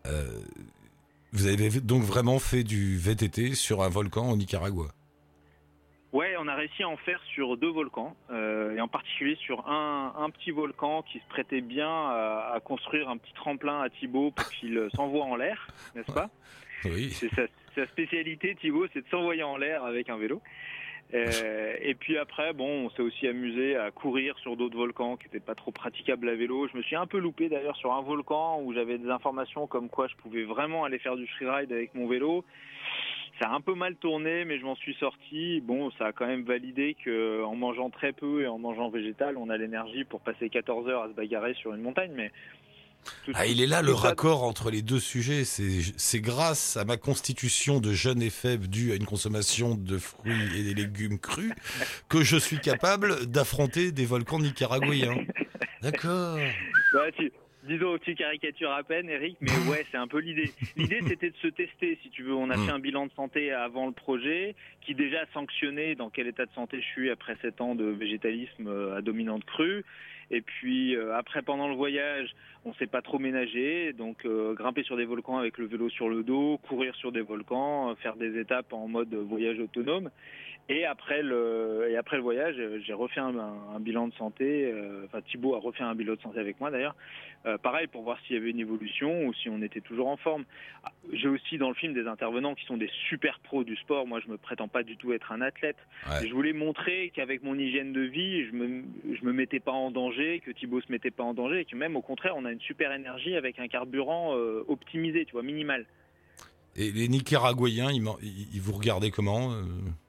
Euh, 0.06 0.24
vous 1.34 1.48
avez 1.48 1.70
donc 1.82 2.04
vraiment 2.04 2.40
fait 2.40 2.64
du 2.64 2.98
VTT 2.98 3.56
sur 3.56 3.82
un 3.84 3.90
volcan 3.90 4.30
au 4.32 4.38
Nicaragua? 4.38 4.88
Ouais, 6.14 6.36
on 6.40 6.48
a 6.48 6.56
réussi 6.56 6.84
à 6.84 6.90
en 6.90 6.98
faire 6.98 7.22
sur 7.34 7.58
deux 7.58 7.70
volcans, 7.70 8.16
euh, 8.32 8.76
et 8.76 8.82
en 8.82 8.88
particulier 8.88 9.36
sur 9.36 9.68
un, 9.68 10.14
un 10.18 10.30
petit 10.30 10.52
volcan 10.52 11.04
qui 11.04 11.20
se 11.20 11.28
prêtait 11.28 11.62
bien 11.62 11.90
à, 11.90 12.54
à 12.56 12.60
construire 12.60 13.10
un 13.10 13.18
petit 13.18 13.34
tremplin 13.34 13.82
à 13.82 13.90
Thibaut 13.90 14.32
pour 14.32 14.50
qu'il 14.52 14.88
s'envoie 14.96 15.26
en 15.26 15.36
l'air, 15.36 15.68
n'est-ce 15.96 16.12
pas? 16.12 16.30
Oui. 16.86 17.12
C'est 17.12 17.30
sa, 17.36 17.44
sa 17.76 17.86
spécialité, 17.88 18.56
Thibaut, 18.60 18.88
c'est 18.94 19.02
de 19.02 19.10
s'envoyer 19.10 19.44
en 19.44 19.58
l'air 19.58 19.84
avec 19.84 20.10
un 20.10 20.18
vélo. 20.18 20.42
Euh, 21.14 21.76
et 21.82 21.96
puis 21.96 22.18
après, 22.18 22.54
bon, 22.54 22.86
on 22.86 22.90
s'est 22.90 23.02
aussi 23.02 23.28
amusé 23.28 23.78
à 23.78 23.92
courir 23.92 24.38
sur 24.40 24.58
d'autres 24.58 24.78
volcans 24.78 25.16
qui 25.16 25.26
n'étaient 25.26 25.40
pas 25.40 25.56
trop 25.56 25.72
praticables 25.72 26.28
à 26.28 26.36
vélo. 26.36 26.68
Je 26.68 26.78
me 26.78 26.84
suis 26.84 26.96
un 26.96 27.08
peu 27.08 27.18
loupé 27.18 27.48
d'ailleurs 27.48 27.78
sur 27.78 27.94
un 27.94 28.02
volcan 28.02 28.62
où 28.62 28.74
j'avais 28.74 28.98
des 28.98 29.10
informations 29.10 29.68
comme 29.68 29.90
quoi 29.90 30.08
je 30.08 30.16
pouvais 30.16 30.44
vraiment 30.44 30.84
aller 30.84 31.00
faire 31.00 31.16
du 31.16 31.28
freeride 31.28 31.72
avec 31.72 31.96
mon 31.96 32.08
vélo. 32.08 32.44
Ça 33.40 33.50
a 33.50 33.54
un 33.54 33.62
peu 33.62 33.76
mal 33.76 33.96
tourné, 33.96 34.46
mais 34.46 34.58
je 34.58 34.66
m'en 34.66 34.76
suis 34.76 34.96
sorti. 34.96 35.62
Bon, 35.62 35.92
ça 35.92 36.08
a 36.08 36.12
quand 36.12 36.26
même 36.26 36.44
validé 36.44 36.96
que 37.06 37.44
en 37.44 37.56
mangeant 37.56 37.90
très 37.90 38.12
peu 38.12 38.42
et 38.42 38.48
en 38.48 38.58
mangeant 38.58 38.90
végétal, 38.90 39.38
on 39.38 39.50
a 39.50 39.58
l'énergie 39.58 40.04
pour 40.06 40.22
passer 40.22 40.50
14 40.50 40.90
heures 40.90 41.04
à 41.04 41.08
se 41.08 41.14
bagarrer 41.14 41.54
sur 41.54 41.74
une 41.74 41.82
montagne. 41.82 42.12
Mais 42.16 42.32
Ah, 43.34 43.46
il 43.46 43.62
est 43.62 43.68
là 43.68 43.82
le 43.82 43.94
raccord 43.94 44.44
entre 44.44 44.72
les 44.72 44.82
deux 44.82 45.00
sujets. 45.00 45.44
C'est 45.46 46.20
grâce 46.20 46.78
à 46.78 46.86
ma 46.86 46.98
constitution 46.98 47.80
de 47.80 47.94
jeune 47.94 48.22
et 48.22 48.30
faible 48.30 48.68
due 48.68 48.92
à 48.92 48.96
une 48.96 49.06
consommation 49.06 49.76
de 49.76 49.98
fruits 49.98 50.58
et 50.58 50.64
des 50.64 50.74
légumes 50.74 51.20
crus 51.20 51.54
que 52.10 52.24
je 52.24 52.38
suis 52.38 52.60
capable 52.60 53.26
d'affronter 53.26 53.92
des 53.92 54.06
volcans 54.06 54.40
nicaraguayens. 54.40 55.18
D'accord. 55.82 56.38
Tu, 57.18 57.32
disons, 57.68 57.98
tu 58.00 58.16
caricatures 58.16 58.72
à 58.72 58.84
peine, 58.84 59.10
Eric, 59.10 59.38
mais 59.42 59.52
ouais, 59.70 59.86
c'est 59.92 59.98
un 59.98 60.08
peu 60.08 60.20
l'idée. 60.20 60.52
L'idée, 60.76 61.00
c'était 61.08 61.30
de 61.30 61.36
se 61.38 61.48
tester, 61.48 61.98
si 62.02 62.10
tu 62.10 62.24
veux. 62.24 62.34
On 62.34 62.50
a 62.50 62.58
Mm. 62.58 62.66
fait 62.66 62.72
un 62.72 62.80
bilan 62.80 63.06
de 63.06 63.12
santé 63.14 63.52
avant 63.52 63.86
le 63.86 63.92
projet, 63.94 64.56
qui 64.82 64.96
déjà 64.96 65.26
sanctionnait 65.34 65.96
dans 65.96 66.10
quel 66.10 66.28
état 66.28 66.46
de 66.46 66.52
santé 66.52 66.80
je 66.82 66.86
suis 66.88 67.10
après 67.10 67.36
7 67.42 67.62
ans 67.62 67.76
de 67.76 67.86
végétalisme 67.86 68.68
euh, 68.68 68.98
à 68.98 69.02
dominante 69.02 69.44
crue. 69.46 69.84
Et 70.30 70.42
puis 70.42 70.94
euh, 70.96 71.16
après, 71.16 71.42
pendant 71.42 71.70
le 71.70 71.76
voyage, 71.76 72.36
on 72.66 72.74
s'est 72.74 72.88
pas 72.88 73.02
trop 73.02 73.18
ménagé, 73.18 73.94
donc 73.94 74.26
euh, 74.26 74.54
grimper 74.56 74.84
sur 74.84 74.98
des 74.98 75.06
volcans 75.06 75.38
avec 75.38 75.58
le 75.58 75.68
vélo 75.68 75.90
sur 75.90 76.10
le 76.10 76.22
dos, 76.24 76.58
courir 76.68 76.94
sur 76.96 77.14
des 77.14 77.22
volcans, 77.22 77.92
euh, 77.92 77.96
faire 77.96 78.18
des 78.18 78.38
étapes 78.38 78.74
en 78.74 78.88
mode 78.90 79.14
voyage 79.14 79.58
autonome. 79.60 80.10
Et 80.70 80.84
après 80.86 81.22
le 81.24 81.88
et 81.90 81.96
après 81.96 82.18
le 82.18 82.22
voyage, 82.24 82.56
euh, 82.60 82.80
j'ai 82.86 82.92
refait 82.92 83.22
un, 83.22 83.38
un- 83.38 83.76
un 83.76 83.80
bilan 83.80 84.10
de 84.10 84.14
santé. 84.16 84.66
euh, 84.66 85.06
Enfin, 85.06 85.22
Thibaut 85.22 85.56
a 85.56 85.60
refait 85.60 85.84
un 85.84 85.96
bilan 85.96 86.16
de 86.16 86.20
santé 86.20 86.40
avec 86.40 86.60
moi 86.60 86.72
d'ailleurs. 86.72 86.96
Euh, 87.46 87.58
pareil 87.58 87.88
pour 87.88 88.02
voir 88.04 88.20
s'il 88.22 88.36
y 88.36 88.40
avait 88.40 88.50
une 88.50 88.60
évolution 88.60 89.26
ou 89.28 89.34
si 89.34 89.48
on 89.48 89.62
était 89.62 89.80
toujours 89.80 90.08
en 90.10 90.18
forme. 90.18 90.44
Ah, 90.84 90.92
J'ai 91.14 91.30
aussi 91.30 91.58
dans 91.58 91.70
le 91.70 91.76
film 91.76 91.94
des 91.94 92.06
intervenants 92.06 92.54
qui 92.54 92.66
sont 92.66 92.76
des 92.76 92.90
super 93.08 93.40
pros 93.40 93.64
du 93.64 93.78
sport. 93.78 94.06
Moi, 94.08 94.20
je 94.20 94.30
me 94.30 94.38
prétends 94.38 94.68
pas 94.68 94.84
du 94.84 94.98
tout 94.98 95.14
être 95.14 95.32
un 95.32 95.40
athlète. 95.40 95.78
Ouais. 96.10 96.28
Je 96.28 96.34
voulais 96.34 96.52
montrer 96.52 97.12
qu'avec 97.16 97.44
mon 97.44 97.58
hygiène 97.58 97.94
de 97.94 98.02
vie, 98.02 98.44
je 98.48 98.52
me 98.52 98.84
je 99.18 99.24
me 99.24 99.32
mettais 99.32 99.62
pas 99.62 99.72
en 99.72 99.90
danger, 99.90 100.42
que 100.46 100.52
Thibaut 100.52 100.82
se 100.82 100.92
mettait 100.92 101.12
pas 101.12 101.24
en 101.24 101.34
danger, 101.34 101.62
et 101.62 101.66
que 101.66 101.78
même 101.78 101.96
au 101.96 102.02
contraire, 102.02 102.34
on 102.36 102.44
a 102.44 102.52
une 102.52 102.60
super 102.60 102.92
énergie 102.92 103.36
avec 103.38 103.58
un 103.60 103.70
carburant 103.70 104.36
euh, 104.36 104.66
optimisé, 104.68 105.24
tu 105.24 105.32
vois, 105.32 105.44
minimal. 105.44 105.86
Et 106.80 106.92
les 106.92 107.08
Nicaraguayens, 107.08 107.90
ils, 107.92 108.62
vous 108.62 108.74
regardaient 108.74 109.10
comment 109.10 109.52
euh, 109.52 109.64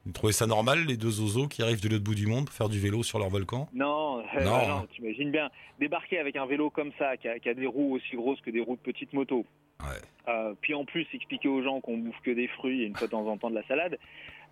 Ils 0.07 0.13
trouvaient 0.13 0.35
ça 0.35 0.47
normal, 0.47 0.85
les 0.87 0.99
deux 0.99 1.21
oiseaux 1.23 1.49
qui 1.49 1.63
arrivent 1.63 1.81
de 1.83 1.89
l'autre 1.89 2.05
bout 2.05 2.15
du 2.15 2.27
monde 2.27 2.45
pour 2.47 2.55
faire 2.55 2.69
du 2.69 2.79
vélo 2.79 3.03
sur 3.03 3.19
leur 3.19 3.31
volcan? 3.31 3.69
Non, 3.73 4.19
euh, 4.37 4.45
Non. 4.45 4.69
non, 4.69 4.87
t'imagines 4.95 5.31
bien 5.31 5.49
débarquer 5.81 6.19
avec 6.19 6.37
un 6.37 6.45
vélo 6.45 6.69
comme 6.69 6.91
ça, 6.99 7.17
qui 7.17 7.27
a, 7.27 7.39
qui 7.39 7.49
a 7.49 7.55
des 7.55 7.67
roues 7.67 7.95
aussi 7.95 8.17
grosses 8.17 8.41
que 8.43 8.51
des 8.51 8.61
roues 8.61 8.77
de 8.77 8.81
petite 8.93 9.15
moto. 9.15 9.47
Ouais. 9.81 9.87
Euh, 10.29 10.53
puis 10.61 10.75
en 10.75 10.85
plus 10.85 11.07
expliquer 11.15 11.49
aux 11.49 11.63
gens 11.63 11.81
qu'on 11.81 11.97
bouffe 11.97 12.21
que 12.23 12.33
des 12.33 12.49
fruits 12.49 12.83
et 12.83 12.87
une 12.87 12.95
fois 12.97 13.07
de 13.07 13.13
temps 13.13 13.27
en 13.27 13.39
temps 13.39 13.49
de 13.51 13.55
la 13.55 13.67
salade 13.67 13.99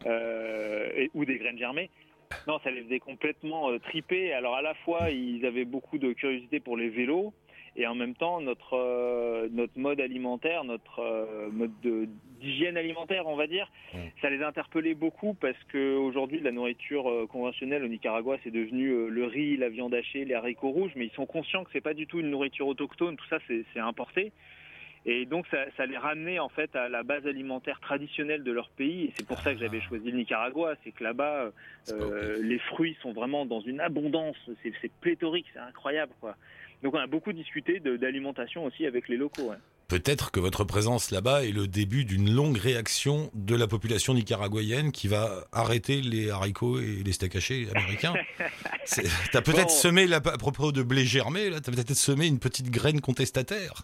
euh, 0.07 0.89
et- 0.97 1.11
ou 1.15 1.25
des 1.25 1.37
graines 1.39 1.59
germées. 1.59 1.91
Non, 2.49 2.59
ça 2.65 2.71
les 2.71 2.83
faisait 2.83 2.99
complètement 2.99 3.69
triper. 3.81 4.33
Alors 4.33 4.55
à 4.57 4.63
la 4.63 4.75
fois, 4.75 5.11
ils 5.11 5.45
avaient 5.47 5.65
beaucoup 5.65 5.99
de 5.99 6.13
curiosité 6.13 6.61
pour 6.61 6.77
les 6.77 6.89
vélos 6.89 7.33
et 7.77 7.87
en 7.87 7.95
même 7.95 8.15
temps 8.15 8.41
notre 8.41 8.75
euh, 8.75 9.49
notre 9.53 9.79
mode 9.79 10.01
alimentaire, 10.01 10.65
notre 10.65 11.01
euh, 11.01 11.49
mode 11.51 11.73
de- 11.83 12.09
d'hygiène 12.41 12.77
alimentaire, 12.77 13.27
on 13.27 13.37
va 13.37 13.47
dire, 13.47 13.71
ça 14.21 14.29
les 14.31 14.43
interpellait 14.43 14.95
beaucoup 14.95 15.35
parce 15.35 15.63
que 15.73 15.97
aujourd'hui 15.97 16.41
la 16.41 16.53
nourriture 16.53 17.09
euh, 17.11 17.27
conventionnelle 17.27 17.85
au 17.85 17.89
Nicaragua 17.89 18.37
c'est 18.45 18.51
devenu 18.51 19.09
le 19.09 19.25
riz, 19.25 19.57
la 19.57 19.69
viande 19.69 19.95
hachée, 19.95 20.25
les 20.25 20.35
haricots 20.35 20.71
rouges, 20.71 20.93
mais 20.97 21.07
ils 21.07 21.13
sont 21.13 21.27
conscients 21.27 21.65
que 21.65 21.71
c'est 21.73 21.81
pas 21.81 21.95
du 21.95 22.07
tout 22.07 22.21
une 22.21 22.31
nourriture 22.31 22.67
autochtone, 22.67 23.17
tout 23.17 23.27
ça 23.29 23.39
c'est 23.47 23.81
importé. 23.81 24.33
Et 25.09 25.25
donc 25.25 25.47
ça, 25.53 25.59
ça 25.77 25.87
les 25.87 25.97
ramenait 25.97 26.41
en 26.41 26.49
fait 26.49 26.75
à 26.75 26.89
la 26.89 27.05
base 27.05 27.25
alimentaire 27.29 27.79
traditionnelle 27.79 28.43
de 28.43 28.51
leur 28.51 28.69
pays. 28.71 29.05
Et 29.05 29.13
c'est 29.15 29.25
pour 29.27 29.39
ça 29.39 29.53
que 29.55 29.61
j'avais 29.61 29.81
choisi 29.81 30.11
le 30.11 30.17
Nicaragua, 30.17 30.75
c'est 30.83 30.91
que 30.91 31.05
là-bas 31.05 31.53
euh, 31.91 32.39
les 32.43 32.59
fruits 32.59 32.97
sont 33.03 33.13
vraiment 33.13 33.47
dans 33.47 33.61
une 33.61 33.79
abondance, 33.81 34.37
c'est 34.65 34.73
c'est 34.83 34.91
pléthorique, 35.01 35.47
c'est 35.53 35.61
incroyable 35.61 36.13
quoi. 36.21 36.35
Donc 36.87 36.95
on 36.95 36.99
a 36.99 37.09
beaucoup 37.09 37.33
discuté 37.33 37.81
d'alimentation 37.81 38.65
aussi 38.65 38.87
avec 38.87 39.09
les 39.09 39.17
locaux. 39.17 39.51
ouais. 39.51 39.57
Peut-être 39.89 40.31
que 40.31 40.39
votre 40.39 40.63
présence 40.63 41.11
là-bas 41.11 41.45
est 41.45 41.51
le 41.51 41.67
début 41.67 42.05
d'une 42.05 42.33
longue 42.33 42.57
réaction 42.57 43.29
de 43.35 43.57
la 43.57 43.67
population 43.67 44.15
nicaraguayenne 44.15 44.93
qui 44.93 45.09
va 45.09 45.49
arrêter 45.51 46.01
les 46.01 46.31
haricots 46.31 46.79
et 46.79 47.03
les 47.05 47.11
steaks 47.13 47.35
hachés 47.35 47.67
américains. 47.75 48.15
T'as 49.33 49.43
peut-être 49.43 49.67
Bon. 49.67 49.69
semé, 49.69 50.07
là, 50.07 50.19
à 50.19 50.39
propos 50.39 50.71
de 50.71 50.85
blé 50.85 51.05
germé, 51.05 51.51
t'as 51.51 51.73
peut-être 51.73 51.95
semé 51.95 52.29
une 52.29 52.39
petite 52.39 52.71
graine 52.71 53.01
contestataire. 53.01 53.83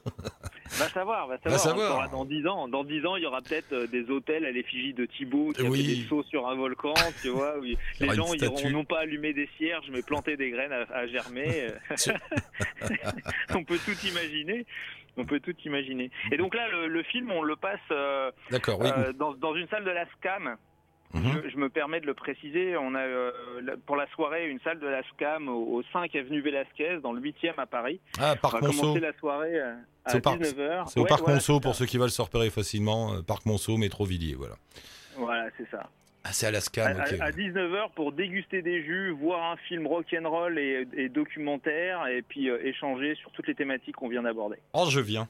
Va 0.78 0.88
savoir, 0.88 1.26
va 1.28 1.37
savoir. 1.38 1.52
Va 1.52 1.58
savoir. 1.58 1.88
Saura 1.92 2.08
dans 2.08 2.24
10 2.24 2.46
ans. 2.46 2.68
Dans 2.68 2.85
10 2.85 3.06
ans, 3.06 3.16
il 3.16 3.22
y 3.22 3.26
aura 3.26 3.42
peut-être 3.42 3.72
euh, 3.72 3.87
des 3.87 4.08
hôtels 4.11 4.44
à 4.46 4.50
l'effigie 4.50 4.94
de 4.94 5.04
Thibaut 5.06 5.52
qui 5.52 5.64
a 5.66 5.68
Oui. 5.68 5.85
fait 5.85 5.94
des 6.02 6.08
sauts 6.08 6.22
sur 6.24 6.48
un 6.48 6.54
volcan, 6.54 6.94
tu 7.20 7.28
vois. 7.28 7.58
où 7.58 7.62
les 7.62 7.76
gens 8.14 8.26
statue. 8.26 8.72
non 8.72 8.85
pas 8.85 9.00
allumé 9.00 9.32
des 9.32 9.48
cierges, 9.58 9.87
mais 9.90 10.02
planté 10.02 10.37
des 10.37 10.50
graines 10.50 10.72
à, 10.72 10.82
à 10.94 11.06
germer. 11.06 11.68
On 13.54 13.64
peut 13.64 13.78
tout 13.85 14.06
imaginer. 14.06 14.66
On 15.16 15.24
peut 15.26 15.40
tout 15.40 15.54
imaginer. 15.66 16.11
Et 16.30 16.37
donc 16.38 16.54
là, 16.54 16.68
le, 16.68 16.88
le 16.88 17.02
film, 17.02 17.30
on 17.30 17.42
le 17.42 17.54
passe 17.54 17.78
euh, 17.90 18.30
oui. 18.50 18.58
euh, 18.96 19.12
dans, 19.12 19.35
dans 19.35 19.54
une 19.54 19.68
salle 19.68 19.85
de 19.85 19.90
la 19.90 20.06
SCAM. 20.16 20.56
Mhm. 21.14 21.42
Je, 21.44 21.51
je 21.51 21.57
me 21.57 21.68
permets 21.68 22.01
de 22.01 22.07
le 22.07 22.14
préciser. 22.14 22.77
On 22.77 22.94
a 22.94 23.01
euh, 23.01 23.31
pour 23.87 23.96
la 23.96 24.07
soirée 24.09 24.48
une 24.48 24.61
salle 24.61 24.79
de 24.81 24.87
la 24.87 25.03
SCAM 25.05 25.48
au, 25.48 25.77
au 25.79 25.83
5 25.92 26.14
avenue 26.16 26.40
Velasquez, 26.40 26.98
dans 27.03 27.12
le 27.12 27.20
8e 27.20 27.55
à 27.59 27.66
Paris. 27.66 28.01
Ah, 28.18 28.35
On 28.37 28.40
Parc 28.40 28.55
va 28.61 28.66
Monceau. 28.68 28.81
commencer 28.81 29.01
la 29.01 29.12
soirée 29.18 29.59
euh, 29.61 29.75
à 30.07 30.16
au 30.16 30.20
parc- 30.20 30.40
19h. 30.40 30.85
C'est 30.88 31.01
au 31.01 31.05
Parc 31.05 31.20
voilà, 31.20 31.35
Monceau 31.35 31.61
pour 31.61 31.75
ceux 31.75 31.87
qui 31.87 31.98
veulent 31.98 32.11
se 32.11 32.22
repérer 32.22 32.51
facilement. 32.51 33.14
euh, 33.14 33.22
Parc 33.22 33.44
Monceau, 33.46 33.77
métro 33.77 34.05
Villiers, 34.05 34.35
voilà. 34.37 34.55
Voilà, 35.16 35.48
c'est 35.59 35.68
ça. 35.70 35.88
Ah, 36.25 36.29
c'est 36.33 36.46
à 36.46 36.51
la 36.53 36.59
À, 36.59 36.61
SCAM, 36.61 36.92
ok. 36.96 37.20
à 37.20 37.31
19h 37.33 37.90
pour 37.96 38.12
déguster 38.12 38.62
des 38.62 38.83
jus, 38.85 39.11
voir 39.11 39.51
un 39.53 39.57
film 39.57 39.88
rock'n'roll 39.88 40.57
et, 40.57 40.87
et 40.96 41.09
documentaire, 41.09 42.07
et 42.07 42.22
puis 42.22 42.48
euh, 42.48 42.64
échanger 42.64 43.16
sur 43.16 43.33
toutes 43.33 43.48
les 43.48 43.57
thématiques 43.57 43.96
qu'on 43.96 44.09
vient 44.09 44.22
d'aborder. 44.22 44.57
Oh, 44.72 44.87
je 44.88 45.01
viens. 45.01 45.29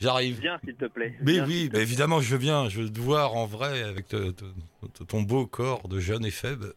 J'arrive. 0.00 0.40
Viens, 0.40 0.58
s'il 0.64 0.74
te 0.76 0.86
plaît. 0.86 1.14
Mais 1.22 1.32
Viens, 1.32 1.44
oui, 1.46 1.70
évidemment, 1.74 2.20
je 2.20 2.34
viens. 2.36 2.68
Je 2.70 2.80
veux 2.82 2.90
te 2.90 2.98
voir 3.00 3.34
en 3.36 3.44
vrai 3.46 3.82
avec 3.82 4.08
te- 4.08 4.30
te- 4.30 4.44
te- 4.94 5.04
ton 5.04 5.20
beau 5.22 5.46
corps 5.46 5.88
de 5.88 6.00
jeune 6.00 6.24
et 6.24 6.30
faible. 6.30 6.72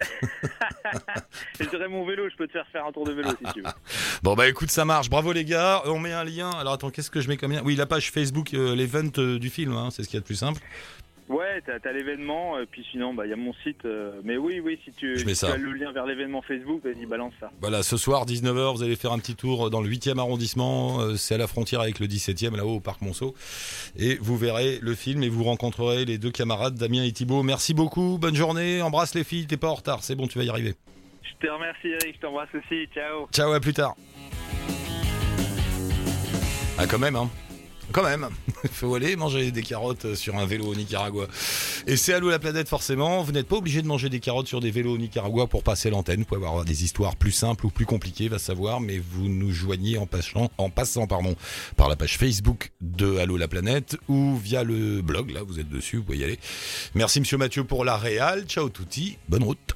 J'aurai 1.71 1.87
mon 1.87 2.05
vélo, 2.05 2.29
je 2.29 2.35
peux 2.35 2.47
te 2.47 2.51
faire 2.53 2.67
faire 2.71 2.85
un 2.85 2.91
tour 2.91 3.05
de 3.05 3.13
vélo 3.13 3.29
si 3.29 3.53
tu 3.53 3.61
veux. 3.61 3.67
Bon, 4.23 4.35
bah 4.35 4.47
écoute, 4.47 4.71
ça 4.71 4.85
marche. 4.85 5.09
Bravo 5.09 5.31
les 5.33 5.45
gars. 5.45 5.81
On 5.85 5.99
met 5.99 6.11
un 6.13 6.23
lien. 6.23 6.49
Alors 6.51 6.73
attends, 6.73 6.89
qu'est-ce 6.89 7.11
que 7.11 7.21
je 7.21 7.27
mets 7.27 7.37
comme 7.37 7.51
lien? 7.51 7.61
Oui, 7.63 7.75
la 7.75 7.85
page 7.85 8.11
Facebook, 8.11 8.53
euh, 8.53 8.75
l'event 8.75 9.09
euh, 9.17 9.39
du 9.39 9.49
film, 9.49 9.73
hein, 9.73 9.89
c'est 9.91 10.03
ce 10.03 10.07
qu'il 10.09 10.15
y 10.15 10.17
a 10.17 10.21
de 10.21 10.25
plus 10.25 10.35
simple. 10.35 10.61
Ouais, 11.29 11.61
t'as 11.65 11.77
as, 11.89 11.93
l'événement, 11.93 12.59
et 12.59 12.65
puis 12.65 12.85
sinon, 12.91 13.13
bah, 13.13 13.25
il 13.25 13.29
y 13.29 13.33
a 13.33 13.37
mon 13.37 13.53
site. 13.63 13.85
euh, 13.85 14.19
mais 14.25 14.35
oui, 14.37 14.59
oui, 14.59 14.77
si 14.83 14.91
tu, 14.91 15.17
Je 15.17 15.25
mets 15.25 15.33
si 15.33 15.39
ça. 15.41 15.47
tu 15.47 15.53
as 15.53 15.57
le 15.57 15.71
lien 15.71 15.91
vers 15.93 16.05
l'événement 16.05 16.41
Facebook, 16.41 16.81
vas-y, 16.83 17.05
balance 17.05 17.33
ça. 17.39 17.49
Voilà, 17.61 17.81
ce 17.81 17.95
soir, 17.95 18.25
19h, 18.25 18.75
vous 18.75 18.83
allez 18.83 18.95
faire 18.97 19.13
un 19.13 19.19
petit 19.19 19.35
tour 19.35 19.69
dans 19.69 19.81
le 19.81 19.89
8e 19.89 20.19
arrondissement. 20.19 20.99
euh, 20.99 21.15
C'est 21.15 21.35
à 21.35 21.37
la 21.37 21.47
frontière 21.47 21.79
avec 21.81 21.99
le 21.99 22.07
17e, 22.07 22.55
là-haut, 22.57 22.75
au 22.75 22.79
Parc 22.81 23.01
Monceau. 23.01 23.33
Et 23.97 24.15
vous 24.19 24.35
verrez 24.37 24.79
le 24.81 24.95
film 24.95 25.23
et 25.23 25.29
vous 25.29 25.43
rencontrerez 25.45 26.03
les 26.05 26.17
deux 26.17 26.31
camarades, 26.31 26.75
Damien 26.75 27.03
et 27.03 27.11
Thibaut. 27.13 27.41
Merci 27.41 27.73
beaucoup. 27.73 28.17
Bonne 28.19 28.35
journée. 28.35 28.81
Embrasse 28.81 29.15
les 29.15 29.23
filles. 29.23 29.47
T'es 29.47 29.57
pas 29.57 29.69
en 29.69 29.75
retard. 29.75 30.03
C'est 30.03 30.15
bon, 30.15 30.27
tu 30.27 30.37
vas 30.37 30.43
y 30.43 30.49
arriver. 30.49 30.75
Je 31.23 31.47
te 31.47 31.51
remercie, 31.51 31.87
Eric, 31.87 32.15
je 32.15 32.19
t'embrasse 32.21 32.49
aussi. 32.53 32.85
Ciao. 32.93 33.27
Ciao, 33.31 33.51
à 33.53 33.59
plus 33.61 33.73
tard. 33.73 33.95
Ah, 36.77 36.85
quand 36.87 36.99
même, 36.99 37.15
hein. 37.15 37.29
Quand 37.93 38.03
même. 38.03 38.27
Il 38.63 38.69
faut 38.71 38.95
aller 38.95 39.15
manger 39.15 39.51
des 39.51 39.61
carottes 39.61 40.15
sur 40.15 40.35
un 40.35 40.47
vélo 40.47 40.65
au 40.65 40.75
Nicaragua. 40.75 41.27
Et 41.85 41.95
c'est 41.95 42.13
Allô 42.13 42.31
la 42.31 42.39
planète, 42.39 42.67
forcément. 42.67 43.21
Vous 43.21 43.31
n'êtes 43.31 43.47
pas 43.47 43.57
obligé 43.57 43.83
de 43.83 43.87
manger 43.87 44.09
des 44.09 44.19
carottes 44.19 44.47
sur 44.47 44.59
des 44.59 44.71
vélos 44.71 44.95
au 44.95 44.97
Nicaragua 44.97 45.45
pour 45.45 45.61
passer 45.61 45.91
l'antenne. 45.91 46.21
Vous 46.21 46.25
pouvez 46.25 46.43
avoir 46.43 46.65
des 46.65 46.83
histoires 46.83 47.15
plus 47.15 47.31
simples 47.31 47.67
ou 47.67 47.69
plus 47.69 47.85
compliquées, 47.85 48.29
va 48.29 48.39
savoir. 48.39 48.81
Mais 48.81 48.97
vous 48.97 49.29
nous 49.29 49.51
joignez 49.51 49.99
en 49.99 50.07
passant, 50.07 50.49
en 50.57 50.71
passant 50.71 51.05
par 51.05 51.87
la 51.87 51.95
page 51.95 52.17
Facebook 52.17 52.71
de 52.81 53.17
Allô 53.17 53.37
la 53.37 53.47
planète 53.47 53.95
ou 54.07 54.35
via 54.37 54.63
le 54.63 55.03
blog. 55.03 55.29
Là, 55.29 55.43
vous 55.43 55.59
êtes 55.59 55.69
dessus, 55.69 55.97
vous 55.97 56.03
pouvez 56.03 56.17
y 56.17 56.23
aller. 56.23 56.39
Merci, 56.95 57.19
monsieur 57.19 57.37
Mathieu, 57.37 57.63
pour 57.63 57.85
la 57.85 57.95
réal. 57.95 58.45
Ciao, 58.47 58.69
touti. 58.69 59.19
Bonne 59.29 59.43
route. 59.43 59.75